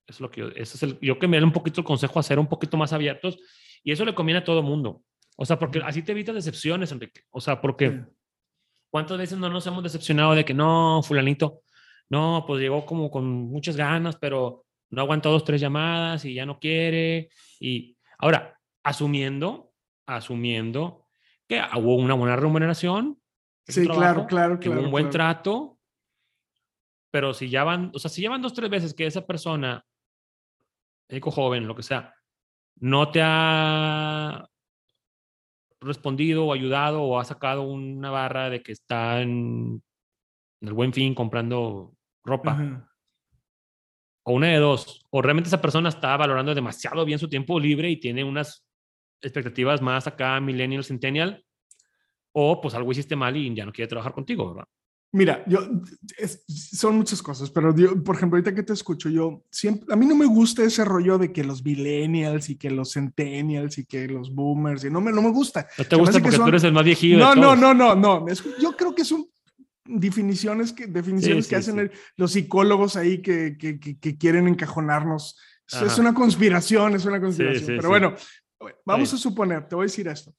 es 0.06 0.20
lo 0.20 0.30
que 0.30 0.40
yo, 0.40 0.48
ese 0.48 0.76
es 0.76 0.82
el, 0.82 0.98
yo 1.00 1.18
que 1.18 1.28
me 1.28 1.38
dé 1.38 1.44
un 1.44 1.52
poquito 1.52 1.80
el 1.80 1.84
consejo 1.84 2.18
a 2.18 2.22
ser 2.22 2.38
un 2.38 2.48
poquito 2.48 2.76
más 2.76 2.92
abiertos 2.92 3.38
y 3.82 3.92
eso 3.92 4.04
le 4.04 4.14
conviene 4.14 4.40
a 4.40 4.44
todo 4.44 4.62
mundo. 4.62 5.02
O 5.36 5.44
sea, 5.44 5.58
porque 5.58 5.80
así 5.84 6.02
te 6.02 6.12
evitas 6.12 6.34
decepciones, 6.34 6.90
Enrique. 6.92 7.20
O 7.30 7.40
sea, 7.40 7.60
porque 7.60 8.04
¿cuántas 8.90 9.18
veces 9.18 9.38
no 9.38 9.48
nos 9.48 9.66
hemos 9.66 9.82
decepcionado 9.82 10.34
de 10.34 10.44
que 10.44 10.54
no, 10.54 11.02
fulanito, 11.02 11.62
no, 12.08 12.44
pues 12.46 12.60
llegó 12.60 12.86
como 12.86 13.10
con 13.10 13.26
muchas 13.26 13.76
ganas, 13.76 14.16
pero 14.16 14.65
no 14.90 15.02
aguanta 15.02 15.28
dos, 15.28 15.44
tres 15.44 15.60
llamadas 15.60 16.24
y 16.24 16.34
ya 16.34 16.46
no 16.46 16.58
quiere. 16.58 17.30
Y 17.60 17.96
ahora, 18.18 18.58
asumiendo, 18.82 19.72
asumiendo 20.06 21.06
que 21.48 21.60
hubo 21.76 21.96
una 21.96 22.14
buena 22.14 22.36
remuneración. 22.36 23.20
Sí, 23.66 23.86
claro, 23.86 24.26
claro, 24.26 24.60
que 24.60 24.68
hubo 24.68 24.80
un 24.80 24.90
buen 24.90 25.10
trato. 25.10 25.78
Pero 27.10 27.34
si 27.34 27.48
ya 27.48 27.64
van, 27.64 27.90
o 27.94 27.98
sea, 27.98 28.10
si 28.10 28.20
llevan 28.20 28.42
dos, 28.42 28.52
tres 28.52 28.70
veces 28.70 28.94
que 28.94 29.06
esa 29.06 29.26
persona, 29.26 29.84
médico 31.08 31.30
joven, 31.30 31.66
lo 31.66 31.74
que 31.74 31.82
sea, 31.82 32.14
no 32.76 33.10
te 33.10 33.20
ha 33.22 34.48
respondido 35.80 36.46
o 36.46 36.52
ayudado 36.52 37.02
o 37.02 37.18
ha 37.18 37.24
sacado 37.24 37.62
una 37.62 38.10
barra 38.10 38.50
de 38.50 38.62
que 38.62 38.72
está 38.72 39.20
en, 39.20 39.82
el 40.60 40.72
buen 40.72 40.92
fin 40.92 41.14
comprando 41.14 41.94
ropa 42.24 42.88
o 44.28 44.32
una 44.32 44.48
de 44.48 44.58
dos, 44.58 45.06
o 45.10 45.22
realmente 45.22 45.46
esa 45.46 45.62
persona 45.62 45.88
está 45.88 46.16
valorando 46.16 46.52
demasiado 46.52 47.04
bien 47.04 47.20
su 47.20 47.28
tiempo 47.28 47.60
libre 47.60 47.88
y 47.88 48.00
tiene 48.00 48.24
unas 48.24 48.66
expectativas 49.22 49.80
más 49.80 50.08
acá, 50.08 50.40
millennial, 50.40 50.84
centennial, 50.84 51.44
o 52.32 52.60
pues 52.60 52.74
algo 52.74 52.90
hiciste 52.90 53.14
mal 53.14 53.36
y 53.36 53.54
ya 53.54 53.64
no 53.64 53.72
quiere 53.72 53.88
trabajar 53.88 54.12
contigo, 54.12 54.48
¿verdad? 54.48 54.68
Mira, 55.12 55.44
yo, 55.46 55.60
son 56.48 56.96
muchas 56.96 57.22
cosas, 57.22 57.50
pero 57.50 57.74
yo, 57.76 58.02
por 58.02 58.16
ejemplo, 58.16 58.36
ahorita 58.36 58.52
que 58.52 58.64
te 58.64 58.72
escucho, 58.72 59.08
yo 59.08 59.44
siempre, 59.48 59.94
a 59.94 59.96
mí 59.96 60.04
no 60.04 60.16
me 60.16 60.26
gusta 60.26 60.64
ese 60.64 60.84
rollo 60.84 61.18
de 61.18 61.32
que 61.32 61.44
los 61.44 61.64
millennials 61.64 62.50
y 62.50 62.56
que 62.56 62.68
los 62.68 62.94
centennials 62.94 63.78
y 63.78 63.86
que 63.86 64.08
los 64.08 64.34
boomers, 64.34 64.84
y 64.84 64.90
no 64.90 65.00
me, 65.00 65.12
no 65.12 65.22
me 65.22 65.30
gusta. 65.30 65.68
No 65.78 65.84
te 65.84 65.94
gusta 65.94 66.18
porque 66.20 66.36
tú 66.36 66.48
eres 66.48 66.64
el 66.64 66.72
más 66.72 66.84
viejito. 66.84 67.18
No, 67.18 67.36
no, 67.36 67.54
no, 67.54 67.72
no, 67.72 67.94
no. 67.94 68.26
Yo 68.60 68.76
creo 68.76 68.92
que 68.92 69.02
es 69.02 69.12
un 69.12 69.30
definiciones 69.88 70.72
que, 70.72 70.86
definiciones 70.86 71.48
que 71.48 71.56
hacen 71.56 71.90
los 72.16 72.32
psicólogos 72.32 72.96
ahí 72.96 73.22
que, 73.22 73.56
que, 73.58 73.78
que, 73.78 74.18
quieren 74.18 74.48
encajonarnos. 74.48 75.38
Es 75.68 75.98
una 75.98 76.14
conspiración, 76.14 76.94
es 76.94 77.04
una 77.04 77.20
conspiración. 77.20 77.76
Pero 77.76 77.88
bueno, 77.88 78.14
vamos 78.84 79.12
a 79.12 79.16
suponer, 79.16 79.68
te 79.68 79.74
voy 79.74 79.84
a 79.84 79.86
decir 79.88 80.08
esto. 80.08 80.34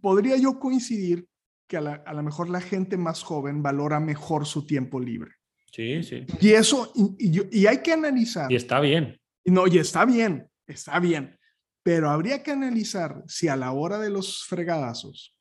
Podría 0.00 0.36
yo 0.36 0.58
coincidir 0.58 1.26
que 1.66 1.76
a, 1.76 1.80
la, 1.80 2.02
lo 2.12 2.22
mejor 2.22 2.48
la 2.48 2.60
gente 2.60 2.96
más 2.96 3.22
joven 3.22 3.62
valora 3.62 4.00
mejor 4.00 4.46
su 4.46 4.66
tiempo 4.66 4.98
libre. 4.98 5.32
Sí, 5.72 6.02
sí. 6.02 6.26
Y 6.40 6.50
eso, 6.50 6.92
y, 6.94 7.58
y 7.58 7.66
hay 7.66 7.78
que 7.78 7.92
analizar. 7.92 8.50
Y 8.50 8.56
está 8.56 8.80
bien. 8.80 9.20
No, 9.44 9.66
y 9.66 9.78
está 9.78 10.04
bien, 10.04 10.48
está 10.66 10.98
bien. 10.98 11.38
Pero 11.82 12.10
habría 12.10 12.42
que 12.42 12.50
analizar 12.50 13.22
si 13.26 13.48
a 13.48 13.56
la 13.56 13.72
hora 13.72 13.98
de 13.98 14.10
los 14.10 14.44
fregadazos 14.44 15.34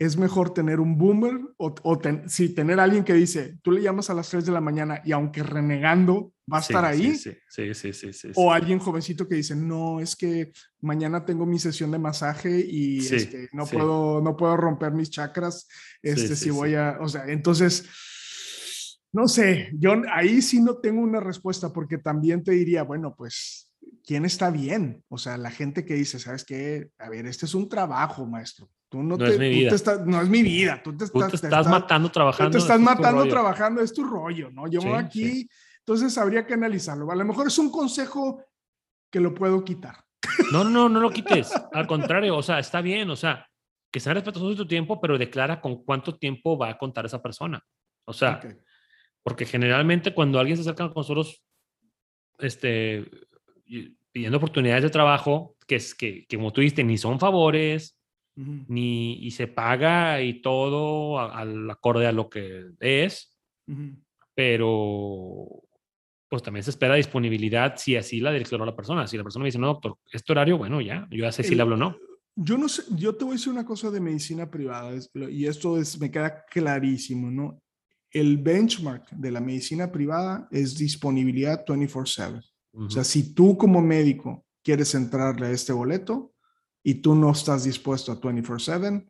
es 0.00 0.16
mejor 0.16 0.54
tener 0.54 0.80
un 0.80 0.96
boomer 0.96 1.38
o, 1.58 1.74
o 1.82 2.00
si 2.26 2.54
tener 2.54 2.80
alguien 2.80 3.04
que 3.04 3.12
dice, 3.12 3.58
tú 3.60 3.70
le 3.70 3.82
llamas 3.82 4.08
a 4.08 4.14
las 4.14 4.30
3 4.30 4.46
de 4.46 4.50
la 4.50 4.62
mañana 4.62 5.02
y 5.04 5.12
aunque 5.12 5.42
renegando 5.42 6.32
va 6.50 6.56
a 6.56 6.60
estar 6.62 6.82
ahí. 6.86 7.14
Sí, 7.16 7.34
sí, 7.74 7.92
sí 7.92 8.28
O 8.34 8.50
alguien 8.50 8.78
jovencito 8.78 9.28
que 9.28 9.34
dice, 9.34 9.54
no, 9.54 10.00
es 10.00 10.16
que 10.16 10.52
mañana 10.80 11.26
tengo 11.26 11.44
mi 11.44 11.58
sesión 11.58 11.90
de 11.90 11.98
masaje 11.98 12.64
y 12.66 13.00
este, 13.00 13.50
no, 13.52 13.66
Puedo, 13.66 14.22
no 14.22 14.38
puedo 14.38 14.56
romper 14.56 14.92
mis 14.92 15.10
chakras 15.10 15.68
este, 16.00 16.34
si 16.34 16.48
voy 16.48 16.74
a, 16.74 16.96
o 16.98 17.08
sea, 17.08 17.26
entonces... 17.26 17.86
No 19.12 19.26
sé, 19.26 19.70
yo 19.72 20.00
ahí 20.12 20.40
sí 20.40 20.62
no 20.62 20.76
tengo 20.76 21.00
una 21.00 21.18
respuesta 21.18 21.72
porque 21.72 21.98
también 21.98 22.44
te 22.44 22.52
diría, 22.52 22.84
bueno, 22.84 23.16
pues 23.18 23.72
quién 24.06 24.24
está 24.24 24.52
bien. 24.52 25.02
O 25.08 25.18
sea, 25.18 25.36
la 25.36 25.50
gente 25.50 25.84
que 25.84 25.94
dice, 25.94 26.20
¿sabes 26.20 26.44
qué? 26.44 26.90
A 26.96 27.10
ver, 27.10 27.26
este 27.26 27.44
es 27.44 27.56
un 27.56 27.68
trabajo, 27.68 28.24
maestro. 28.24 28.70
Tú 28.90 29.04
no, 29.04 29.16
te, 29.16 29.28
es 29.28 29.38
mi 29.38 29.48
vida. 29.48 29.70
no 30.04 30.20
es 30.20 30.28
mi 30.28 30.42
vida. 30.42 30.82
Tú 30.82 30.96
te 30.96 31.04
estás, 31.04 31.68
matando 31.68 32.10
trabajando. 32.10 32.50
Tú 32.50 32.58
te 32.58 32.62
estás 32.62 32.80
matando 32.80 33.24
trabajando, 33.28 33.80
es 33.80 33.92
tu 33.92 34.02
rollo, 34.02 34.50
¿no? 34.50 34.66
Yo 34.66 34.96
aquí, 34.96 35.48
entonces 35.78 36.18
habría 36.18 36.44
que 36.44 36.54
analizarlo. 36.54 37.08
A 37.08 37.14
lo 37.14 37.24
mejor 37.24 37.46
es 37.46 37.56
un 37.58 37.70
consejo 37.70 38.44
que 39.08 39.20
lo 39.20 39.32
puedo 39.32 39.64
quitar. 39.64 39.94
No, 40.50 40.64
no, 40.64 40.88
no 40.88 40.98
lo 40.98 41.10
quites. 41.10 41.52
Al 41.72 41.86
contrario, 41.86 42.36
o 42.36 42.42
sea, 42.42 42.58
está 42.58 42.80
bien, 42.80 43.08
o 43.10 43.16
sea, 43.16 43.48
que 43.92 44.00
sea 44.00 44.12
respetuoso 44.12 44.50
de 44.50 44.56
tu 44.56 44.66
tiempo, 44.66 45.00
pero 45.00 45.16
declara 45.16 45.60
con 45.60 45.84
cuánto 45.84 46.18
tiempo 46.18 46.58
va 46.58 46.70
a 46.70 46.78
contar 46.78 47.06
esa 47.06 47.22
persona. 47.22 47.64
O 48.06 48.12
sea, 48.12 48.40
porque 49.22 49.46
generalmente 49.46 50.12
cuando 50.12 50.40
alguien 50.40 50.56
se 50.56 50.62
acerca 50.62 50.88
con 50.88 50.94
nosotros, 50.96 51.44
este, 52.40 53.08
pidiendo 54.10 54.38
oportunidades 54.38 54.82
de 54.82 54.90
trabajo 54.90 55.54
que, 55.68 55.76
es, 55.76 55.94
que, 55.94 56.26
que 56.26 56.36
como 56.36 56.52
tú 56.52 56.60
dijiste, 56.60 56.82
ni 56.82 56.98
son 56.98 57.20
favores, 57.20 57.99
ni 58.36 59.14
y 59.14 59.30
se 59.32 59.46
paga 59.48 60.22
y 60.22 60.40
todo 60.40 61.18
al 61.18 61.68
acorde 61.70 62.06
a 62.06 62.12
lo 62.12 62.30
que 62.30 62.70
es, 62.80 63.36
pero 64.34 65.62
pues 66.28 66.42
también 66.42 66.62
se 66.62 66.70
espera 66.70 66.94
disponibilidad 66.94 67.74
si 67.76 67.96
así 67.96 68.20
la 68.20 68.32
directora 68.32 68.62
o 68.62 68.66
la 68.66 68.76
persona. 68.76 69.06
Si 69.06 69.16
la 69.16 69.24
persona 69.24 69.42
me 69.42 69.48
dice, 69.48 69.58
no, 69.58 69.66
doctor, 69.66 69.96
este 70.12 70.32
horario, 70.32 70.56
bueno, 70.56 70.80
ya, 70.80 71.06
yo 71.10 71.24
ya 71.24 71.32
sé 71.32 71.42
si 71.42 71.54
le 71.54 71.62
hablo 71.62 71.74
o 71.74 71.78
no. 71.78 71.96
Yo 72.36 72.56
no 72.56 72.68
sé, 72.68 72.84
yo 72.96 73.14
te 73.16 73.24
voy 73.24 73.32
a 73.32 73.36
decir 73.36 73.52
una 73.52 73.66
cosa 73.66 73.90
de 73.90 74.00
medicina 74.00 74.48
privada 74.48 74.92
y 75.28 75.46
esto 75.46 75.76
es, 75.76 76.00
me 76.00 76.10
queda 76.10 76.44
clarísimo, 76.44 77.30
¿no? 77.30 77.60
El 78.12 78.38
benchmark 78.38 79.10
de 79.10 79.30
la 79.30 79.40
medicina 79.40 79.90
privada 79.90 80.48
es 80.50 80.78
disponibilidad 80.78 81.64
24/7. 81.66 82.40
O 82.72 82.88
sea, 82.88 83.02
si 83.02 83.34
tú 83.34 83.58
como 83.58 83.82
médico 83.82 84.46
quieres 84.62 84.94
entrarle 84.94 85.48
a 85.48 85.50
este 85.50 85.72
boleto 85.72 86.29
y 86.82 86.94
tú 86.94 87.14
no 87.14 87.30
estás 87.32 87.64
dispuesto 87.64 88.12
a 88.12 88.20
24/7, 88.20 89.06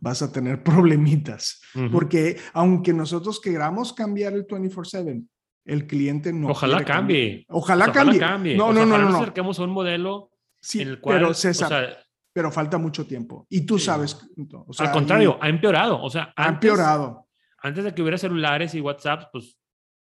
vas 0.00 0.22
a 0.22 0.32
tener 0.32 0.62
problemitas. 0.64 1.60
Porque 1.92 2.38
aunque 2.52 2.92
nosotros 2.92 3.40
queramos 3.40 3.92
cambiar 3.92 4.32
el 4.34 4.46
24/7, 4.46 5.26
el 5.64 5.86
cliente 5.86 6.32
no. 6.32 6.48
Ojalá 6.48 6.84
cambie. 6.84 7.44
Ojalá, 7.48 7.92
cambie. 7.92 8.56
No, 8.56 8.72
no, 8.72 8.86
no, 8.86 8.98
no. 8.98 9.10
Nos 9.10 9.16
acerquemos 9.16 9.58
a 9.58 9.64
un 9.64 9.70
modelo 9.70 10.30
sí, 10.60 10.82
en 10.82 10.88
el 10.88 11.00
cual. 11.00 11.18
Pero 11.18 11.34
César, 11.34 11.98
pero 12.32 12.52
falta 12.52 12.78
mucho 12.78 13.06
tiempo. 13.06 13.46
Y 13.48 13.62
tú 13.66 13.78
sabes. 13.78 14.16
Al 14.78 14.92
contrario, 14.92 15.38
ha 15.40 15.48
empeorado. 15.48 16.00
O 16.02 16.10
sea, 16.10 16.32
ha 16.36 16.48
empeorado. 16.48 17.26
Antes 17.58 17.82
de 17.82 17.94
que 17.94 18.02
hubiera 18.02 18.18
celulares 18.18 18.74
y 18.74 18.80
WhatsApp, 18.80 19.24
pues 19.32 19.56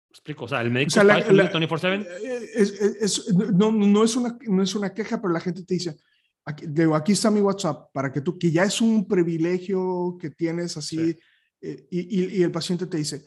explico, 0.10 0.46
o 0.46 0.48
sea, 0.48 0.62
el 0.62 0.72
médico 0.72 0.90
o 0.90 0.92
sea, 0.92 1.04
la, 1.04 1.20
la, 1.20 1.52
24/7 1.52 2.08
eh, 2.08 2.50
es, 2.56 2.72
es, 3.02 3.34
no, 3.36 3.72
no, 3.72 4.04
es 4.04 4.16
una, 4.16 4.38
no 4.48 4.64
es 4.64 4.74
una 4.74 4.94
queja, 4.94 5.22
pero 5.22 5.34
la 5.34 5.42
gente 5.42 5.64
te 5.64 5.74
dice, 5.74 5.98
aquí, 6.46 6.66
digo, 6.68 6.96
aquí 6.96 7.14
está 7.14 7.32
mi 7.32 7.42
WhatsApp, 7.42 7.92
para 7.92 8.12
que 8.12 8.22
tú, 8.22 8.38
que 8.38 8.52
ya 8.52 8.64
es 8.64 8.80
un 8.80 9.08
privilegio 9.08 10.18
que 10.20 10.30
tienes 10.30 10.78
así, 10.78 11.18
eh, 11.62 11.88
y, 11.90 12.38
y, 12.40 12.44
el 12.44 12.52
paciente 12.52 12.86
te 12.86 12.98
dice, 12.98 13.26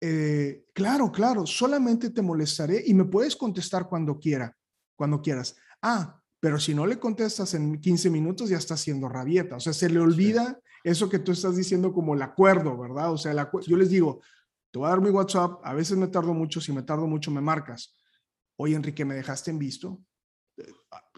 eh, 0.00 0.66
claro, 0.72 1.10
claro, 1.12 1.46
solamente 1.46 2.10
te 2.10 2.22
molestaré 2.22 2.82
y 2.86 2.94
me 2.94 3.04
puedes 3.04 3.36
contestar 3.36 3.88
cuando 3.88 4.18
quiera, 4.18 4.56
cuando 4.96 5.20
quieras. 5.20 5.56
Ah, 5.82 6.20
pero 6.40 6.58
si 6.58 6.74
no 6.74 6.86
le 6.86 6.98
contestas 6.98 7.54
en 7.54 7.80
15 7.80 8.10
minutos 8.10 8.50
ya 8.50 8.58
está 8.58 8.74
haciendo 8.74 9.08
rabieta, 9.08 9.56
o 9.56 9.60
sea, 9.60 9.72
se 9.72 9.88
le 9.88 10.00
olvida 10.00 10.60
eso 10.82 11.08
que 11.08 11.18
tú 11.18 11.32
estás 11.32 11.56
diciendo 11.56 11.92
como 11.92 12.14
el 12.14 12.20
acuerdo, 12.20 12.76
¿verdad? 12.76 13.12
O 13.12 13.16
sea, 13.16 13.32
el 13.32 13.46
yo 13.66 13.76
les 13.76 13.88
digo, 13.88 14.20
te 14.70 14.78
voy 14.78 14.86
a 14.86 14.90
dar 14.90 15.00
mi 15.00 15.08
WhatsApp, 15.10 15.60
a 15.64 15.72
veces 15.72 15.96
me 15.96 16.08
tardo 16.08 16.34
mucho, 16.34 16.60
si 16.60 16.72
me 16.72 16.82
tardo 16.82 17.06
mucho 17.06 17.30
me 17.30 17.40
marcas. 17.40 17.94
Oye, 18.56 18.74
Enrique, 18.74 19.04
¿me 19.04 19.14
dejaste 19.14 19.50
en 19.50 19.58
visto? 19.58 20.00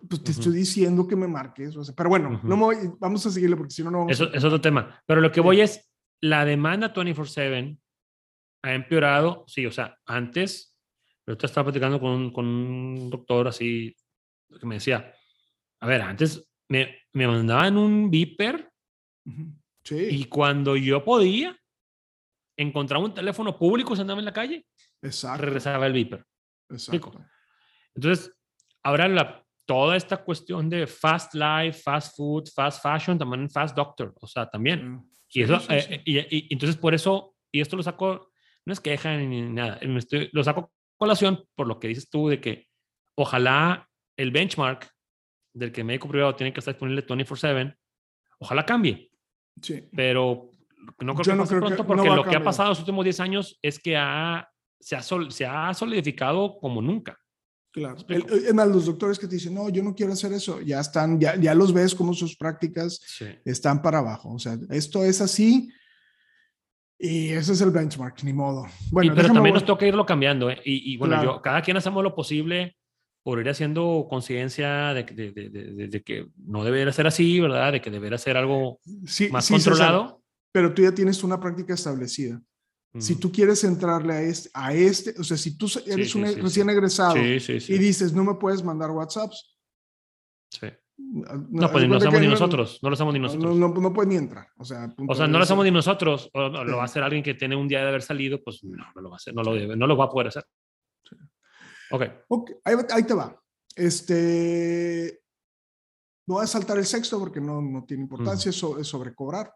Pues 0.09 0.23
te 0.23 0.31
estoy 0.31 0.55
diciendo 0.55 1.07
que 1.07 1.17
me 1.17 1.27
marques. 1.27 1.75
pero 1.97 2.09
bueno, 2.09 2.41
no 2.43 2.57
voy, 2.57 2.77
vamos 2.99 3.25
a 3.27 3.31
seguirle 3.31 3.57
porque 3.57 3.73
si 3.73 3.83
no, 3.83 3.91
no. 3.91 4.07
Eso 4.09 4.33
es 4.33 4.45
otro 4.45 4.61
tema. 4.61 5.03
Pero 5.07 5.21
lo 5.21 5.33
que 5.33 5.41
voy 5.41 5.61
es, 5.61 5.91
la 6.21 6.45
demanda 6.45 6.93
24/7 6.93 7.79
ha 8.63 8.75
empeorado. 8.75 9.45
Sí, 9.47 9.65
o 9.67 9.73
sea, 9.73 9.99
antes, 10.07 10.77
yo 11.27 11.37
estaba 11.41 11.65
platicando 11.65 11.99
con, 11.99 12.31
con 12.31 12.47
un 12.47 13.11
doctor 13.11 13.49
así 13.49 13.97
que 14.61 14.67
me 14.67 14.77
decía, 14.77 15.13
a 15.81 15.87
ver, 15.87 16.03
antes 16.03 16.49
me, 16.69 16.99
me 17.13 17.27
mandaban 17.27 17.77
un 17.77 18.11
viper 18.11 18.71
sí. 19.85 19.97
y 20.11 20.25
cuando 20.27 20.77
yo 20.77 21.05
podía, 21.05 21.59
encontraba 22.57 23.05
un 23.05 23.15
teléfono 23.15 23.59
público 23.59 23.95
se 23.95 24.03
andaba 24.03 24.21
en 24.21 24.25
la 24.25 24.33
calle, 24.33 24.67
Exacto. 25.03 25.45
regresaba 25.45 25.87
el 25.87 25.93
Viper. 25.93 26.25
Exacto. 26.71 27.25
Entonces, 27.95 28.33
ahora 28.83 29.09
la, 29.09 29.46
toda 29.67 29.97
esta 29.97 30.19
cuestión 30.19 30.71
de 30.71 30.87
fast 30.87 31.35
life, 31.35 31.81
fast 31.83 32.17
food, 32.17 32.49
fast 32.55 32.83
fashion, 32.83 33.19
también 33.19 33.51
fast 33.51 33.77
doctor, 33.77 34.15
o 34.21 34.27
sea, 34.27 34.49
también. 34.49 34.93
Mm, 34.93 35.11
y, 35.31 35.43
eso, 35.43 35.61
eh, 35.69 36.03
y, 36.05 36.53
entonces 36.53 36.77
por 36.77 36.95
eso, 36.95 37.35
y 37.53 37.61
esto 37.61 37.77
lo 37.77 37.83
saco, 37.83 38.31
no 38.65 38.73
es 38.73 38.81
queja 38.81 39.17
ni 39.17 39.43
nada, 39.43 39.79
lo 40.33 40.45
saco 40.45 40.73
colación 40.97 41.45
por 41.55 41.67
lo 41.67 41.79
que 41.79 41.89
dices 41.89 42.09
tú 42.09 42.29
de 42.29 42.41
que 42.41 42.69
ojalá 43.17 43.89
el 44.17 44.31
benchmark 44.31 44.89
del 45.53 45.73
que 45.73 45.83
el 45.83 45.87
médico 45.87 46.09
privado 46.09 46.35
tiene 46.35 46.53
que 46.53 46.61
estar 46.61 46.75
disponible 46.75 47.07
24/7, 47.07 47.77
ojalá 48.39 48.65
cambie. 48.65 49.11
Sí. 49.61 49.89
Pero 49.95 50.51
no 51.01 51.15
creo 51.15 51.35
que 51.35 51.41
pase 51.41 51.57
pronto 51.57 51.87
porque 51.87 52.09
lo 52.09 52.25
que 52.25 52.37
ha 52.37 52.43
pasado 52.43 52.69
en 52.69 52.71
los 52.71 52.81
últimos 52.81 53.05
10 53.05 53.21
años 53.21 53.59
es 53.63 53.79
que 53.79 53.97
ha, 53.97 54.49
se, 54.79 54.97
ha 54.97 55.03
se 55.03 55.47
ha 55.47 55.75
solidificado 55.75 56.59
como 56.59 56.83
nunca. 56.83 57.19
Claro. 57.77 57.99
Es 58.09 58.55
más, 58.55 58.69
los 58.69 58.87
doctores 58.87 59.19
que 59.19 59.29
te 59.29 59.35
dicen, 59.35 59.55
no, 59.55 59.69
yo 59.69 59.83
no 59.83 59.95
quiero 59.95 60.15
hacer 60.15 60.33
eso, 60.33 60.63
ya 60.63 60.81
están, 60.81 61.21
ya, 61.21 61.37
ya 61.37 61.55
los 61.55 61.75
ves 61.75 61.95
como 61.95 62.15
sus 62.15 62.35
prácticas 62.35 63.03
están 63.45 63.83
para 63.83 63.99
abajo. 63.99 64.33
O 64.33 64.39
sea, 64.39 64.59
esto 64.71 65.05
es 65.05 65.21
así 65.21 65.71
y 66.99 67.29
ese 67.29 67.53
es 67.53 67.61
el 67.61 67.71
benchmark, 67.71 68.25
ni 68.25 68.33
modo. 68.33 68.67
Bueno, 68.91 69.13
pero 69.15 69.31
también 69.31 69.53
nos 69.53 69.67
toca 69.67 69.87
irlo 69.87 70.07
cambiando. 70.07 70.51
¿eh? 70.51 70.59
Y, 70.65 70.95
y, 70.95 70.97
bueno, 70.97 71.23
yo, 71.23 71.43
cada 71.43 71.61
quien 71.61 71.77
hacemos 71.77 72.03
lo 72.03 72.15
posible 72.15 72.79
por 73.23 73.41
ir 73.41 73.49
haciendo 73.51 74.07
conciencia 74.09 74.95
de, 74.95 75.03
de, 75.03 75.33
de, 75.33 75.89
de, 75.89 76.03
que 76.03 76.29
no 76.47 76.65
debería 76.65 76.91
ser 76.95 77.07
así, 77.07 77.39
¿verdad? 77.41 77.73
De 77.73 77.83
que 77.83 77.91
debería 77.91 78.17
ser 78.17 78.39
algo 78.39 78.81
más 79.31 79.49
controlado 79.51 80.23
pero 80.57 80.73
tú 80.73 80.81
ya 80.81 80.91
tienes 80.91 81.23
una 81.23 81.39
práctica 81.39 81.75
establecida. 81.75 82.41
Si 82.99 83.17
tú 83.17 83.33
quieres 83.33 83.63
entrarle 83.65 84.15
a 84.15 84.23
este, 84.23 84.51
a 84.55 84.73
este, 84.73 85.15
o 85.19 85.25
sea, 85.25 85.37
si 85.37 85.57
tú 85.57 85.67
eres 85.87 86.15
un 86.15 86.25
recién 86.25 86.71
egresado 86.71 87.17
y 87.17 87.79
dices, 87.79 88.13
no 88.13 88.25
me 88.25 88.35
puedes 88.35 88.63
mandar 88.63 88.91
WhatsApps. 88.91 89.57
Sí. 90.51 90.69
No, 90.99 91.71
pues 91.71 91.87
no 91.87 91.95
lo 91.95 91.97
hacemos 91.99 92.21
ni 92.21 92.27
nosotros, 92.27 92.79
no 92.83 92.89
lo 92.89 92.95
hacemos 92.95 93.13
ni 93.13 93.21
nosotros. 93.21 93.57
No, 93.57 93.69
no, 93.69 93.93
puedes 93.93 94.09
ni 94.09 94.17
entrar. 94.17 94.49
O 94.57 94.65
sea, 94.65 94.95
o 95.07 95.15
sea 95.15 95.27
no 95.27 95.37
lo 95.37 95.45
hacemos 95.45 95.65
ni 95.65 95.71
nosotros, 95.71 96.31
o 96.33 96.49
lo 96.49 96.77
va 96.77 96.83
a 96.83 96.87
hacer 96.87 97.03
alguien 97.03 97.23
que 97.23 97.35
tiene 97.35 97.55
un 97.55 97.69
día 97.69 97.83
de 97.83 97.89
haber 97.89 98.03
salido, 98.03 98.43
pues 98.43 98.65
no, 98.65 98.85
no 98.95 99.03
lo 99.03 99.11
va 99.11 99.17
a 99.17 99.19
hacer, 99.19 99.35
no 99.35 99.43
lo, 99.43 99.55
debe, 99.55 99.77
no 99.77 99.87
lo 99.87 99.97
va 99.97 100.07
a 100.07 100.11
poder 100.11 100.29
hacer. 100.29 100.47
Ok. 101.91 102.03
okay. 102.29 102.57
Ahí, 102.65 102.75
ahí, 102.91 103.03
te 103.03 103.15
va. 103.15 103.39
Este, 103.75 105.21
no 106.27 106.37
voy 106.37 106.45
a 106.45 106.49
saltar 106.49 106.79
el 106.79 106.87
sexto 106.87 107.19
porque 107.19 107.41
no, 107.41 107.61
no 107.61 107.85
tiene 107.85 108.03
importancia, 108.05 108.49
eso 108.49 108.79
es 108.79 108.87
sobre 108.87 109.15
cobrar. 109.15 109.53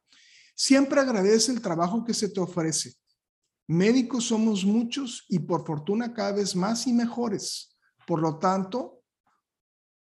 Siempre 0.54 1.00
agradece 1.00 1.52
el 1.52 1.62
trabajo 1.62 2.04
que 2.04 2.12
se 2.12 2.28
te 2.28 2.38
ofrece. 2.38 2.99
Médicos 3.70 4.24
somos 4.24 4.64
muchos 4.64 5.24
y 5.28 5.38
por 5.38 5.64
fortuna 5.64 6.12
cada 6.12 6.32
vez 6.32 6.56
más 6.56 6.88
y 6.88 6.92
mejores. 6.92 7.78
Por 8.04 8.20
lo 8.20 8.36
tanto, 8.40 9.04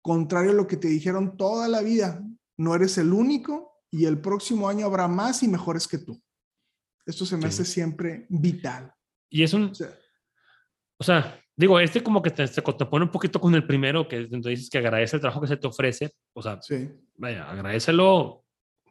contrario 0.04 0.52
a 0.52 0.54
lo 0.54 0.68
que 0.68 0.78
te 0.78 0.88
dijeron 0.88 1.36
toda 1.36 1.68
la 1.68 1.82
vida, 1.82 2.24
no 2.58 2.76
eres 2.76 3.00
el 3.00 3.12
único 3.12 3.82
y 3.90 4.06
el 4.06 4.22
próximo 4.22 4.70
año 4.70 4.86
habrá 4.86 5.08
más 5.08 5.42
y 5.42 5.48
mejores 5.48 5.88
que 5.88 5.98
tú. 5.98 6.22
Esto 7.08 7.26
se 7.26 7.38
me 7.38 7.48
hace 7.48 7.66
siempre 7.66 8.28
vital. 8.30 8.94
Y 9.32 9.42
es 9.42 9.52
un... 9.56 9.72
O 11.00 11.04
sea, 11.04 11.42
digo, 11.56 11.80
este 11.80 12.04
como 12.04 12.22
que 12.22 12.30
te, 12.30 12.48
te, 12.48 12.62
pone 12.62 13.06
un 13.06 13.12
poquito 13.12 13.42
con 13.42 13.56
el 13.56 13.66
primero, 13.66 14.08
que 14.08 14.28
dices 14.28 14.70
que 14.70 14.78
agradece 14.78 15.16
el 15.16 15.22
trabajo 15.22 15.42
que 15.42 15.48
se 15.48 15.58
te 15.58 15.66
ofrece. 15.66 16.12
O 16.34 16.44
sea, 16.44 16.60
vaya, 17.18 17.50
agradecelo 17.50 18.46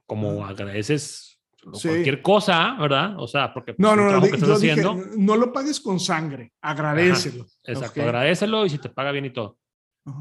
como 0.05 0.45
agradeces 0.45 1.34
cualquier 1.73 2.23
cosa, 2.23 2.77
¿verdad? 2.79 3.15
O 3.19 3.27
sea, 3.27 3.53
porque 3.53 3.75
no, 3.79 3.97
no, 3.97 4.11
no, 4.11 4.21
que 4.21 4.37
estás 4.37 4.51
haciendo, 4.51 4.97
no 5.17 5.37
lo 5.37 5.53
pagues 5.53 5.81
con 5.81 5.99
sangre, 6.01 6.53
agradecelo. 6.61 7.47
exacto, 7.63 8.03
agradecelo 8.03 8.67
y 8.67 8.71
si 8.71 8.79
te 8.79 8.89
paga 8.89 9.13
bien 9.13 9.25
y 9.27 9.31
todo. 9.31 9.59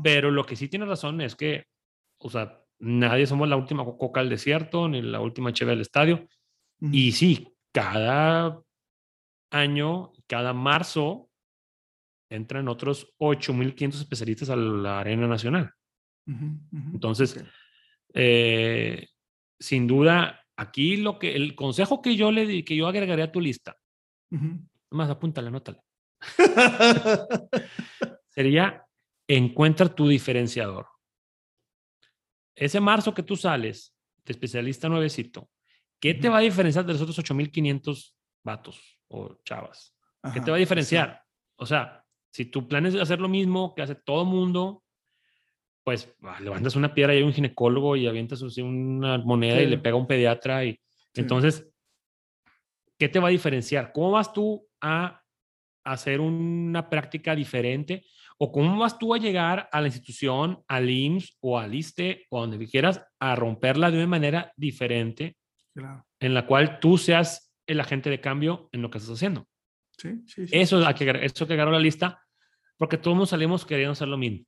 Pero 0.02 0.32
lo 0.32 0.46
que 0.46 0.56
sí 0.56 0.70
tiene 0.70 0.86
razón 0.86 1.20
es 1.22 1.36
que, 1.36 1.66
o 2.20 2.30
sea, 2.30 2.62
nadie 2.80 3.28
somos 3.28 3.48
la 3.50 3.58
última 3.58 3.84
coca 3.84 4.22
al 4.22 4.30
desierto, 4.30 4.88
ni 4.88 5.02
la 5.02 5.20
última 5.20 5.52
cheve 5.54 5.72
del 5.72 5.82
estadio. 5.82 6.28
Ujú, 6.82 6.94
Y 6.94 7.12
sí, 7.12 7.54
cada 7.74 8.62
año, 9.52 10.12
cada 10.28 10.54
marzo, 10.54 11.30
entran 12.30 12.68
otros 12.68 13.14
8.500 13.20 14.00
especialistas 14.02 14.50
a 14.50 14.56
la 14.56 15.00
arena 15.00 15.28
nacional. 15.28 15.72
Entonces, 16.94 17.38
Ok. 17.38 17.48
eh, 18.16 19.08
sin 19.60 19.88
duda, 19.88 20.43
aquí 20.58 20.98
lo 20.98 21.20
que 21.20 21.36
el 21.36 21.56
consejo 21.56 22.02
que 22.02 22.16
yo 22.16 22.32
le 22.32 22.46
di, 22.46 22.64
que 22.64 22.76
yo 22.76 22.88
agregaría 22.88 23.26
a 23.26 23.32
tu 23.32 23.42
lista, 23.42 23.78
Ujú. 24.32 24.60
más 24.92 25.10
apúntale, 25.10 25.48
anótale, 25.48 25.82
sería 28.30 28.86
encuentra 29.28 29.94
tu 29.94 30.08
diferenciador. 30.08 30.88
Ese 32.56 32.80
marzo 32.80 33.14
que 33.14 33.24
tú 33.24 33.36
sales 33.36 33.96
de 34.24 34.34
especialista 34.34 34.90
nuevecito, 34.90 35.50
¿qué 36.00 36.14
te 36.14 36.30
va 36.30 36.38
a 36.38 36.42
diferenciar 36.42 36.86
de 36.86 36.94
los 36.94 37.02
otros 37.02 37.18
8500 37.20 38.16
vatos 38.44 39.00
o 39.08 39.38
chavas? 39.44 39.96
¿Qué 40.34 40.40
te 40.40 40.52
va 40.52 40.58
a 40.58 40.60
diferenciar? 40.60 41.22
O 41.58 41.66
sea, 41.66 42.06
si 42.32 42.46
tu 42.46 42.68
plan 42.68 42.86
es 42.86 42.96
hacer 42.96 43.20
lo 43.20 43.28
mismo 43.28 43.74
que 43.76 43.82
hace 43.82 43.96
todo 43.96 44.24
mundo, 44.26 44.83
pues 45.84 46.14
ah, 46.24 46.40
levantas 46.40 46.76
una 46.76 46.94
piedra 46.94 47.14
y 47.14 47.18
hay 47.18 47.24
un 47.24 47.34
ginecólogo 47.34 47.96
y 47.96 48.08
avientas 48.08 48.42
una 48.60 49.18
moneda 49.20 49.62
y 49.62 49.68
le 49.68 49.78
pega 49.78 49.96
a 49.96 50.00
un 50.00 50.08
pediatra 50.08 50.64
y 50.66 50.80
Sí. 51.14 51.22
entonces, 51.22 51.70
¿qué 52.98 53.08
te 53.10 53.20
va 53.20 53.28
a 53.28 53.32
diferenciar? 53.32 53.92
¿Cómo 53.94 54.12
vas 54.12 54.34
tú 54.34 54.68
a 54.82 55.22
hacer 55.84 56.20
una 56.22 56.90
práctica 56.90 57.36
diferente? 57.36 58.06
¿O 58.40 58.52
cómo 58.52 58.80
vas 58.80 58.98
tú 58.98 59.14
a 59.14 59.18
llegar 59.20 59.70
a 59.72 59.80
la 59.82 59.88
institución, 59.88 60.64
al 60.68 60.90
IMSS 60.90 61.38
o 61.42 61.60
al 61.60 61.76
ISTE 61.76 62.26
o 62.30 62.40
a 62.40 62.48
donde 62.48 62.66
quieras 62.68 63.06
a 63.20 63.36
romperla 63.36 63.92
de 63.92 63.98
una 63.98 64.08
manera 64.08 64.52
diferente 64.58 65.38
Claro. 65.76 66.06
en 66.20 66.34
la 66.34 66.46
cual 66.48 66.80
tú 66.80 66.98
seas 66.98 67.54
el 67.68 67.80
agente 67.80 68.10
de 68.10 68.20
cambio 68.22 68.70
en 68.72 68.82
lo 68.82 68.90
que 68.90 68.98
estás 68.98 69.14
haciendo? 69.16 69.48
Sí, 69.98 70.22
sí, 70.26 70.48
sí, 70.48 70.58
Eso, 70.60 70.86
hay 70.86 70.94
que, 70.96 71.10
eso 71.24 71.46
que 71.46 71.54
agarró 71.54 71.72
la 71.72 71.80
lista, 71.80 72.24
porque 72.78 72.98
todos 72.98 73.30
salimos 73.30 73.66
queriendo 73.66 73.92
hacer 73.92 74.08
lo 74.08 74.18
mismo. 74.18 74.46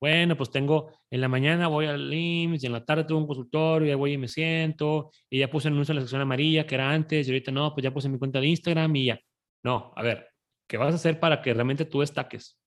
Bueno, 0.00 0.36
pues 0.36 0.50
tengo, 0.50 0.90
en 1.10 1.20
la 1.20 1.28
mañana 1.28 1.68
voy 1.68 1.86
al 1.86 2.12
IMSS 2.12 2.62
y 2.64 2.66
en 2.66 2.72
la 2.72 2.84
tarde 2.84 3.04
tengo 3.04 3.20
un 3.20 3.26
consultorio, 3.26 3.88
ya 3.88 3.96
voy 3.96 4.12
y 4.12 4.18
me 4.18 4.28
siento, 4.28 5.10
y 5.30 5.38
ya 5.38 5.50
puse 5.50 5.68
anuncio 5.68 5.92
en 5.92 5.96
la 5.96 6.02
sección 6.02 6.20
amarilla, 6.20 6.66
que 6.66 6.74
era 6.74 6.90
antes, 6.90 7.26
y 7.26 7.30
ahorita 7.30 7.50
no, 7.52 7.72
pues 7.74 7.84
ya 7.84 7.92
puse 7.94 8.08
mi 8.08 8.18
cuenta 8.18 8.40
de 8.40 8.48
Instagram 8.48 8.94
y 8.96 9.06
ya. 9.06 9.20
No, 9.62 9.92
a 9.96 10.02
ver, 10.02 10.28
¿qué 10.68 10.76
vas 10.76 10.92
a 10.92 10.96
hacer 10.96 11.18
para 11.20 11.40
que 11.40 11.54
realmente 11.54 11.84
tú 11.86 12.00
destaques? 12.00 12.58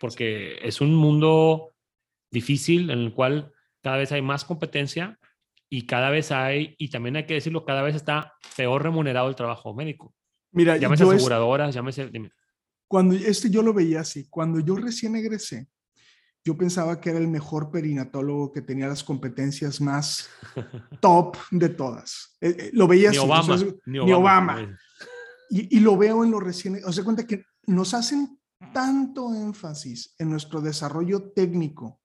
Porque 0.00 0.58
es 0.62 0.80
un 0.80 0.94
mundo 0.94 1.74
difícil 2.30 2.90
en 2.90 3.00
el 3.00 3.12
cual 3.12 3.52
cada 3.82 3.98
vez 3.98 4.12
hay 4.12 4.22
más 4.22 4.44
competencia 4.44 5.18
y 5.68 5.84
cada 5.86 6.08
vez 6.08 6.32
hay, 6.32 6.74
y 6.78 6.88
también 6.88 7.16
hay 7.16 7.26
que 7.26 7.34
decirlo, 7.34 7.66
cada 7.66 7.82
vez 7.82 7.94
está 7.94 8.32
peor 8.56 8.82
remunerado 8.82 9.28
el 9.28 9.34
trabajo 9.36 9.74
médico. 9.74 10.14
Mira, 10.52 10.78
Llámese 10.78 11.04
yo 11.04 11.10
es- 11.12 11.16
aseguradoras, 11.16 11.74
llámese, 11.74 12.08
dime. 12.08 12.30
cuando 12.86 13.14
este 13.14 13.50
yo 13.50 13.62
lo 13.62 13.74
veía 13.74 14.00
así, 14.00 14.26
cuando 14.30 14.60
yo 14.60 14.76
recién 14.76 15.14
egresé, 15.16 15.66
yo 16.44 16.56
pensaba 16.56 17.00
que 17.00 17.10
era 17.10 17.18
el 17.18 17.28
mejor 17.28 17.70
perinatólogo 17.70 18.52
que 18.52 18.62
tenía 18.62 18.88
las 18.88 19.04
competencias 19.04 19.80
más 19.80 20.28
top 21.00 21.36
de 21.50 21.68
todas. 21.68 22.36
Eh, 22.40 22.56
eh, 22.58 22.70
lo 22.72 22.86
veía 22.88 23.10
Ni 23.10 23.16
así. 23.16 23.18
o 23.18 23.24
Obama, 23.24 23.58
sea, 23.58 23.66
es- 23.68 23.74
ni 23.86 24.04
ni 24.04 24.12
Obama. 24.12 24.54
Obama. 24.54 24.78
Y, 25.50 25.76
y 25.76 25.80
lo 25.80 25.96
veo 25.96 26.24
en 26.24 26.30
lo 26.30 26.40
recién, 26.40 26.80
o 26.84 26.92
sea, 26.92 27.04
cuenta 27.04 27.26
que 27.26 27.44
nos 27.66 27.94
hacen 27.94 28.38
tanto 28.72 29.34
énfasis 29.34 30.14
en 30.18 30.30
nuestro 30.30 30.60
desarrollo 30.60 31.30
técnico 31.32 32.00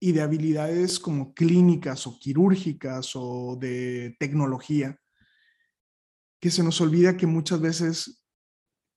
y 0.00 0.12
de 0.12 0.22
habilidades 0.22 0.98
como 0.98 1.32
clínicas 1.34 2.06
o 2.06 2.18
quirúrgicas 2.18 3.12
o 3.14 3.56
de 3.60 4.16
tecnología, 4.18 4.98
que 6.40 6.50
se 6.50 6.62
nos 6.64 6.80
olvida 6.80 7.16
que 7.16 7.26
muchas 7.26 7.60
veces 7.60 8.21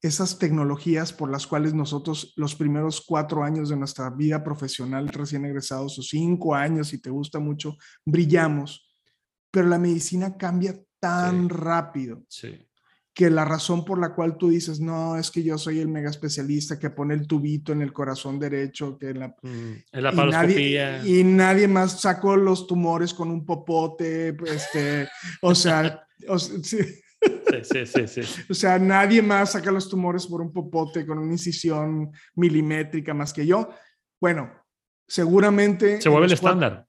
esas 0.07 0.37
tecnologías 0.39 1.13
por 1.13 1.29
las 1.31 1.47
cuales 1.47 1.73
nosotros 1.73 2.33
los 2.35 2.55
primeros 2.55 3.01
cuatro 3.05 3.43
años 3.43 3.69
de 3.69 3.77
nuestra 3.77 4.09
vida 4.09 4.43
profesional 4.43 5.07
recién 5.09 5.45
egresados 5.45 5.97
o 5.99 6.01
cinco 6.01 6.53
años, 6.55 6.89
si 6.89 6.99
te 7.01 7.09
gusta 7.09 7.39
mucho, 7.39 7.75
brillamos, 8.05 8.87
pero 9.51 9.67
la 9.67 9.79
medicina 9.79 10.37
cambia 10.37 10.75
tan 10.99 11.43
Sí. 11.43 11.47
rápido 11.49 12.23
Sí. 12.29 12.67
que 13.13 13.29
la 13.29 13.45
razón 13.45 13.85
por 13.85 13.97
la 13.97 14.13
cual 14.13 14.37
tú 14.37 14.49
dices, 14.49 14.81
no, 14.81 15.15
es 15.17 15.31
que 15.31 15.41
yo 15.41 15.57
soy 15.57 15.79
el 15.79 15.87
mega 15.87 16.09
especialista 16.09 16.77
que 16.77 16.89
pone 16.89 17.13
el 17.13 17.27
tubito 17.27 17.71
en 17.71 17.81
el 17.81 17.93
corazón 17.93 18.37
derecho, 18.39 18.97
que 18.97 19.11
en 19.11 19.19
la... 19.19 19.27
Mm, 19.41 19.71
Es 19.91 20.03
la 20.03 20.11
Y 20.11 20.15
nadie, 20.31 21.01
y 21.05 21.23
nadie 21.23 21.67
más 21.69 22.01
sacó 22.01 22.35
los 22.35 22.67
tumores 22.67 23.13
con 23.13 23.31
un 23.31 23.45
popote, 23.45 24.35
este, 24.47 25.07
o 25.41 25.55
sea, 25.55 26.05
o, 26.27 26.37
sea, 26.37 26.57
sí, 26.61 26.77
Sí, 27.63 27.85
sí, 27.85 28.07
sí, 28.07 28.23
sí. 28.23 28.41
o 28.49 28.53
sea, 28.53 28.77
nadie 28.79 29.21
más 29.21 29.53
saca 29.53 29.71
los 29.71 29.87
tumores 29.89 30.27
por 30.27 30.41
un 30.41 30.51
popote 30.51 31.05
con 31.05 31.17
una 31.19 31.31
incisión 31.31 32.11
milimétrica 32.35 33.13
más 33.13 33.31
que 33.33 33.45
yo. 33.45 33.69
Bueno, 34.19 34.51
seguramente... 35.07 36.01
Se 36.01 36.09
vuelve 36.09 36.27
el 36.27 36.33
estándar. 36.33 36.85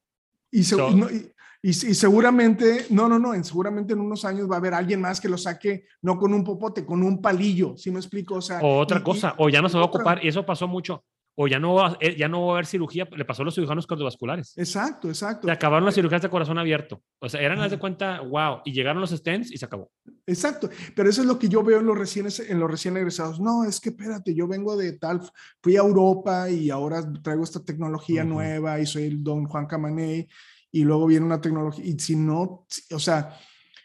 y, 0.51 0.65
se- 0.65 0.77
So- 0.77 0.91
y 0.91 0.95
no- 0.95 1.11
y- 1.11 1.33
y- 1.63 1.69
y 1.71 1.73
seguramente, 1.95 2.87
no, 2.91 3.09
no, 3.09 3.19
no, 3.19 3.35
en, 3.35 3.45
seguramente 3.45 3.93
en 3.93 4.01
unos 4.01 4.25
años 4.25 4.49
va 4.51 4.55
a 4.57 4.59
haber 4.59 4.75
alguien 4.75 5.01
más 5.01 5.21
que 5.21 5.29
lo 5.29 5.37
saque 5.39 5.85
no 6.03 6.17
con 6.19 6.33
un 6.33 6.45
popote, 6.45 6.85
con 6.85 7.03
un 7.03 7.21
palillo, 7.21 7.77
¿sí 7.77 7.91
me 7.91 7.99
explico? 7.99 8.37
O 8.37 8.43
sea, 8.43 8.61
O 8.61 8.79
otra 8.79 9.03
cosa, 9.03 9.35
o 9.39 9.49
ya 9.49 9.61
no 9.63 9.69
se 9.69 9.77
va 9.77 9.85
a 9.85 9.87
ocupar, 9.87 10.25
y 10.25 10.29
eso 10.29 10.45
pasó 10.47 10.69
mucho, 10.69 11.05
o 11.39 11.47
ya 11.47 11.59
no 11.61 11.75
va, 11.75 11.97
eh, 12.01 12.17
ya 12.17 12.29
no 12.29 12.45
va 12.47 12.53
a 12.53 12.57
haber 12.57 12.67
cirugía, 12.67 13.07
le 13.15 13.25
pasó 13.27 13.43
a 13.43 13.45
los 13.45 13.55
cirujanos 13.55 13.87
cardiovasculares. 13.87 14.57
Exacto, 14.57 15.09
exacto. 15.09 15.47
Se 15.47 15.53
acabaron 15.53 15.85
las 15.85 15.95
cirugías 15.95 16.23
de 16.23 16.31
corazón 16.31 16.59
abierto. 16.59 17.03
O 17.21 17.29
sea, 17.29 17.41
eran, 17.43 17.61
haz 17.61 17.71
de 17.71 17.79
cuenta, 17.79 18.23
wow, 18.23 18.63
y 18.65 18.73
llegaron 18.73 19.01
los 19.03 19.11
stents 19.11 19.53
y 19.53 19.59
se 19.59 19.67
acabó. 19.67 19.91
Exacto, 20.27 20.71
pero 20.95 21.11
eso 21.11 21.21
es 21.21 21.27
lo 21.27 21.39
que 21.39 21.49
yo 21.49 21.63
veo 21.63 21.79
en 21.81 21.87
los 21.87 21.97
recién, 21.99 22.27
en 22.49 22.59
los 22.59 22.71
recién 22.71 22.97
egresados. 22.97 23.39
No, 23.39 23.65
es 23.65 23.81
que 23.81 23.91
espérate, 23.91 24.35
yo 24.35 24.49
vengo 24.49 24.77
de 24.77 24.95
tal, 24.99 25.21
fui 25.63 25.77
a 25.77 25.81
Europa 25.81 26.49
y 26.51 26.71
ahora 26.71 27.03
traigo 27.23 27.45
esta 27.45 27.63
tecnología 27.65 28.25
nueva 28.25 28.81
y 28.81 28.87
soy 28.87 29.05
el 29.05 29.23
don 29.23 29.45
Juan 29.45 29.67
Camaney 29.67 30.27
y 30.73 30.85
luego 30.85 31.07
viene 31.07 31.27
una 31.27 31.41
tecnología 31.41 31.85
y 31.85 31.99
si 31.99 32.17
no, 32.17 32.67
o 32.93 32.99
sea, 32.99 33.39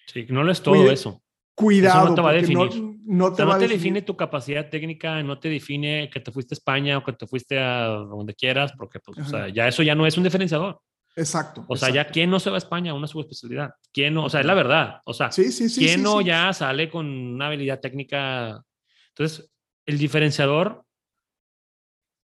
Sí, 0.08 0.26
no 0.30 0.44
lo 0.44 0.52
es 0.52 0.62
todo 0.62 0.76
Cuide- 0.76 0.94
eso. 0.94 1.22
Cuidado. 1.62 2.16
te 2.16 2.22
va 2.22 2.30
a 2.30 2.34
no- 2.34 2.40
definir. 2.42 2.92
No, 3.04 3.26
O 3.26 3.30
te 3.32 3.38
sea, 3.38 3.46
va 3.46 3.54
no 3.54 3.58
te 3.60 3.64
definir. 3.64 3.80
define 3.80 4.02
tu 4.04 4.16
capacidad 4.16 4.70
técnica, 4.70 5.22
no 5.24 5.40
te 5.40 5.50
define 5.50 6.10
que 6.10 6.20
te 6.20 6.32
fuiste 6.32 6.54
a 6.54 6.58
España 6.58 6.98
o 6.98 7.04
que 7.04 7.14
te 7.14 7.28
fuiste 7.28 7.60
a 7.60 7.86
donde 7.88 8.34
quieras, 8.36 8.72
porque 8.78 9.00
pues, 9.00 9.18
o 9.20 9.26
sea, 9.26 9.50
ya 9.50 9.68
eso 9.68 9.84
ya 9.84 9.96
no 9.96 10.06
es 10.06 10.18
un 10.18 10.24
diferenciador. 10.24 10.80
Exacto. 11.16 11.66
O 11.68 11.76
sea, 11.76 11.90
ya 11.90 12.02
exacto. 12.02 12.14
quién 12.14 12.30
no 12.30 12.40
se 12.40 12.50
va 12.50 12.56
a 12.56 12.60
España 12.60 12.92
a 12.92 12.94
una 12.94 13.08
subespecialidad. 13.08 13.72
¿Quién 13.92 14.14
no? 14.14 14.26
O 14.26 14.30
sea, 14.30 14.40
es 14.40 14.46
la 14.46 14.54
verdad. 14.54 15.02
O 15.06 15.14
sea, 15.14 15.30
Sí, 15.32 15.52
sí, 15.52 15.68
sí. 15.68 15.82
¿quién 15.86 15.98
sí, 15.98 16.04
no 16.04 16.20
sí. 16.20 16.26
ya 16.26 16.54
sale 16.54 16.90
con 16.90 17.06
una 17.08 17.48
habilidad 17.48 17.82
técnica? 17.82 18.64
Entonces, 19.10 19.52
el 19.86 19.98
diferenciador. 19.98 20.86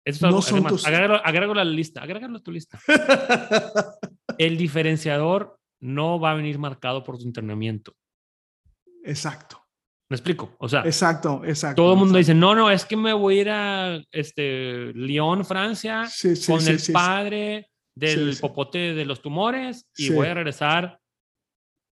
Esto 0.05 0.19
es 0.19 0.23
No 0.23 0.29
algo- 0.29 0.43
son 0.43 0.55
además, 0.57 0.73
tus- 0.73 0.87
agrégalo, 0.87 1.15
agrégalo 1.25 1.53
a 1.61 1.65
la 1.65 1.71
lista, 1.71 2.03
agrégalo 2.03 2.37
a 2.39 2.43
tu 2.43 2.53
lista. 2.53 2.79
El 4.39 4.59
diferenciador 4.59 5.59
no 5.81 6.21
va 6.21 6.33
a 6.33 6.35
venir 6.35 6.59
marcado 6.59 7.03
por 7.03 7.17
tu 7.19 7.25
entrenamiento. 7.25 7.95
Exacto, 9.11 9.63
¿Me 10.09 10.15
explico? 10.17 10.55
O 10.61 10.69
sea, 10.69 10.83
exacto, 10.83 11.43
exacto. 11.45 11.83
todo 11.83 11.95
el 11.95 11.99
mundo 11.99 12.17
dice, 12.19 12.33
no, 12.35 12.55
no, 12.55 12.71
es 12.71 12.85
que 12.85 12.97
me 12.97 13.13
voy 13.13 13.39
a 13.39 13.41
ir 13.41 13.51
a 13.51 14.01
este, 14.13 14.93
Lyon, 14.95 15.45
Francia, 15.45 16.07
Sí, 16.07 16.37
sí, 16.37 16.53
con 16.53 16.61
sí, 16.61 16.71
el 16.71 16.81
padre 16.93 17.71
del 17.95 18.37
popote 18.41 18.95
de 18.95 19.05
los 19.05 19.21
tumores 19.21 19.85
y 19.97 20.11
voy 20.11 20.29
a 20.29 20.35
regresar. 20.35 21.01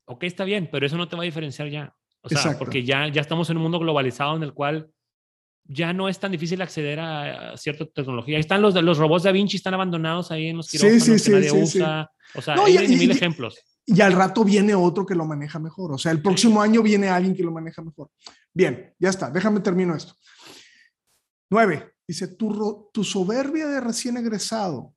Ok, 0.06 0.24
está 0.24 0.44
bien, 0.44 0.68
pero 0.70 0.86
eso 0.86 0.96
no 0.96 1.08
te 1.08 1.16
va 1.16 1.22
a 1.22 1.24
diferenciar 1.24 1.68
ya. 1.70 1.92
O 2.22 2.28
sea, 2.28 2.38
Exacto. 2.38 2.58
porque 2.60 2.84
ya, 2.84 3.08
ya 3.08 3.20
estamos 3.20 3.50
en 3.50 3.56
un 3.56 3.62
mundo 3.64 3.78
globalizado 3.80 4.36
en 4.36 4.42
el 4.44 4.52
cual 4.52 4.90
ya 5.66 5.92
no 5.92 6.08
es 6.08 6.20
tan 6.20 6.30
difícil 6.30 6.60
acceder 6.62 7.00
a, 7.00 7.52
a 7.52 7.56
cierta 7.56 7.84
tecnología. 7.86 8.36
Ahí 8.36 8.40
están 8.40 8.60
los, 8.62 8.74
los 8.74 8.98
robots 8.98 9.24
Da 9.24 9.32
Vinci, 9.32 9.56
están 9.56 9.74
abandonados 9.74 10.30
ahí 10.30 10.48
en 10.48 10.58
los 10.58 10.68
quirófanos 10.70 11.02
sí, 11.02 11.12
que 11.12 11.18
sí, 11.18 11.30
nadie 11.32 11.50
sí, 11.50 11.66
sí. 11.66 11.78
usa. 11.78 12.10
O 12.34 12.42
sea, 12.42 12.54
No, 12.54 12.66
hay 12.66 12.76
y- 12.76 12.88
mil 12.96 13.08
y- 13.08 13.12
ejemplos. 13.12 13.58
Y 13.86 14.00
al 14.00 14.12
rato 14.12 14.44
viene 14.44 14.74
otro 14.74 15.04
que 15.04 15.14
lo 15.14 15.26
maneja 15.26 15.58
mejor. 15.58 15.92
O 15.92 15.98
sea, 15.98 16.12
el 16.12 16.22
próximo 16.22 16.62
año 16.62 16.82
viene 16.82 17.08
alguien 17.08 17.34
que 17.34 17.42
lo 17.42 17.52
maneja 17.52 17.82
mejor. 17.82 18.10
Bien, 18.52 18.94
ya 18.98 19.10
está. 19.10 19.30
Déjame 19.30 19.60
termino 19.60 19.94
esto. 19.94 20.14
Nueve. 21.50 21.90
Dice, 22.06 22.28
tu, 22.28 22.90
tu 22.92 23.02
soberbia 23.02 23.66
de 23.66 23.80
recién 23.80 24.18
egresado 24.18 24.94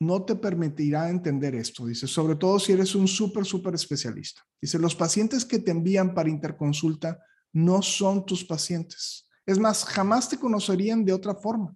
no 0.00 0.24
te 0.24 0.34
permitirá 0.34 1.08
entender 1.08 1.54
esto. 1.54 1.86
Dice, 1.86 2.06
sobre 2.06 2.36
todo 2.36 2.58
si 2.58 2.72
eres 2.72 2.94
un 2.94 3.08
súper, 3.08 3.44
súper 3.44 3.74
especialista. 3.74 4.42
Dice, 4.60 4.78
los 4.78 4.94
pacientes 4.94 5.44
que 5.44 5.58
te 5.58 5.70
envían 5.70 6.14
para 6.14 6.28
interconsulta 6.28 7.18
no 7.52 7.82
son 7.82 8.26
tus 8.26 8.44
pacientes. 8.44 9.28
Es 9.46 9.58
más, 9.58 9.84
jamás 9.84 10.28
te 10.28 10.38
conocerían 10.38 11.04
de 11.04 11.12
otra 11.12 11.34
forma. 11.34 11.74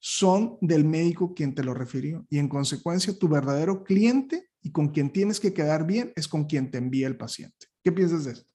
Son 0.00 0.58
del 0.60 0.84
médico 0.84 1.34
quien 1.34 1.54
te 1.54 1.64
lo 1.64 1.74
refirió. 1.74 2.26
Y 2.30 2.38
en 2.38 2.48
consecuencia, 2.48 3.16
tu 3.18 3.28
verdadero 3.28 3.84
cliente 3.84 4.47
y 4.62 4.72
con 4.72 4.88
quien 4.88 5.10
tienes 5.10 5.40
que 5.40 5.54
quedar 5.54 5.86
bien 5.86 6.12
es 6.16 6.28
con 6.28 6.44
quien 6.44 6.70
te 6.70 6.78
envía 6.78 7.06
el 7.06 7.16
paciente. 7.16 7.66
¿Qué 7.82 7.92
piensas 7.92 8.24
de 8.24 8.32
esto? 8.32 8.48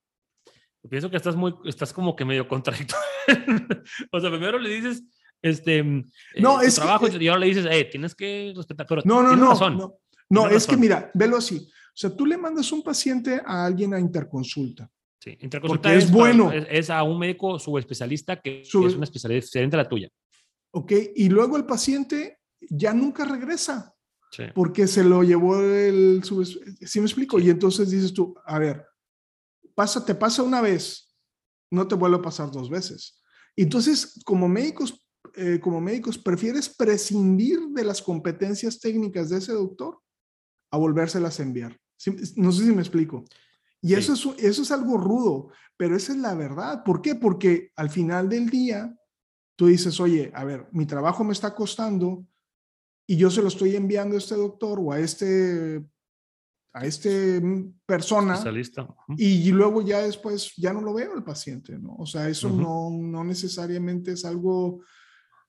Pienso 0.90 1.10
que 1.10 1.18
estás 1.18 1.36
muy, 1.36 1.54
estás 1.66 1.94
como 1.94 2.16
que 2.16 2.26
medio 2.26 2.48
contradictorio. 2.48 3.06
o 4.12 4.20
sea, 4.20 4.30
primero 4.30 4.60
le 4.60 4.70
dices, 4.70 5.04
este, 5.42 5.82
No, 5.84 6.04
no, 6.40 6.62
es 6.62 6.76
que- 6.76 6.82
trabajo 6.82 7.08
y 7.08 7.28
ahora 7.28 7.40
le 7.40 7.48
dices, 7.48 7.66
eh, 7.70 7.86
tienes 7.86 8.16
que 8.16 8.54
respetar, 8.56 8.86
pero 8.88 9.02
No, 9.06 9.24
no, 9.24 9.36
no, 9.36 9.50
razón. 9.50 9.78
no. 9.78 10.00
No, 10.30 10.50
es 10.50 10.66
que 10.66 10.78
mira, 10.78 11.12
velo 11.14 11.38
así. 11.38 11.58
O 11.60 11.96
sea, 11.96 12.10
tú 12.16 12.26
le 12.26 12.38
mandas 12.38 12.72
un 12.72 12.82
paciente 12.82 13.40
a 13.46 13.66
alguien 13.66 13.94
a 13.94 14.00
interconsulta. 14.00 14.90
Sí, 15.20 15.38
interconsulta 15.40 15.94
es, 15.94 16.12
bueno. 16.12 16.52
Es, 16.52 16.90
a 16.90 17.04
un 17.04 17.20
médico 17.20 17.60
subespecialista 17.60 18.42
que, 18.42 18.62
es 18.62 18.74
una 18.74 19.04
especialidad 19.04 19.42
diferente 19.42 19.76
a 19.76 19.84
la 19.84 19.88
tuya. 19.88 20.10
Ok, 20.72 20.92
y 21.16 21.30
luego 21.30 21.56
el 21.56 21.66
paciente 21.66 22.40
ya 22.60 22.94
nunca 22.94 23.26
regresa. 23.26 23.93
Sí. 24.34 24.46
Porque 24.56 24.88
se 24.88 25.04
lo 25.04 25.22
llevó 25.22 25.62
el 25.62 26.24
¿Sí 26.24 27.00
me 27.00 27.06
explico? 27.06 27.40
Y 27.40 27.52
entonces 27.52 27.92
dices 27.92 28.12
tú, 28.12 28.34
a 28.48 28.58
ver, 28.58 28.84
pasa, 29.76 30.04
te 30.04 30.16
pasa 30.16 30.42
una 30.42 30.60
vez, 30.60 31.16
no 31.70 31.88
te 31.88 31.94
vuelve 31.94 32.18
a 32.18 32.22
pasar 32.24 32.50
dos 32.50 32.68
veces. 32.68 33.22
Entonces, 33.56 34.20
como 34.26 34.48
médicos, 34.48 35.08
eh, 35.36 35.60
como 35.62 35.80
médicos, 35.80 36.18
prefieres 36.18 36.68
prescindir 36.68 37.60
de 37.70 37.84
las 37.84 38.02
competencias 38.02 38.80
técnicas 38.80 39.30
de 39.30 39.38
ese 39.38 39.54
doctor 39.54 40.00
a 40.72 40.78
volvérselas 40.78 41.40
a 41.40 41.44
enviar. 41.44 41.80
No 42.36 42.52
sé 42.52 42.66
si 42.66 42.72
me 42.72 42.82
explico. 42.82 43.26
Y 43.82 43.94
eso, 43.94 44.14
es, 44.14 44.44
eso 44.44 44.64
es 44.64 44.72
algo 44.72 44.98
rudo, 44.98 45.50
pero 45.78 45.96
esa 45.96 46.14
es 46.14 46.18
la 46.18 46.34
verdad. 46.34 46.84
¿Por 46.84 47.04
qué? 47.04 47.14
Porque 47.14 47.72
al 47.76 47.92
final 47.92 48.30
del 48.30 48.50
día, 48.50 48.98
tú 49.56 49.68
dices, 49.68 50.00
oye, 50.00 50.32
a 50.34 50.44
ver, 50.44 50.68
mi 50.72 50.88
trabajo 50.88 51.24
me 51.24 51.34
está 51.34 51.54
costando 51.54 52.26
y 53.08 53.18
yo 53.18 53.30
se 53.30 53.42
lo 53.42 53.48
estoy 53.48 53.76
enviando 53.76 54.16
a 54.16 54.20
este 54.20 54.36
doctor 54.36 54.80
o 54.82 54.92
a 54.92 55.00
este 55.00 55.84
a 56.74 56.86
este 56.86 57.42
persona 57.86 58.42
y 59.16 59.52
luego 59.52 59.84
ya 59.84 60.02
después 60.02 60.54
ya 60.58 60.74
no 60.74 60.82
lo 60.82 60.94
veo 60.94 61.14
el 61.16 61.24
paciente, 61.24 61.78
¿no? 61.78 61.96
O 61.98 62.06
sea, 62.06 62.28
eso 62.28 62.50
no, 62.50 62.90
no 62.90 63.24
necesariamente 63.24 64.14
es 64.14 64.26
algo, 64.26 64.82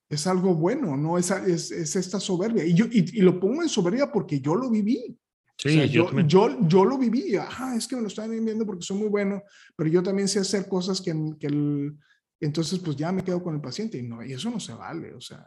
es 0.08 0.26
algo 0.26 0.54
bueno, 0.54 0.98
¿no? 0.98 1.16
Es, 1.16 1.30
es, 1.30 1.70
es 1.70 1.96
esta 1.96 2.20
soberbia. 2.20 2.66
Y, 2.66 2.74
yo, 2.74 2.84
y, 2.90 3.22
lo 3.22 3.40
pongo 3.40 3.62
en 3.62 3.70
soberbia 3.70 4.12
porque 4.12 4.40
yo 4.40 4.54
lo 4.54 4.68
viví. 4.68 5.18
Sí, 5.56 5.88
yo, 5.88 6.10
yo, 6.26 6.68
yo, 6.68 6.84
lo 6.84 6.98
viví. 6.98 7.36
Ajá, 7.36 7.74
es 7.74 7.88
que 7.88 7.96
me 7.96 8.02
lo 8.02 8.08
están 8.08 8.28
viendo 8.44 8.66
porque 8.66 8.84
soy 8.84 8.98
muy 8.98 9.08
bueno, 9.08 9.42
pero 9.76 9.88
yo 9.88 10.02
también 10.02 10.28
sé 10.28 10.40
hacer 10.40 10.68
cosas 10.68 11.00
que, 11.00 11.14
que 11.40 11.46
el, 11.46 11.96
entonces 12.38 12.80
pues 12.80 12.96
ya 12.96 13.12
me 13.12 13.24
quedo 13.24 13.42
con 13.42 13.54
el 13.54 13.62
paciente 13.62 13.96
y, 13.96 14.02
no, 14.02 14.22
y 14.22 14.34
eso 14.34 14.50
no 14.50 14.60
se 14.60 14.74
vale, 14.74 15.14
o 15.14 15.20
sea. 15.22 15.46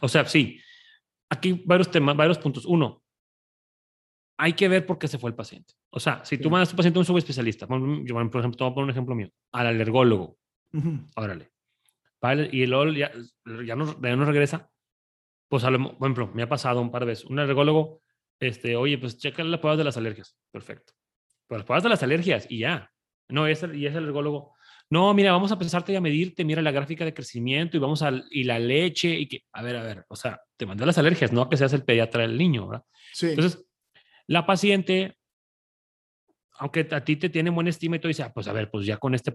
O 0.00 0.08
sea, 0.08 0.24
sí. 0.26 0.60
Aquí 1.30 1.62
varios 1.64 1.90
temas, 1.90 2.16
varios 2.16 2.38
puntos. 2.38 2.64
Uno, 2.64 3.02
hay 4.38 4.52
que 4.52 4.68
ver 4.68 4.86
por 4.86 4.98
qué 4.98 5.08
se 5.08 5.18
fue 5.18 5.30
el 5.30 5.36
paciente. 5.36 5.74
O 5.90 6.00
sea, 6.00 6.24
si 6.24 6.38
tú 6.38 6.48
mandas 6.48 6.68
a 6.68 6.70
tu 6.72 6.76
paciente 6.76 6.98
a 6.98 7.00
un 7.00 7.06
subespecialista, 7.06 7.66
yo, 7.66 8.14
por 8.14 8.40
ejemplo, 8.40 8.56
te 8.56 8.64
voy 8.64 8.70
a 8.70 8.74
poner 8.74 8.84
un 8.84 8.90
ejemplo 8.90 9.14
mío, 9.14 9.30
al 9.52 9.66
alergólogo, 9.66 10.38
órale, 11.16 11.50
y 12.52 12.62
el 12.62 12.96
ya, 12.96 13.10
ya, 13.64 13.76
no, 13.76 14.00
ya 14.00 14.16
no 14.16 14.24
regresa, 14.24 14.70
pues, 15.48 15.64
a 15.64 15.70
lo, 15.70 15.98
por 15.98 16.06
ejemplo, 16.06 16.30
me 16.34 16.42
ha 16.42 16.48
pasado 16.48 16.80
un 16.80 16.90
par 16.90 17.02
de 17.02 17.06
veces, 17.06 17.24
un 17.24 17.38
alergólogo, 17.38 18.02
este, 18.38 18.76
oye, 18.76 18.98
pues 18.98 19.18
checa 19.18 19.42
las 19.42 19.60
pruebas 19.60 19.78
de 19.78 19.84
las 19.84 19.96
alergias, 19.96 20.36
perfecto. 20.52 20.92
Pues 21.48 21.58
las 21.58 21.66
pruebas 21.66 21.82
de 21.82 21.88
las 21.88 22.02
alergias 22.02 22.46
y 22.48 22.58
ya. 22.60 22.92
No, 23.28 23.46
es 23.46 23.64
y 23.74 23.86
es 23.86 23.96
alergólogo, 23.96 24.54
no, 24.90 25.12
mira, 25.12 25.32
vamos 25.32 25.50
a 25.50 25.54
empezarte 25.54 25.96
a 25.96 26.00
medirte, 26.00 26.44
mira 26.44 26.62
la 26.62 26.70
gráfica 26.70 27.04
de 27.04 27.12
crecimiento 27.12 27.76
y 27.76 27.80
vamos 27.80 28.02
a, 28.02 28.10
y 28.30 28.44
la 28.44 28.58
leche 28.58 29.18
y 29.18 29.26
que, 29.26 29.44
a 29.52 29.62
ver, 29.62 29.76
a 29.76 29.82
ver, 29.82 30.06
o 30.08 30.16
sea, 30.16 30.40
te 30.56 30.64
mandé 30.64 30.86
las 30.86 30.96
alergias, 30.96 31.32
no 31.32 31.42
a 31.42 31.50
que 31.50 31.56
seas 31.56 31.72
el 31.74 31.84
pediatra 31.84 32.22
del 32.22 32.38
niño, 32.38 32.68
¿verdad? 32.68 32.84
Sí. 33.12 33.28
Entonces, 33.28 33.66
la 34.26 34.46
paciente, 34.46 35.18
aunque 36.58 36.88
a 36.90 37.04
ti 37.04 37.16
te 37.16 37.28
tiene 37.28 37.50
buena 37.50 37.70
estima 37.70 37.96
y 37.96 37.98
tú 37.98 38.08
dices, 38.08 38.26
ah, 38.26 38.32
pues 38.32 38.48
a 38.48 38.52
ver, 38.52 38.70
pues 38.70 38.86
ya 38.86 38.96
con 38.96 39.14
este 39.14 39.32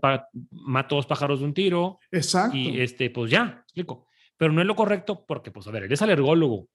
mato 0.51 0.95
dos 0.95 1.06
pájaros 1.06 1.39
de 1.39 1.45
un 1.45 1.54
tiro. 1.54 1.99
Exacto. 2.12 2.58
Y 2.58 2.82
este, 2.82 3.10
pues 3.12 3.30
ya, 3.30 3.62
explico. 3.64 4.08
Pero 4.38 4.51
no 4.51 4.62
es 4.62 4.68
lo 4.68 4.76
correcto 4.76 5.24
porque, 5.26 5.51
pues 5.51 5.68
a 5.68 5.72
ver, 5.72 5.84
eres 5.84 6.01
alergólogo. 6.01 6.68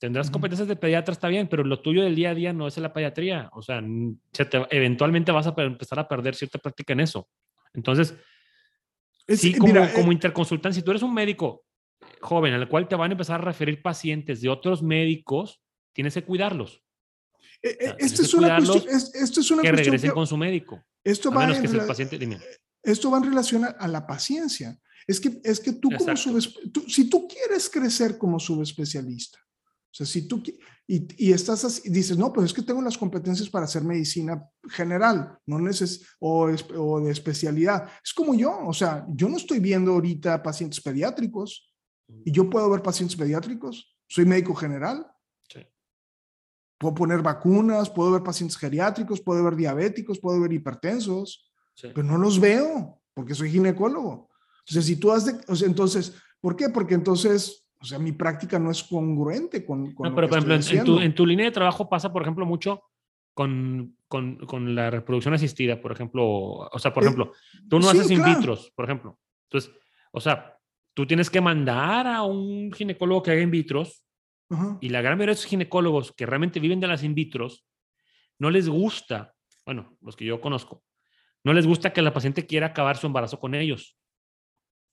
Tendrás 0.00 0.30
competencias 0.30 0.66
de 0.66 0.76
pediatra, 0.76 1.12
está 1.12 1.28
bien, 1.28 1.46
pero 1.46 1.62
lo 1.62 1.80
tuyo 1.80 2.02
del 2.02 2.16
día 2.16 2.30
a 2.30 2.34
día 2.34 2.52
no 2.52 2.66
es 2.66 2.76
la 2.78 2.92
pediatría. 2.92 3.50
O 3.52 3.62
sea, 3.62 3.82
eventualmente 4.70 5.30
vas 5.30 5.46
a 5.46 5.54
empezar 5.58 5.98
a 5.98 6.08
perder 6.08 6.34
cierta 6.34 6.58
práctica 6.58 6.94
en 6.94 7.00
eso. 7.00 7.28
Entonces, 7.74 8.14
sí, 9.28 9.54
como, 9.54 9.72
mira, 9.72 9.92
como 9.92 10.10
eh 10.10 10.14
interconsultante, 10.14 10.76
si 10.76 10.82
tú 10.82 10.90
eres 10.90 11.02
un 11.02 11.14
médico 11.14 11.64
joven 12.20 12.54
al 12.54 12.68
cual 12.68 12.88
te 12.88 12.96
van 12.96 13.10
a 13.10 13.14
empezar 13.14 13.40
a 13.40 13.44
referir 13.44 13.82
pacientes 13.82 14.40
de 14.40 14.48
otros 14.48 14.82
médicos, 14.82 15.62
tienes 15.92 16.14
que 16.14 16.24
cuidarlos. 16.24 16.82
Eh, 17.62 17.94
esto, 17.98 18.22
es 18.22 18.34
una 18.34 18.56
cuestión, 18.56 18.84
esto 18.88 19.40
es 19.40 19.50
una 19.50 19.62
que 19.62 19.72
regresen 19.72 20.10
con 20.12 20.26
su 20.26 20.36
médico. 20.36 20.82
Esto 21.04 21.30
va, 21.30 21.44
en, 21.44 21.60
que 21.62 21.66
el 21.66 21.86
paciente, 21.86 22.18
esto 22.82 23.10
va 23.10 23.18
en 23.18 23.24
relación 23.24 23.64
a, 23.64 23.88
la 23.88 24.06
paciencia. 24.06 24.78
Es 25.06 25.20
que, 25.20 25.40
es 25.44 25.60
que 25.60 25.72
tú 25.72 25.90
como 25.90 26.16
si 26.16 27.08
tú 27.08 27.26
quieres 27.26 27.68
crecer 27.68 28.18
como 28.18 28.38
subespecialista, 28.38 29.38
o 29.90 29.94
sea, 29.94 30.06
si 30.06 30.28
tú 30.28 30.42
y, 30.86 31.28
y 31.28 31.32
estás 31.32 31.64
así, 31.64 31.88
dices, 31.88 32.16
no, 32.16 32.32
pues 32.32 32.46
es 32.46 32.52
que 32.52 32.62
tengo 32.62 32.82
las 32.82 32.98
competencias 32.98 33.48
para 33.48 33.64
hacer 33.64 33.82
medicina 33.82 34.44
general, 34.68 35.38
no 35.46 35.58
neces 35.58 36.04
o, 36.18 36.48
o 36.76 37.00
de 37.00 37.10
especialidad. 37.10 37.88
Es 38.04 38.12
como 38.12 38.34
yo, 38.34 38.66
o 38.66 38.72
sea, 38.72 39.06
yo 39.08 39.28
no 39.28 39.36
estoy 39.36 39.60
viendo 39.60 39.92
ahorita 39.92 40.42
pacientes 40.42 40.80
pediátricos 40.80 41.72
y 42.24 42.32
yo 42.32 42.50
puedo 42.50 42.68
ver 42.70 42.82
pacientes 42.82 43.16
pediátricos. 43.16 43.96
Soy 44.08 44.24
médico 44.24 44.54
general, 44.54 45.06
Puedo 46.80 46.94
poner 46.94 47.20
vacunas, 47.20 47.90
puedo 47.90 48.12
ver 48.12 48.22
pacientes 48.22 48.56
geriátricos, 48.56 49.20
puedo 49.20 49.44
ver 49.44 49.54
diabéticos, 49.54 50.18
puedo 50.18 50.40
ver 50.40 50.50
hipertensos, 50.54 51.52
pero 51.78 52.02
no 52.02 52.16
los 52.16 52.40
veo 52.40 53.02
porque 53.12 53.34
soy 53.34 53.50
ginecólogo. 53.50 54.30
O 54.66 54.72
sea, 54.72 54.80
si 54.80 54.96
tú 54.96 55.12
has 55.12 55.26
de, 55.26 55.38
o 55.46 55.54
sea, 55.54 55.68
entonces, 55.68 56.14
¿por 56.40 56.56
qué? 56.56 56.70
Porque 56.70 56.94
entonces, 56.94 57.66
o 57.80 57.84
sea, 57.84 57.98
mi 57.98 58.12
práctica 58.12 58.58
no 58.58 58.70
es 58.70 58.82
congruente 58.84 59.64
con... 59.64 59.94
con 59.94 60.08
no, 60.08 60.14
pero 60.14 60.28
por 60.28 60.38
ejemplo, 60.38 60.54
en, 60.54 60.84
tu, 60.84 61.00
en, 61.00 61.14
tu, 61.14 61.24
línea 61.24 61.46
de 61.46 61.52
trabajo 61.52 61.88
pasa, 61.88 62.12
por 62.12 62.22
ejemplo, 62.22 62.44
mucho 62.44 62.82
con, 63.32 63.96
con, 64.06 64.36
con 64.36 64.74
la 64.74 64.90
reproducción 64.90 65.32
asistida, 65.32 65.80
por 65.80 65.92
ejemplo. 65.92 66.24
O 66.24 66.78
sea, 66.78 66.92
por 66.92 67.02
eh, 67.02 67.06
ejemplo, 67.06 67.32
tú 67.68 67.80
no 67.80 67.88
haces 67.88 68.10
in 68.10 68.22
vitros, 68.22 68.70
por 68.76 68.84
ejemplo. 68.84 69.18
Entonces, 69.44 69.72
o 70.12 70.20
sea, 70.20 70.58
tú 70.92 71.06
tienes 71.06 71.30
que 71.30 71.40
mandar 71.40 72.06
a 72.06 72.22
un 72.22 72.70
ginecólogo 72.72 73.22
que 73.22 73.30
haga 73.30 73.40
in 73.40 73.50
vitros 73.50 74.04
y 74.80 74.88
la 74.88 75.00
gran 75.00 75.16
mayoría 75.16 75.34
de 75.34 75.38
esos 75.38 75.46
ginecólogos 75.46 76.12
que 76.12 76.26
realmente 76.26 76.60
viven 76.60 76.80
de 76.80 76.88
las 76.88 77.04
in 77.04 77.14
vitros, 77.14 77.64
no 78.38 78.50
les 78.50 78.68
gusta, 78.68 79.34
bueno, 79.64 79.96
los 80.00 80.16
que 80.16 80.24
yo 80.24 80.40
conozco, 80.40 80.82
no 81.44 81.52
les 81.52 81.66
gusta 81.66 81.92
que 81.92 82.02
la 82.02 82.12
paciente 82.12 82.46
quiera 82.46 82.68
acabar 82.68 82.96
su 82.96 83.06
embarazo 83.06 83.38
con 83.38 83.54
ellos. 83.54 83.96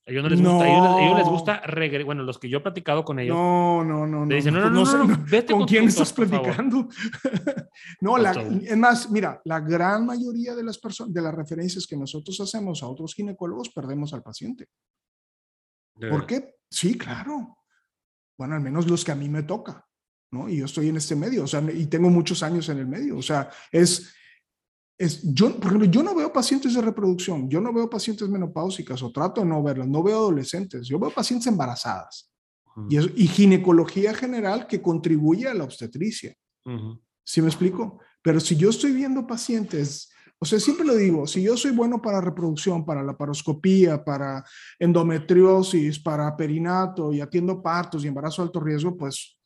A 0.07 0.11
ellos 0.11 0.23
no 0.23 0.29
les 0.29 0.41
gusta, 0.41 0.63
a 0.63 1.01
ellos, 1.01 1.17
les 1.17 1.27
gusta 1.27 1.61
bueno, 2.05 2.23
los 2.23 2.39
que 2.39 2.49
yo 2.49 2.59
he 2.59 2.61
platicado 2.61 3.03
con 3.03 3.19
ellos. 3.19 3.35
No, 3.35 3.83
no, 3.83 4.07
no. 4.07 4.25
Le 4.25 4.35
dicen, 4.35 4.53
no, 4.53 4.69
no, 4.69 4.85
no, 4.85 5.03
no, 5.03 5.25
vete 5.29 5.51
¿con, 5.51 5.65
quién 5.65 5.83
estás 5.83 6.13
platicando? 6.13 6.87
no, 8.01 8.17
la, 8.17 8.31
es 8.31 8.77
más, 8.77 9.11
mira, 9.11 9.41
la 9.43 9.59
gran 9.59 10.05
mayoría 10.05 10.55
de 10.55 10.63
las 10.63 10.77
personas, 10.77 11.13
de 11.13 11.21
las 11.21 11.35
referencias 11.35 11.85
que 11.85 11.97
nosotros 11.97 12.39
hacemos 12.39 12.81
a 12.81 12.87
otros 12.87 13.13
ginecólogos, 13.13 13.69
perdemos 13.69 14.13
al 14.13 14.23
paciente. 14.23 14.67
¿Por 15.99 16.25
qué? 16.25 16.55
Sí, 16.69 16.97
claro 16.97 17.57
bueno, 18.37 18.55
al 18.55 18.61
menos 18.61 18.87
los 18.87 19.03
que 19.03 19.11
a 19.11 19.15
mí 19.15 19.27
me 19.29 19.43
toca, 19.43 19.85
¿no? 20.31 20.47
Y 20.47 20.57
yo 20.57 20.65
estoy 20.65 20.89
en 20.89 20.97
este 20.97 21.15
medio, 21.15 21.43
o 21.43 21.47
sea, 21.47 21.61
y 21.73 21.87
tengo 21.87 22.09
muchos 22.09 22.43
años 22.43 22.69
en 22.69 22.77
el 22.77 22.87
medio, 22.87 23.17
o 23.17 23.21
sea, 23.21 23.49
es, 23.71 24.13
es 24.97 25.21
yo, 25.33 25.55
por 25.55 25.67
ejemplo, 25.67 25.89
yo 25.89 26.03
no 26.03 26.15
veo 26.15 26.31
pacientes 26.33 26.73
de 26.73 26.81
reproducción, 26.81 27.49
yo 27.49 27.61
no 27.61 27.71
veo 27.73 27.89
pacientes 27.89 28.27
menopáusicas, 28.29 29.01
o 29.03 29.11
trato 29.11 29.41
de 29.41 29.47
no 29.47 29.61
verlas, 29.61 29.87
no 29.87 30.01
veo 30.01 30.17
adolescentes, 30.17 30.87
yo 30.87 30.99
veo 30.99 31.11
pacientes 31.11 31.47
embarazadas. 31.47 32.31
y, 32.89 33.23
y, 33.23 33.27
ginecología 33.27 34.13
general 34.13 34.67
que 34.67 34.81
contribuye 34.81 35.47
a 35.47 35.53
la 35.53 35.63
obstetricia. 35.63 36.35
¿Sí 37.23 37.41
me 37.41 37.47
explico? 37.47 37.99
Pero 38.21 38.39
si 38.39 38.55
yo 38.55 38.69
estoy 38.69 38.91
viendo 38.91 39.25
pacientes 39.25 40.09
o 40.39 40.45
sea, 40.45 40.59
siempre 40.59 40.85
lo 40.85 40.95
digo, 40.95 41.25
si 41.25 41.41
yo 41.41 41.57
soy 41.57 41.71
bueno 41.71 41.99
para 41.99 42.21
reproducción, 42.21 42.85
para 42.85 43.01
la 43.01 43.17
paroscopía, 43.17 44.03
para 44.03 44.43
endometriosis, 44.77 45.99
para 45.99 46.35
perinato 46.37 47.11
y 47.11 47.21
atiendo 47.21 47.61
partos 47.61 48.03
y 48.03 48.07
embarazo 48.07 48.41
de 48.41 48.47
alto 48.47 48.59
riesgo, 48.59 48.95
pues, 48.95 49.36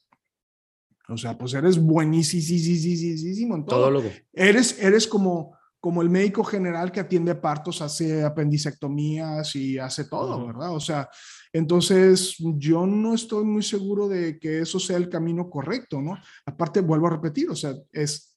o 1.08 1.18
sea, 1.18 1.38
pues 1.38 1.54
eres 1.54 1.78
buenísimo 1.78 3.56
en 3.56 3.66
todo. 3.66 3.90
todo 3.90 4.12
eres, 4.34 4.82
eres 4.82 5.08
como, 5.08 5.58
como 5.80 6.02
el 6.02 6.10
médico 6.10 6.44
general 6.44 6.92
que 6.92 7.00
atiende 7.00 7.36
partos, 7.36 7.82
hace 7.82 8.24
apendicectomías 8.24 9.56
y 9.56 9.78
hace 9.78 10.06
todo, 10.06 10.48
¿verdad? 10.48 10.76
O 10.76 10.80
sea, 10.80 11.10
entonces 11.52 12.36
yo 12.38 12.86
no 12.86 13.14
estoy 13.14 13.44
muy 13.44 13.64
seguro 13.64 14.08
de 14.08 14.40
que 14.40 14.60
eso 14.62 14.80
sea 14.80 14.98
el 14.98 15.10
camino 15.10 15.50
correcto, 15.50 16.02
¿no? 16.02 16.18
Aparte, 16.46 16.82
vuelvo 16.82 17.08
a 17.08 17.12
repetir, 17.12 17.50
o 17.50 17.56
sea, 17.56 17.76
es 17.92 18.32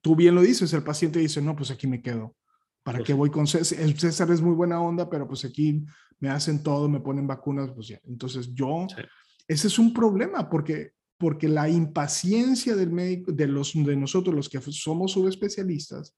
tú 0.00 0.16
bien 0.16 0.34
lo 0.34 0.42
dices, 0.42 0.72
el 0.72 0.82
paciente 0.82 1.18
dice, 1.18 1.42
no, 1.42 1.54
pues 1.54 1.70
aquí 1.70 1.86
me 1.86 2.02
quedo. 2.02 2.36
¿Para 2.82 2.98
pues 2.98 3.06
qué 3.06 3.12
voy 3.12 3.30
con 3.30 3.46
César? 3.46 3.78
El 3.80 3.98
César 3.98 4.30
es 4.30 4.40
muy 4.40 4.54
buena 4.54 4.80
onda, 4.80 5.08
pero 5.08 5.28
pues 5.28 5.44
aquí 5.44 5.84
me 6.18 6.30
hacen 6.30 6.62
todo, 6.62 6.88
me 6.88 7.00
ponen 7.00 7.26
vacunas, 7.26 7.70
pues 7.74 7.88
ya. 7.88 8.00
Entonces 8.04 8.52
yo, 8.54 8.86
ese 9.46 9.66
es 9.66 9.78
un 9.78 9.92
problema 9.92 10.48
porque, 10.48 10.92
porque 11.20 11.48
la 11.48 11.68
impaciencia 11.68 12.74
del 12.74 12.90
médico, 12.90 13.30
de, 13.30 13.46
los, 13.46 13.74
de 13.74 13.94
nosotros 13.94 14.34
los 14.34 14.48
que 14.48 14.58
somos 14.58 15.12
subespecialistas, 15.12 16.16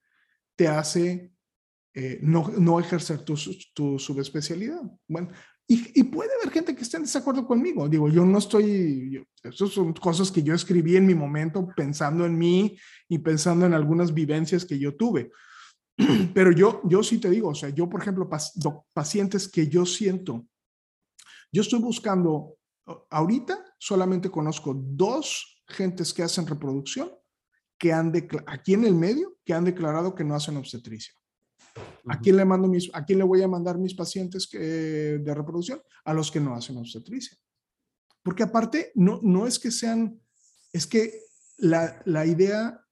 te 0.55 0.69
hace 0.69 1.33
eh, 1.93 2.21
no, 2.23 2.49
no, 2.57 2.79
ejercer 2.79 3.25
tu, 3.25 3.35
tu 3.75 3.99
subespecialidad. 3.99 4.81
Bueno, 5.09 5.29
y, 5.67 6.01
y, 6.01 6.05
puede 6.05 6.31
haber 6.41 6.53
gente 6.53 6.77
que 6.77 6.83
esté 6.83 6.99
en 6.99 7.03
desacuerdo 7.03 7.45
conmigo. 7.45 7.89
Digo, 7.89 8.09
yo 8.09 8.25
no 8.25 8.39
estoy, 8.39 9.27
Esas 9.43 9.71
son 9.71 9.93
cosas 9.93 10.31
que 10.31 10.45
yo 10.45 10.55
escribí 10.55 10.95
en 10.97 11.07
mi 11.07 11.17
momento 11.17 11.69
pensando 11.77 12.25
en 12.25 12.39
mí 12.39 12.79
y 13.09 13.19
pensando 13.19 13.67
en 13.67 13.75
algunas 13.75 14.15
vivencias 14.15 14.65
que 14.65 14.79
yo 14.79 14.95
tuve. 14.95 15.33
Pero 16.33 16.53
yo, 16.53 16.81
yo 16.85 17.03
sí 17.03 17.19
te 17.19 17.29
digo, 17.29 17.49
o 17.49 17.55
sea, 17.57 17.71
yo, 17.71 17.89
por 17.89 18.01
ejemplo, 18.01 18.31
pacientes 18.95 19.49
que 19.49 19.67
yo 19.67 19.85
siento, 19.85 20.47
yo 21.51 21.63
estoy 21.63 21.81
buscando, 21.81 22.57
ahorita 23.11 23.72
solamente 23.83 24.31
conozco 24.31 24.75
dos 24.77 25.61
gentes 25.67 26.15
que 26.15 26.23
hacen 26.23 26.47
reproducción 26.47 27.11
que 27.77 27.93
han 27.93 28.13
aquí 28.47 28.75
en 28.75 28.85
el 28.85 28.95
medio 28.95 29.39
que 29.45 29.55
han 29.55 29.65
declarado 29.65 30.15
que 30.15 30.23
no 30.23 30.37
hacen 30.37 30.57
obstetricia. 30.57 31.13
¿A 32.07 32.21
quién 32.21 32.37
le 32.37 32.45
mando 32.45 32.69
mis, 32.69 32.89
a 32.93 33.05
quién 33.05 33.19
le 33.19 33.25
voy 33.25 33.43
a 33.43 33.49
mandar 33.49 33.79
mis 33.79 33.95
pacientes 33.95 34.47
que, 34.47 34.59
de 34.59 35.35
reproducción? 35.35 35.83
A 36.05 36.15
los 36.15 36.31
que 36.31 36.39
no 36.39 36.55
hacen 36.55 36.77
obstetricia. 36.77 37.37
Porque 38.23 38.45
aparte, 38.45 38.93
no, 38.95 39.19
no 39.21 39.49
es 39.49 39.59
que 39.59 39.73
sean, 39.73 40.21
es 40.73 40.87
que 40.87 41.19
la, 41.57 42.01
la 42.05 42.25
idea 42.25 42.87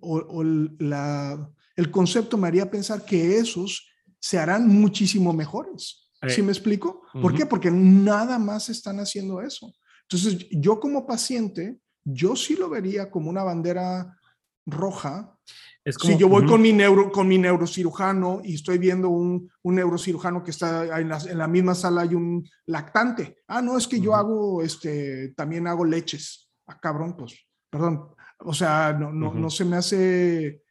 o, 0.00 0.42
la, 0.42 1.52
el 1.76 1.90
concepto 1.90 2.38
me 2.38 2.48
haría 2.48 2.70
pensar 2.70 3.04
que 3.04 3.36
esos 3.36 3.90
se 4.18 4.38
harán 4.38 4.66
muchísimo 4.68 5.34
mejores. 5.34 6.10
¿Sí 6.28 6.40
me 6.40 6.52
explico? 6.52 7.02
¿Por 7.20 7.34
qué? 7.34 7.44
Porque 7.44 7.70
nada 7.70 8.38
más 8.38 8.70
están 8.70 9.00
haciendo 9.00 9.42
eso. 9.42 9.70
Entonces, 10.10 10.48
yo 10.50 10.80
como 10.80 11.06
paciente, 11.06 11.78
yo 12.04 12.34
sí 12.34 12.56
lo 12.56 12.68
vería 12.68 13.10
como 13.10 13.30
una 13.30 13.44
bandera 13.44 14.18
roja. 14.66 15.36
Es 15.84 15.96
como, 15.96 16.12
si 16.12 16.18
yo 16.18 16.28
voy 16.28 16.44
con, 16.46 16.60
mi 16.60 16.72
neuro, 16.72 17.12
con 17.12 17.28
mi 17.28 17.38
neurocirujano 17.38 18.40
y 18.42 18.54
estoy 18.54 18.78
viendo 18.78 19.08
un, 19.08 19.50
un 19.62 19.74
neurocirujano 19.76 20.42
que 20.42 20.50
está 20.50 20.98
en 20.98 21.08
la, 21.08 21.18
en 21.18 21.38
la, 21.38 21.46
misma 21.46 21.76
sala 21.76 22.02
hay 22.02 22.16
un 22.16 22.46
lactante. 22.66 23.36
Ah, 23.46 23.62
no, 23.62 23.78
es 23.78 23.86
que 23.86 24.00
yo 24.00 24.16
hago, 24.16 24.62
este, 24.62 25.28
también 25.36 25.68
hago 25.68 25.84
leches. 25.84 26.50
Ah, 26.66 26.78
cabrón, 26.80 27.16
pues, 27.16 27.46
perdón. 27.70 28.08
O 28.40 28.52
sea, 28.52 28.92
no, 28.92 29.12
no, 29.12 29.32
no 29.32 29.48
se 29.48 29.64
me 29.64 29.76
hace, 29.76 30.62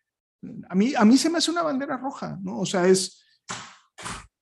a 0.68 0.76
mí, 0.76 0.94
a 0.98 1.06
mí 1.06 1.18
se 1.18 1.30
me 1.30 1.38
hace 1.38 1.52
una 1.52 1.64
bandera 1.64 1.98
roja, 1.98 2.38
¿no? 2.42 2.60
O 2.60 2.66
sea, 2.66 2.88
es, 2.88 3.24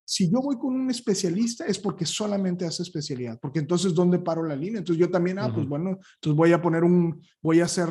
si 0.09 0.31
yo 0.31 0.39
voy 0.39 0.57
con 0.57 0.73
un 0.73 0.89
especialista 0.89 1.65
es 1.65 1.77
porque 1.77 2.05
solamente 2.05 2.65
hace 2.65 2.81
especialidad, 2.81 3.37
porque 3.41 3.59
entonces 3.59 3.93
¿dónde 3.93 4.19
paro 4.19 4.41
la 4.41 4.55
línea? 4.55 4.79
Entonces 4.79 5.01
yo 5.01 5.11
también, 5.11 5.37
ah, 5.37 5.51
pues 5.53 5.67
bueno, 5.67 5.99
entonces 6.15 6.37
voy 6.37 6.53
a 6.53 6.61
poner 6.61 6.85
un, 6.85 7.21
voy 7.41 7.59
a 7.59 7.65
hacer, 7.65 7.89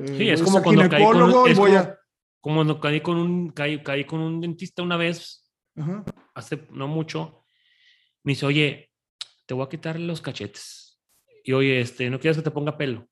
eh, 0.00 0.14
sí, 0.16 0.28
es 0.30 0.42
como 0.42 0.62
cuando 0.62 0.88
caí 0.88 1.04
con 1.04 1.22
un, 1.22 1.50
y 1.50 1.52
voy 1.52 1.72
como, 1.72 1.76
a... 1.76 1.98
Como 2.40 2.56
cuando 2.56 2.80
caí 2.80 3.00
con 3.02 3.18
un, 3.18 3.50
caí, 3.50 3.82
caí 3.82 4.06
con 4.06 4.20
un 4.20 4.40
dentista 4.40 4.82
una 4.82 4.96
vez, 4.96 5.52
hace 6.34 6.66
no 6.70 6.88
mucho, 6.88 7.44
me 8.24 8.32
dice, 8.32 8.46
oye, 8.46 8.90
te 9.44 9.52
voy 9.52 9.66
a 9.66 9.68
quitar 9.68 10.00
los 10.00 10.22
cachetes. 10.22 11.02
Y 11.44 11.52
oye, 11.52 11.82
este, 11.82 12.08
¿no 12.08 12.18
quieres 12.18 12.38
que 12.38 12.44
te 12.44 12.50
ponga 12.50 12.78
pelo? 12.78 13.10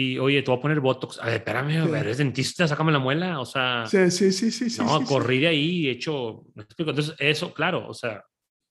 Y 0.00 0.16
oye, 0.16 0.42
te 0.42 0.50
voy 0.52 0.58
a 0.58 0.62
poner 0.62 0.78
Botox. 0.78 1.18
A 1.20 1.26
ver, 1.26 1.34
espérame, 1.34 1.92
eres 1.92 2.18
dentista, 2.18 2.68
sácame 2.68 2.92
la 2.92 3.00
muela. 3.00 3.40
O 3.40 3.44
sea, 3.44 3.84
sí, 3.86 4.12
sí, 4.12 4.30
sí, 4.30 4.52
sí. 4.52 4.80
No, 4.80 5.00
sí, 5.00 5.04
corrí 5.04 5.40
de 5.40 5.48
ahí 5.48 5.88
hecho, 5.88 6.44
me 6.54 6.62
explico. 6.62 6.90
Entonces, 6.90 7.16
eso, 7.18 7.52
claro, 7.52 7.88
o 7.88 7.92
sea, 7.92 8.22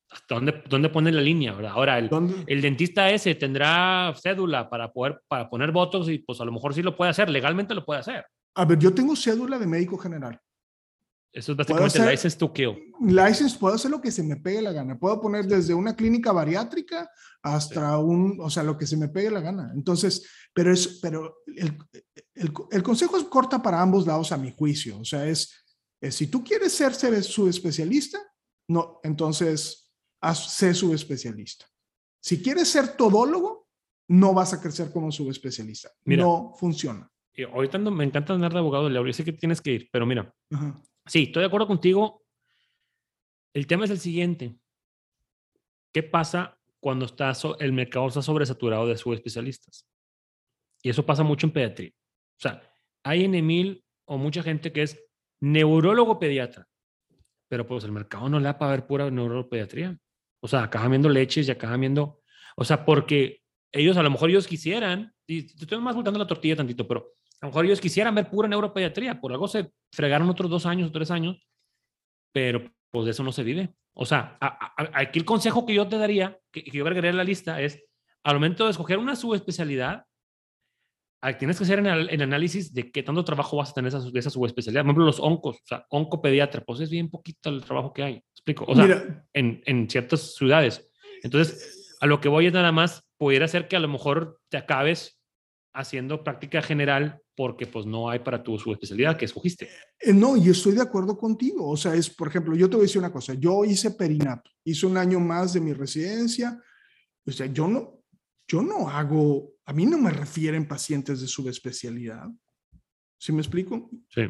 ¿hasta 0.09 0.36
dónde, 0.36 0.63
dónde 0.69 0.88
pone 0.88 1.11
la 1.11 1.19
línea, 1.19 1.51
verdad? 1.51 1.73
Ahora, 1.73 1.99
el, 1.99 2.09
el, 2.47 2.61
dentista 2.61 3.09
ese 3.09 3.36
tendrá 3.36 4.13
cédula 4.15 4.69
para 4.69 4.93
poder, 4.93 5.19
para 5.28 5.49
poner 5.49 5.73
Botox 5.73 6.07
y 6.07 6.19
pues 6.19 6.39
a 6.39 6.45
lo 6.45 6.53
mejor 6.53 6.73
sí 6.73 6.82
lo 6.82 6.95
puede 6.95 7.11
hacer, 7.11 7.30
legalmente 7.30 7.75
lo 7.75 7.84
puede 7.84 7.99
hacer. 7.99 8.25
A 8.55 8.63
ver, 8.63 8.80
yo 8.80 8.93
tengo 8.93 9.13
cédula 9.13 9.59
de 9.59 9.67
médico 9.67 9.97
general. 9.97 10.39
Eso 11.38 11.51
es 11.51 11.57
básicamente 11.57 11.99
hacer, 11.99 12.11
license 12.11 12.35
to 12.35 12.51
kill. 12.51 12.91
License, 12.99 13.59
puedo 13.59 13.75
hacer 13.75 13.91
lo 13.91 14.01
que 14.01 14.09
se 14.11 14.23
me 14.23 14.38
pegue 14.38 14.59
la 14.59 14.71
gana. 14.71 14.97
Puedo 14.97 15.21
poner 15.21 15.45
desde 15.45 15.75
una 15.75 15.95
clínica 15.95 16.31
bariátrica 16.31 17.07
hasta 17.43 17.99
un, 17.99 18.39
o 18.41 18.49
sea, 18.49 18.63
lo 18.63 18.75
que 18.75 18.88
se 18.88 18.97
me 18.97 19.07
pegue 19.07 19.29
la 19.29 19.41
gana. 19.41 19.71
Entonces, 19.75 20.27
pero 20.51 20.73
es, 20.73 20.99
pero 20.99 21.43
el, 21.45 21.77
el, 22.33 22.51
el 22.71 22.83
consejo 22.83 23.17
es 23.17 23.25
corta 23.25 23.61
para 23.61 23.79
ambos 23.79 24.07
lados 24.07 24.31
a 24.31 24.38
mi 24.38 24.51
juicio. 24.51 24.99
O 24.99 25.05
sea, 25.05 25.27
es, 25.27 25.63
si 26.09 26.25
tú 26.25 26.43
quieres 26.43 26.73
ser, 26.73 26.95
ser 26.95 27.23
subespecialista, 27.23 28.17
no, 28.67 28.99
entonces 29.03 29.93
haz, 30.21 30.53
sé 30.53 30.73
subespecialista. 30.73 31.67
Si 32.19 32.41
quieres 32.41 32.67
ser 32.67 32.97
todólogo, 32.97 33.67
no 34.09 34.33
vas 34.33 34.53
a 34.53 34.61
crecer 34.61 34.91
como 34.91 35.11
subespecialista. 35.11 35.91
no 36.03 36.55
funciona. 36.57 37.07
Ahorita 37.53 37.77
me 37.77 38.03
encanta 38.03 38.33
andar 38.33 38.51
de 38.51 38.57
abogado, 38.57 38.89
Leo. 38.89 39.05
Yo 39.05 39.13
sé 39.13 39.23
que 39.23 39.33
tienes 39.33 39.61
que 39.61 39.71
ir, 39.73 39.89
pero 39.91 40.07
mira, 40.07 40.33
Sí, 41.08 41.24
estoy 41.24 41.41
de 41.41 41.47
acuerdo 41.47 41.68
contigo. 41.68 42.24
El 43.53 43.66
tema 43.66 43.86
es 43.86 43.91
el 43.91 43.99
siguiente. 43.99 44.55
¿Qué 45.93 46.03
pasa 46.03 46.60
cuando 46.80 47.05
está 47.05 47.34
el 47.60 47.74
mercado 47.74 48.08
está 48.08 48.22
sobresaturado 48.22 48.88
de 48.88 48.97
subespecialistas? 48.97 49.88
Y 50.84 50.89
eso 50.89 51.05
pasa 51.05 51.24
mucho 51.24 51.47
en 51.47 51.53
pediatría. 51.53 51.91
O 51.91 52.39
sea, 52.39 52.62
hay 53.03 53.24
en 53.24 53.36
Emil 53.36 53.84
o 54.05 54.18
mucha 54.18 54.43
gente 54.43 54.72
que 54.72 54.84
es 54.84 55.03
neurólogo 55.39 56.20
pediatra, 56.20 56.68
pero 57.47 57.66
pues 57.66 57.84
el 57.84 57.91
mercado 57.91 58.30
no 58.30 58.39
le 58.39 58.45
da 58.45 58.58
para 58.58 58.72
ver 58.72 58.88
pura 58.88 59.10
neuropediatría. 59.10 59.97
O 60.39 60.47
sea, 60.47 60.64
acaban 60.64 60.91
viendo 60.91 61.10
leches 61.10 61.47
y 61.47 61.51
acaban 61.51 61.82
viendo, 61.82 62.22
o 62.55 62.64
sea, 62.64 62.86
porque 62.86 63.41
ellos 63.72 63.97
a 63.97 64.03
lo 64.03 64.12
mejor 64.12 64.30
ellos 64.30 64.47
quisieran, 64.47 65.14
y 65.26 65.45
estoy 65.45 65.80
más 65.80 65.95
voltando 65.95 66.20
la 66.20 66.28
tortilla 66.28 66.55
tantito, 66.55 66.88
pero 66.88 67.16
a 67.41 67.45
lo 67.45 67.49
mejor 67.49 67.65
ellos 67.65 67.81
quisieran 67.81 68.15
ver 68.15 68.29
pura 68.29 68.47
neuropediatría, 68.47 69.19
por 69.21 69.31
algo 69.31 69.47
se 69.47 69.71
fregaron 69.91 70.29
otros 70.29 70.49
dos 70.49 70.65
años 70.65 70.89
o 70.89 70.91
tres 70.91 71.11
años, 71.11 71.38
pero 72.33 72.63
pues 72.91 73.05
de 73.05 73.11
eso 73.11 73.23
no 73.23 73.31
se 73.31 73.43
vive. 73.43 73.73
O 73.93 74.05
sea, 74.05 74.38
aquí 74.93 75.19
el 75.19 75.25
consejo 75.25 75.65
que 75.65 75.73
yo 75.73 75.88
te 75.88 75.97
daría, 75.97 76.39
que, 76.51 76.63
yo 76.71 76.83
agregaría 76.83 77.11
en 77.11 77.17
la 77.17 77.23
lista, 77.23 77.61
es 77.61 77.83
al 78.23 78.35
momento 78.35 78.65
de 78.65 78.71
escoger 78.71 78.97
una 78.97 79.15
subespecialidad, 79.15 80.05
tienes 81.39 81.57
que 81.57 81.63
hacer 81.63 81.79
en 81.79 81.88
el, 81.88 82.21
análisis 82.21 82.73
de 82.73 82.91
qué 82.91 83.03
tanto 83.03 83.23
trabajo 83.23 83.57
vas 83.57 83.71
a 83.71 83.73
tener 83.73 83.89
esa, 83.89 83.99
de 83.99 84.19
esa 84.19 84.29
subespecialidad. 84.29 84.81
Por 84.81 84.89
ejemplo, 84.89 85.05
los 85.05 85.19
oncos, 85.19 85.57
o 85.57 85.65
sea, 85.65 85.85
oncopediatra, 85.89 86.61
pues 86.61 86.79
es 86.79 86.89
bien 86.89 87.09
poquito 87.09 87.49
el 87.49 87.63
trabajo 87.63 87.93
que 87.93 88.03
hay. 88.03 88.23
Explico. 88.33 88.65
O 88.67 88.75
sea, 88.75 89.25
en, 89.33 89.61
en 89.65 89.89
ciertas 89.89 90.35
ciudades. 90.35 90.91
Entonces, 91.23 91.97
a 91.99 92.05
lo 92.05 92.21
que 92.21 92.29
voy 92.29 92.47
es 92.47 92.53
nada 92.53 92.71
más, 92.71 93.03
pudiera 93.17 93.47
ser 93.47 93.67
que 93.67 93.75
a 93.75 93.79
lo 93.79 93.88
mejor 93.88 94.39
te 94.49 94.57
acabes 94.57 95.16
haciendo 95.78 96.23
práctica 96.23 96.61
general 96.61 97.21
porque 97.36 97.67
pues 97.67 97.86
no 97.86 98.09
hay 98.09 98.19
para 98.19 98.41
tu 98.41 98.57
subespecialidad 98.57 99.15
que 99.15 99.25
escogiste. 99.25 99.69
Eh, 99.99 100.11
no, 100.11 100.36
y 100.36 100.49
estoy 100.49 100.73
de 100.73 100.82
acuerdo 100.82 101.15
contigo. 101.15 101.69
O 101.69 101.78
sea, 101.78 101.93
es, 101.93 102.09
por 102.09 102.28
ejemplo, 102.28 102.55
yo 102.55 102.67
te 102.67 102.75
voy 102.75 102.84
a 102.84 102.88
decir 102.88 102.97
una 102.97 103.13
cosa. 103.13 103.36
Yo 103.36 103.63
hice 103.63 103.91
perinato, 103.91 104.49
hice 104.63 104.88
un 104.88 104.97
año 104.97 105.19
más 105.19 105.53
de 105.53 105.61
mi 105.61 105.73
residencia. 105.73 106.59
O 107.25 107.32
sea, 107.32 107.45
yo 107.45 107.67
no, 107.67 108.01
yo 108.47 108.63
no 108.63 108.89
hago, 108.89 109.53
a 109.65 109.73
mí 109.73 109.86
no 109.86 109.99
me 109.99 110.09
refieren 110.09 110.67
pacientes 110.67 111.21
de 111.21 111.28
subespecialidad. 111.28 112.28
¿Sí 113.19 113.32
me 113.32 113.41
explico? 113.41 113.89
Sí. 114.09 114.23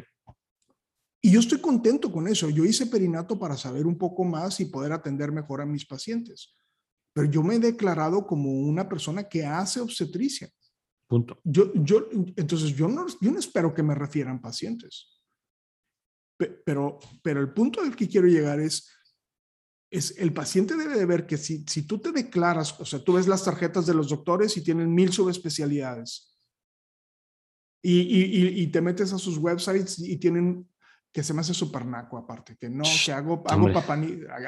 Y 1.22 1.30
yo 1.30 1.40
estoy 1.40 1.60
contento 1.60 2.12
con 2.12 2.28
eso. 2.28 2.50
Yo 2.50 2.64
hice 2.64 2.86
perinato 2.86 3.38
para 3.38 3.56
saber 3.56 3.86
un 3.86 3.96
poco 3.96 4.22
más 4.22 4.60
y 4.60 4.66
poder 4.66 4.92
atender 4.92 5.32
mejor 5.32 5.62
a 5.62 5.66
mis 5.66 5.86
pacientes. 5.86 6.54
Pero 7.14 7.30
yo 7.30 7.42
me 7.42 7.54
he 7.54 7.58
declarado 7.58 8.26
como 8.26 8.52
una 8.52 8.86
persona 8.86 9.26
que 9.26 9.46
hace 9.46 9.80
obstetricia. 9.80 10.50
Punto. 11.08 11.40
Yo, 11.42 11.72
yo, 11.74 12.08
entonces, 12.36 12.76
yo 12.76 12.86
no, 12.86 13.06
yo 13.20 13.32
no 13.32 13.38
espero 13.38 13.72
que 13.72 13.82
me 13.82 13.94
refieran 13.94 14.40
pacientes. 14.40 15.18
Pero, 16.64 17.00
pero 17.22 17.40
el 17.40 17.52
punto 17.52 17.80
al 17.80 17.96
que 17.96 18.06
quiero 18.06 18.28
llegar 18.28 18.60
es, 18.60 18.92
es 19.90 20.16
el 20.18 20.32
paciente 20.32 20.76
debe 20.76 20.96
de 20.96 21.06
ver 21.06 21.26
que 21.26 21.38
si, 21.38 21.64
si 21.66 21.86
tú 21.86 21.98
te 21.98 22.12
declaras, 22.12 22.78
o 22.78 22.84
sea, 22.84 23.02
tú 23.02 23.14
ves 23.14 23.26
las 23.26 23.44
tarjetas 23.44 23.86
de 23.86 23.94
los 23.94 24.10
doctores 24.10 24.56
y 24.56 24.62
tienen 24.62 24.94
mil 24.94 25.12
subespecialidades 25.12 26.38
y, 27.82 28.00
y, 28.00 28.62
y, 28.62 28.66
te 28.68 28.80
metes 28.80 29.12
a 29.12 29.18
sus 29.18 29.38
websites 29.38 29.98
y 30.00 30.16
tienen 30.18 30.68
que 31.12 31.22
se 31.22 31.32
me 31.32 31.40
hace 31.40 31.54
súper 31.54 31.86
naco 31.86 32.18
aparte, 32.18 32.56
que 32.56 32.68
no, 32.68 32.84
que 33.04 33.12
hago, 33.12 33.42
hago, 33.46 33.72
papá, 33.72 33.98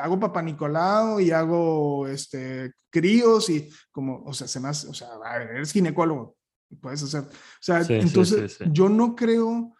hago 0.02 0.20
papá 0.20 0.42
Nicolau 0.42 1.18
y 1.18 1.30
hago 1.30 2.06
este, 2.06 2.74
críos 2.90 3.48
y 3.48 3.70
como, 3.90 4.22
o 4.24 4.32
sea, 4.32 4.46
se 4.46 4.61
me 4.61 4.68
hace, 4.68 4.88
o 4.88 4.94
sea, 4.94 5.08
eres 5.40 5.72
ginecólogo, 5.72 6.36
puedes 6.76 7.02
hacer. 7.02 7.22
O 7.22 7.28
sea, 7.60 7.80
entonces 7.88 8.58
yo 8.70 8.88
no 8.88 9.16
creo, 9.16 9.48
o 9.48 9.76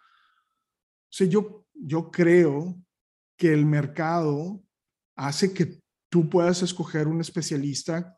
sea, 1.09 1.27
yo, 1.27 1.65
yo 1.73 2.11
creo 2.11 2.77
que 3.37 3.53
el 3.53 3.65
mercado 3.65 4.63
hace 5.15 5.53
que 5.53 5.81
tú 6.09 6.29
puedas 6.29 6.61
escoger 6.61 7.07
un 7.07 7.21
especialista 7.21 8.17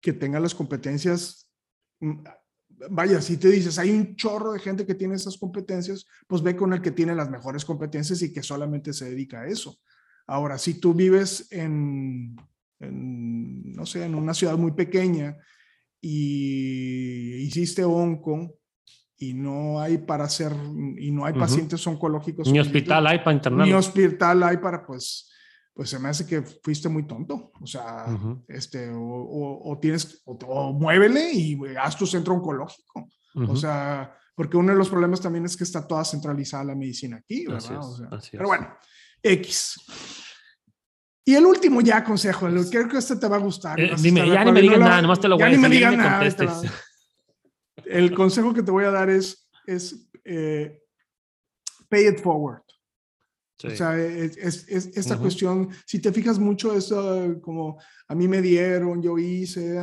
que 0.00 0.12
tenga 0.12 0.40
las 0.40 0.54
competencias. 0.54 1.50
Mm, 2.00 2.22
vaya, 2.90 3.20
si 3.20 3.36
te 3.36 3.48
dices, 3.48 3.78
hay 3.78 3.90
un 3.90 4.14
chorro 4.14 4.52
de 4.52 4.60
gente 4.60 4.86
que 4.86 4.94
tiene 4.94 5.14
esas 5.14 5.36
competencias, 5.36 6.06
pues 6.26 6.42
ve 6.42 6.54
con 6.54 6.72
el 6.72 6.82
que 6.82 6.92
tiene 6.92 7.14
las 7.14 7.30
mejores 7.30 7.64
competencias 7.64 8.22
y 8.22 8.32
que 8.32 8.42
solamente 8.42 8.92
se 8.92 9.06
dedica 9.06 9.40
a 9.40 9.46
eso. 9.48 9.78
Ahora, 10.26 10.58
si 10.58 10.74
tú 10.74 10.92
vives 10.94 11.50
en, 11.50 12.36
en 12.78 13.72
no 13.72 13.86
sé, 13.86 14.04
en 14.04 14.14
una 14.14 14.34
ciudad 14.34 14.56
muy 14.56 14.72
pequeña 14.72 15.36
y 16.00 17.46
hiciste 17.46 17.84
onco 17.84 18.58
y 19.16 19.34
no 19.34 19.80
hay 19.80 19.98
para 19.98 20.24
hacer, 20.24 20.52
y 20.96 21.10
no 21.10 21.24
hay 21.24 21.34
pacientes 21.34 21.84
oncológicos. 21.86 22.50
Ni 22.50 22.60
hospital 22.60 23.06
hay 23.06 23.18
para 23.18 23.32
internar. 23.32 23.66
Ni 23.66 23.72
hospital 23.72 24.42
hay 24.44 24.58
para, 24.58 24.86
pues, 24.86 25.28
pues 25.74 25.90
se 25.90 25.98
me 25.98 26.08
hace 26.08 26.24
que 26.24 26.42
fuiste 26.42 26.88
muy 26.88 27.04
tonto. 27.04 27.50
O 27.60 27.66
sea, 27.66 28.06
este, 28.46 28.90
o, 28.94 29.76
tienes, 29.80 30.22
o, 30.24 30.72
muévele 30.72 31.32
y 31.32 31.58
haz 31.80 31.96
tu 31.96 32.06
centro 32.06 32.34
oncológico. 32.34 33.08
O 33.34 33.56
sea, 33.56 34.16
porque 34.36 34.56
uno 34.56 34.72
de 34.72 34.78
los 34.78 34.88
problemas 34.88 35.20
también 35.20 35.44
es 35.44 35.56
que 35.56 35.64
está 35.64 35.84
toda 35.84 36.04
centralizada 36.04 36.64
la 36.64 36.76
medicina 36.76 37.16
aquí, 37.16 37.44
¿verdad? 37.46 37.80
pero 38.30 38.46
bueno, 38.46 38.68
X. 39.20 39.80
Y 41.28 41.34
el 41.34 41.44
último 41.44 41.82
ya 41.82 42.02
consejo, 42.02 42.48
creo 42.70 42.88
que 42.88 42.96
este 42.96 43.14
te 43.16 43.28
va 43.28 43.36
a 43.36 43.40
gustar. 43.40 43.78
Eh, 43.78 43.94
dime, 44.00 44.26
ya 44.30 44.46
ni 44.46 44.50
me 44.50 44.62
digas 44.62 44.78
nada, 44.78 45.02
nomás 45.02 45.20
te 45.20 45.28
lo 45.28 45.36
voy 45.36 45.42
a 45.44 45.48
decir. 45.50 45.60
Ya 45.60 45.68
ni 45.68 45.68
me 45.68 45.76
digas 45.76 45.94
nada. 45.94 46.62
El 47.84 48.14
consejo 48.14 48.54
que 48.54 48.62
te 48.62 48.70
voy 48.70 48.86
a 48.86 48.90
dar 48.90 49.10
es, 49.10 49.46
es 49.66 50.08
eh, 50.24 50.80
pay 51.90 52.08
it 52.08 52.20
forward. 52.22 52.62
O 53.62 53.68
sea, 53.76 53.94
es, 53.98 54.38
es, 54.38 54.86
esta 54.96 55.18
cuestión, 55.18 55.68
si 55.84 55.98
te 56.00 56.14
fijas 56.14 56.38
mucho, 56.38 56.72
eso 56.72 57.38
como 57.42 57.78
a 58.06 58.14
mí 58.14 58.26
me 58.26 58.40
dieron, 58.40 59.02
yo 59.02 59.18
hice, 59.18 59.78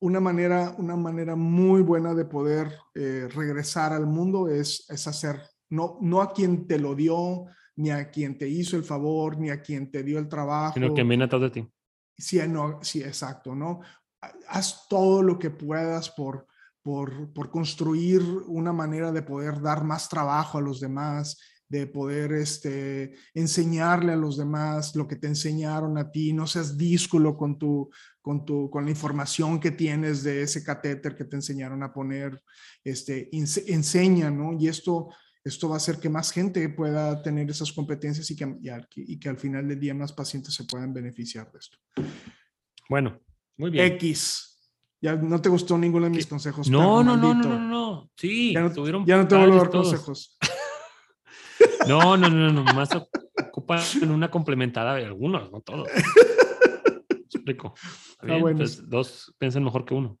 una 0.00 0.18
manera, 0.18 0.74
una 0.78 0.96
manera 0.96 1.36
muy 1.36 1.82
buena 1.82 2.12
de 2.12 2.24
poder 2.24 2.76
eh, 2.92 3.28
regresar 3.32 3.92
al 3.92 4.08
mundo 4.08 4.48
es, 4.48 4.84
es 4.90 5.06
hacer, 5.06 5.40
no, 5.68 5.98
no 6.00 6.22
a 6.22 6.32
quien 6.32 6.66
te 6.66 6.80
lo 6.80 6.96
dio, 6.96 7.46
ni 7.76 7.90
a 7.90 8.10
quien 8.10 8.36
te 8.36 8.48
hizo 8.48 8.76
el 8.76 8.84
favor, 8.84 9.38
ni 9.38 9.50
a 9.50 9.60
quien 9.60 9.90
te 9.90 10.02
dio 10.02 10.18
el 10.18 10.28
trabajo. 10.28 10.74
Sino 10.74 10.94
que 10.94 11.04
viene 11.04 11.24
atrás 11.24 11.42
de 11.42 11.50
ti. 11.50 11.68
Sí, 12.16 12.40
no, 12.48 12.78
sí, 12.82 13.02
exacto, 13.02 13.54
¿no? 13.54 13.80
Haz 14.48 14.88
todo 14.88 15.22
lo 15.22 15.38
que 15.38 15.50
puedas 15.50 16.10
por, 16.10 16.46
por, 16.82 17.32
por 17.32 17.50
construir 17.50 18.22
una 18.46 18.72
manera 18.72 19.12
de 19.12 19.22
poder 19.22 19.60
dar 19.60 19.84
más 19.84 20.08
trabajo 20.08 20.58
a 20.58 20.62
los 20.62 20.80
demás, 20.80 21.38
de 21.68 21.86
poder 21.86 22.32
este, 22.32 23.14
enseñarle 23.34 24.12
a 24.12 24.16
los 24.16 24.36
demás 24.36 24.94
lo 24.94 25.06
que 25.06 25.16
te 25.16 25.26
enseñaron 25.26 25.98
a 25.98 26.10
ti, 26.10 26.32
no 26.32 26.46
seas 26.46 26.76
díscolo 26.76 27.36
con, 27.36 27.58
tu, 27.58 27.90
con, 28.22 28.44
tu, 28.44 28.70
con 28.70 28.84
la 28.84 28.90
información 28.90 29.58
que 29.58 29.72
tienes 29.72 30.22
de 30.22 30.42
ese 30.42 30.62
catéter 30.62 31.16
que 31.16 31.24
te 31.24 31.36
enseñaron 31.36 31.82
a 31.82 31.92
poner, 31.92 32.40
este, 32.84 33.28
enseña, 33.32 34.30
¿no? 34.30 34.52
Y 34.58 34.68
esto, 34.68 35.08
esto 35.46 35.68
va 35.68 35.74
a 35.74 35.78
hacer 35.78 35.98
que 35.98 36.08
más 36.08 36.32
gente 36.32 36.68
pueda 36.70 37.22
tener 37.22 37.48
esas 37.48 37.72
competencias 37.72 38.28
y 38.30 38.36
que, 38.36 38.56
y, 38.96 39.18
que 39.18 39.28
al 39.28 39.36
final 39.36 39.68
del 39.68 39.78
día 39.78 39.94
más 39.94 40.12
pacientes 40.12 40.52
se 40.52 40.64
puedan 40.64 40.92
beneficiar 40.92 41.50
de 41.52 41.58
esto. 41.58 41.78
Bueno, 42.88 43.20
muy 43.56 43.70
bien. 43.70 43.86
X. 43.92 44.54
Ya 45.00 45.14
no 45.14 45.40
te 45.40 45.48
gustó 45.48 45.78
ninguno 45.78 46.06
de 46.06 46.10
mis 46.10 46.26
consejos. 46.26 46.68
No, 46.68 47.04
no, 47.04 47.16
no, 47.16 47.32
no, 47.32 47.44
no, 47.44 47.60
no. 47.60 48.10
Sí, 48.16 48.54
ya 48.54 48.60
no, 48.60 48.72
tuvieron 48.72 49.06
ya 49.06 49.18
no 49.18 49.28
te 49.28 49.36
voy 49.36 49.52
a 49.52 49.54
dar 49.54 49.70
consejos. 49.70 50.36
No, 51.86 52.16
no, 52.16 52.28
no, 52.28 52.52
no, 52.52 52.64
más 52.74 52.90
ocupan 52.94 53.80
una 54.10 54.28
complementada 54.28 54.96
de 54.96 55.04
algunos, 55.06 55.50
no 55.52 55.60
todos. 55.60 55.88
Explico. 57.08 57.74
Ah, 58.20 58.38
pues, 58.56 58.90
dos 58.90 59.32
piensan 59.38 59.62
mejor 59.62 59.84
que 59.84 59.94
uno. 59.94 60.18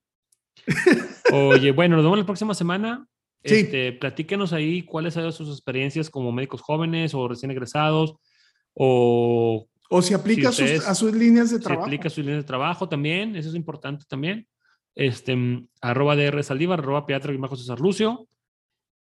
Oye, 1.32 1.72
bueno, 1.72 1.96
nos 1.96 2.04
vemos 2.04 2.18
la 2.18 2.24
próxima 2.24 2.54
semana. 2.54 3.06
Sí. 3.46 3.54
Este, 3.54 3.92
platíquenos 3.92 4.52
ahí 4.52 4.82
cuáles 4.82 5.16
han 5.16 5.22
sido 5.22 5.32
sus 5.32 5.56
experiencias 5.56 6.10
como 6.10 6.32
médicos 6.32 6.60
jóvenes 6.60 7.14
o 7.14 7.28
recién 7.28 7.50
egresados 7.50 8.16
o... 8.74 9.68
O 9.88 10.02
si 10.02 10.14
aplica 10.14 10.48
a 10.48 10.94
sus 10.94 11.14
líneas 11.14 11.50
de 11.50 11.60
trabajo. 11.60 11.84
Si 11.84 11.94
aplica 11.94 12.10
sus 12.10 12.24
líneas 12.24 12.42
de 12.42 12.46
trabajo 12.46 12.88
también, 12.88 13.36
eso 13.36 13.48
es 13.48 13.54
importante 13.54 14.04
también. 14.08 14.48
Este, 14.96 15.36
arroba 15.80 16.16
DR 16.16 16.42
Saldívar, 16.42 16.80
arroba 16.80 17.06
Piatra 17.06 17.32
y 17.32 17.56
César 17.56 17.78
Lucio. 17.78 18.28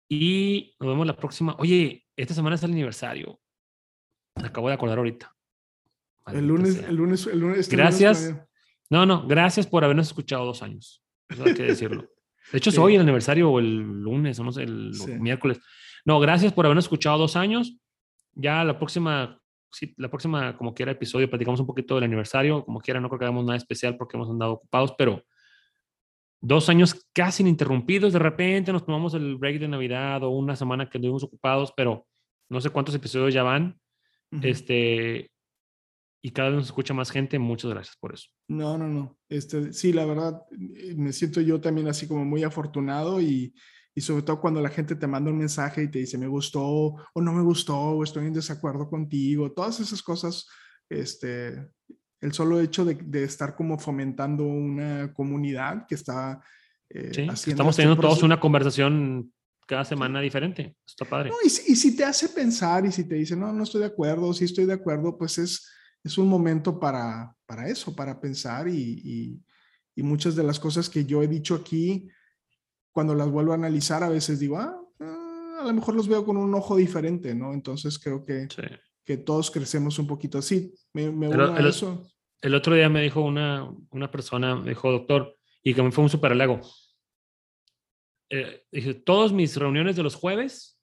Y 0.10 0.76
nos 0.80 0.90
vemos 0.90 1.08
la 1.08 1.16
próxima. 1.16 1.56
Oye, 1.60 2.06
esta 2.18 2.34
semana 2.34 2.58
es 2.58 2.64
el 2.64 2.72
aniversario. 2.72 3.40
Me 4.36 4.48
acabo 4.48 4.68
de 4.68 4.74
acordar 4.74 4.98
ahorita. 4.98 5.34
el 6.28 6.48
lunes, 6.48 6.84
el 6.84 6.96
lunes, 6.96 7.28
el 7.28 7.40
lunes. 7.40 7.60
Este 7.60 7.78
gracias. 7.78 8.36
no, 8.90 9.06
no, 9.06 9.26
gracias 9.26 9.66
por 9.66 9.86
habernos 9.86 10.08
escuchado 10.08 10.46
dos 10.46 10.62
años. 10.64 11.02
Eso 11.30 11.46
hay 11.46 11.54
que 11.54 11.64
decirlo. 11.64 12.10
De 12.52 12.58
hecho, 12.58 12.70
es 12.70 12.78
hoy 12.78 12.96
el 12.96 13.02
aniversario 13.02 13.50
o 13.50 13.60
el 13.60 14.02
lunes, 14.02 14.40
o 14.40 14.44
no 14.44 14.52
sé, 14.52 14.64
el 14.64 14.92
miércoles. 15.20 15.60
No, 16.06 16.20
gracias 16.20 16.54
por 16.54 16.66
habernos 16.66 16.86
escuchado 16.86 17.18
dos 17.18 17.36
años. 17.36 17.78
Ya 18.34 18.64
la 18.64 18.78
próxima, 18.78 19.40
sí, 19.72 19.94
la 19.98 20.10
próxima, 20.10 20.58
como 20.58 20.74
quiera, 20.74 20.92
episodio, 20.92 21.30
platicamos 21.30 21.60
un 21.60 21.68
poquito 21.68 21.96
del 21.96 22.04
aniversario. 22.04 22.66
Como 22.66 22.80
quiera, 22.80 23.00
no 23.00 23.10
creo 23.10 23.20
que 23.20 23.26
hagamos 23.26 23.46
nada 23.46 23.58
especial 23.58 23.96
porque 23.98 24.18
hemos 24.18 24.30
andado 24.30 24.54
ocupados, 24.54 24.94
pero 24.98 25.24
dos 26.42 26.68
años 26.70 27.08
casi 27.14 27.42
ininterrumpidos. 27.42 28.12
De 28.14 28.20
repente 28.20 28.74
nos 28.74 28.86
tomamos 28.86 29.14
el 29.14 29.38
break 29.38 29.60
de 29.60 29.68
Navidad 29.68 30.24
o 30.24 30.30
una 30.30 30.56
semana 30.56 30.90
que 30.90 30.98
estuvimos 30.98 31.24
ocupados, 31.24 31.74
pero 31.76 32.06
no 32.50 32.60
sé 32.60 32.70
cuántos 32.70 32.94
episodios 32.96 33.34
ya 33.34 33.44
van. 33.44 33.80
Este, 34.42 35.32
y 36.26 36.32
cada 36.32 36.50
vez 36.50 36.56
nos 36.56 36.66
escucha 36.68 36.94
más 36.94 37.12
gente. 37.12 37.38
Muchas 37.38 37.70
gracias 37.72 37.98
por 37.98 38.14
eso. 38.14 38.30
No, 38.48 38.78
no, 38.78 38.88
no. 38.88 39.20
Este, 39.28 39.74
sí, 39.74 39.92
la 39.92 40.06
verdad, 40.06 40.42
eh, 40.52 40.96
me 40.96 41.12
siento 41.12 41.42
yo 41.42 41.60
también 41.60 41.90
así 41.90 42.08
como 42.08 42.24
muy 42.24 42.44
afortunado 42.44 43.20
y, 43.20 43.54
y 43.94 44.02
sobre 44.02 44.24
todo 44.24 44.40
cuando 44.40 44.62
la 44.62 44.70
gente 44.70 44.96
te 44.96 45.06
manda 45.06 45.30
un 45.30 45.38
mensaje 45.38 45.84
y 45.84 45.92
te 45.92 46.00
dice 46.00 46.18
me 46.18 46.28
gustó 46.28 46.64
o 46.64 47.22
no 47.22 47.34
me 47.34 47.44
gustó 47.44 47.78
o 47.78 48.04
estoy 48.06 48.26
en 48.26 48.34
desacuerdo 48.34 48.90
contigo, 48.90 49.52
todas 49.52 49.82
esas 49.82 50.02
cosas, 50.02 50.48
este, 50.90 51.68
el 52.22 52.32
solo 52.32 52.62
hecho 52.62 52.86
de, 52.86 53.24
estar 53.26 53.54
como 53.54 53.78
fomentando 53.78 54.46
una 54.46 55.12
comunidad 55.12 55.86
que 55.88 55.96
está 55.96 56.42
eh, 56.90 57.10
haciendo 57.10 57.34
Estamos 57.34 57.74
este 57.74 57.82
teniendo 57.82 58.02
todos 58.02 58.24
una 58.24 58.40
conversación 58.40 59.30
cada 59.68 59.84
semana 59.84 60.22
diferente. 60.22 60.78
Está 60.88 61.04
padre. 61.04 61.32
y, 61.44 61.50
si, 61.50 61.96
te 61.98 62.06
hace 62.06 62.30
pensar 62.30 62.86
y 62.86 62.94
si 62.94 63.08
te 63.08 63.16
dice, 63.16 63.36
no, 63.36 63.52
no 63.52 63.64
estoy 63.64 63.82
de 63.82 63.88
acuerdo, 63.88 64.34
si 64.34 64.46
estoy 64.46 64.66
de 64.66 64.74
acuerdo, 64.74 65.18
pues 65.18 65.38
es, 65.38 65.70
es 66.04 66.18
un 66.18 66.28
momento 66.28 66.80
para, 66.80 67.36
para 67.46 67.68
eso, 67.68 67.96
para 67.96 68.20
pensar 68.20 68.68
y, 68.68 69.40
y, 69.96 70.04
muchas 70.04 70.36
de 70.36 70.44
las 70.44 70.60
cosas 70.60 70.90
que 70.90 71.06
yo 71.06 71.22
he 71.22 71.28
dicho 71.28 71.56
aquí, 71.56 72.10
cuando 72.92 73.14
las 73.14 73.30
vuelvo 73.30 73.52
a 73.52 73.56
analizar, 73.56 74.04
a 74.04 74.10
veces 74.10 74.40
digo, 74.40 74.58
ah, 74.58 74.76
ah 75.00 75.58
a 75.62 75.66
lo 75.66 75.74
mejor 75.74 75.96
los 75.96 76.08
veo 76.08 76.26
con 76.26 76.36
un 76.36 76.54
ojo 76.56 76.76
diferente, 76.76 77.34
¿no? 77.36 77.54
Entonces 77.54 78.00
creo 78.00 78.26
que, 78.26 78.48
que 79.06 79.18
todos 79.18 79.52
crecemos 79.52 80.00
un 80.00 80.08
poquito 80.08 80.40
así. 80.40 80.74
Me, 80.94 81.12
me 81.12 81.28
el, 81.28 81.68
eso. 81.68 82.10
El 82.42 82.56
otro 82.56 82.76
día 82.76 82.90
me 82.90 83.02
dijo 83.02 83.22
una, 83.22 83.72
una 83.92 84.12
persona, 84.12 84.56
me 84.56 84.70
dijo, 84.70 84.92
doctor, 84.92 85.38
y 85.62 85.74
que 85.74 85.84
me 85.84 85.92
fue 85.92 86.04
un 86.04 86.10
super 86.10 86.32
halago. 86.32 86.60
Eh, 88.30 88.64
dije, 88.72 88.96
todas 88.96 89.32
mis 89.32 89.56
reuniones 89.56 89.96
de 89.96 90.04
los 90.04 90.16
jueves 90.16 90.80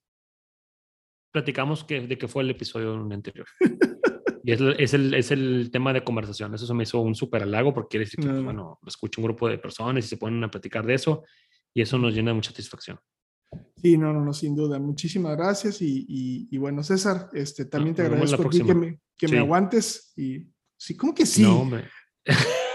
platicamos 1.32 1.84
que, 1.84 2.06
de 2.06 2.16
que 2.16 2.28
fue 2.28 2.42
el 2.42 2.50
episodio 2.50 2.94
anterior. 2.94 3.46
y 4.42 4.52
es, 4.52 4.60
es, 4.78 4.94
el, 4.94 5.14
es, 5.14 5.30
el, 5.30 5.70
tema 5.70 5.92
de 5.92 6.04
conversación. 6.04 6.54
Eso 6.54 6.66
se 6.66 6.74
me 6.74 6.84
hizo 6.84 7.00
un 7.00 7.14
súper 7.14 7.42
halago 7.42 7.74
porque 7.74 7.88
quiere 7.90 8.04
decir 8.06 8.20
que, 8.20 8.28
pues, 8.28 8.42
bueno, 8.42 8.78
escucho 8.86 9.20
un 9.20 9.26
grupo 9.26 9.48
de 9.48 9.58
personas 9.58 10.04
y 10.04 10.08
se 10.08 10.16
ponen 10.16 10.42
a 10.44 10.50
platicar 10.50 10.86
de 10.86 10.94
eso 10.94 11.24
y 11.74 11.82
eso 11.82 11.98
nos 11.98 12.14
llena 12.14 12.30
de 12.30 12.34
mucha 12.34 12.50
satisfacción. 12.50 12.98
Sí, 13.76 13.98
no, 13.98 14.12
no, 14.12 14.24
no, 14.24 14.32
sin 14.32 14.54
duda. 14.54 14.78
Muchísimas 14.78 15.36
gracias 15.36 15.82
y, 15.82 16.06
y, 16.50 16.56
bueno, 16.58 16.82
César, 16.82 17.28
este, 17.32 17.64
también 17.64 17.94
te 17.94 18.02
agradezco 18.02 18.48
que, 18.48 18.62
me, 18.74 19.00
que 19.16 19.28
me 19.28 19.38
aguantes 19.38 20.12
y 20.16 20.46
sí, 20.76 20.96
¿cómo 20.96 21.14
que 21.14 21.26
sí? 21.26 21.42
No, 21.42 21.60
hombre. 21.60 21.88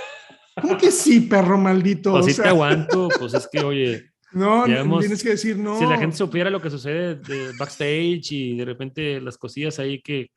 ¿Cómo 0.61 0.78
que 0.78 0.91
sí, 0.91 1.22
perro 1.22 1.57
maldito? 1.57 2.11
Pues 2.11 2.28
sí 2.28 2.41
te 2.41 2.47
aguanto, 2.47 3.09
pues 3.20 3.34
es 3.34 3.47
que, 3.51 3.59
oye. 3.59 4.11
No, 4.32 4.68
no 4.68 4.99
tienes 4.99 5.24
que 5.24 5.30
decir 5.30 5.57
no. 5.57 5.80
Si 5.80 5.86
la 5.86 5.97
gente 5.97 6.18
supiera 6.18 6.49
lo 6.49 6.61
que 6.61 6.70
sucede 6.70 7.16
de 7.16 7.51
backstage 7.57 8.32
y 8.32 8.57
de 8.57 8.66
repente 8.66 9.22
las 9.22 9.38
cosillas 9.38 9.80
ahí 9.80 10.01
que. 10.01 10.30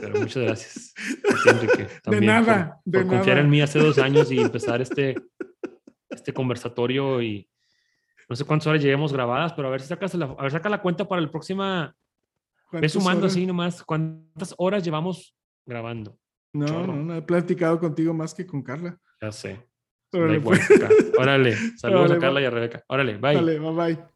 Pero 0.00 0.20
muchas 0.20 0.42
gracias. 0.42 0.94
Enrique, 1.46 1.88
de 2.06 2.20
nada. 2.20 2.80
Por, 2.84 2.92
de 2.92 3.06
confiar 3.06 3.38
en 3.38 3.50
mí 3.50 3.60
hace 3.60 3.78
dos 3.78 3.98
años 3.98 4.30
y 4.30 4.40
empezar 4.40 4.80
este, 4.80 5.16
este 6.10 6.32
conversatorio 6.32 7.22
y 7.22 7.48
no 8.28 8.36
sé 8.36 8.44
cuántas 8.44 8.66
horas 8.66 8.82
lleguemos 8.82 9.12
grabadas, 9.12 9.52
pero 9.52 9.68
a 9.68 9.70
ver 9.70 9.80
si 9.80 9.88
sacas 9.88 10.14
la, 10.14 10.26
a 10.26 10.42
ver, 10.42 10.50
saca 10.50 10.68
la 10.68 10.82
cuenta 10.82 11.06
para 11.06 11.22
el 11.22 11.30
próxima. 11.30 11.94
Ve 12.72 12.88
sumando 12.88 13.26
así 13.26 13.46
nomás 13.46 13.82
cuántas 13.84 14.54
horas 14.58 14.82
llevamos 14.82 15.36
grabando. 15.64 16.18
No, 16.52 16.86
no, 16.86 16.96
no, 16.96 17.14
he 17.14 17.22
platicado 17.22 17.78
contigo 17.78 18.12
más 18.12 18.34
que 18.34 18.46
con 18.46 18.62
Carla. 18.62 18.98
Ya 19.20 19.30
sé. 19.30 19.68
Órale, 20.12 20.40
pues. 20.40 20.60
Órale. 21.18 21.56
saludos 21.76 22.12
a 22.12 22.18
Carla 22.18 22.40
y 22.40 22.44
a 22.44 22.50
Rebeca. 22.50 22.84
Órale, 22.88 23.18
bye. 23.18 23.34
Dale, 23.34 23.58
bye 23.58 23.72
bye. 23.72 24.15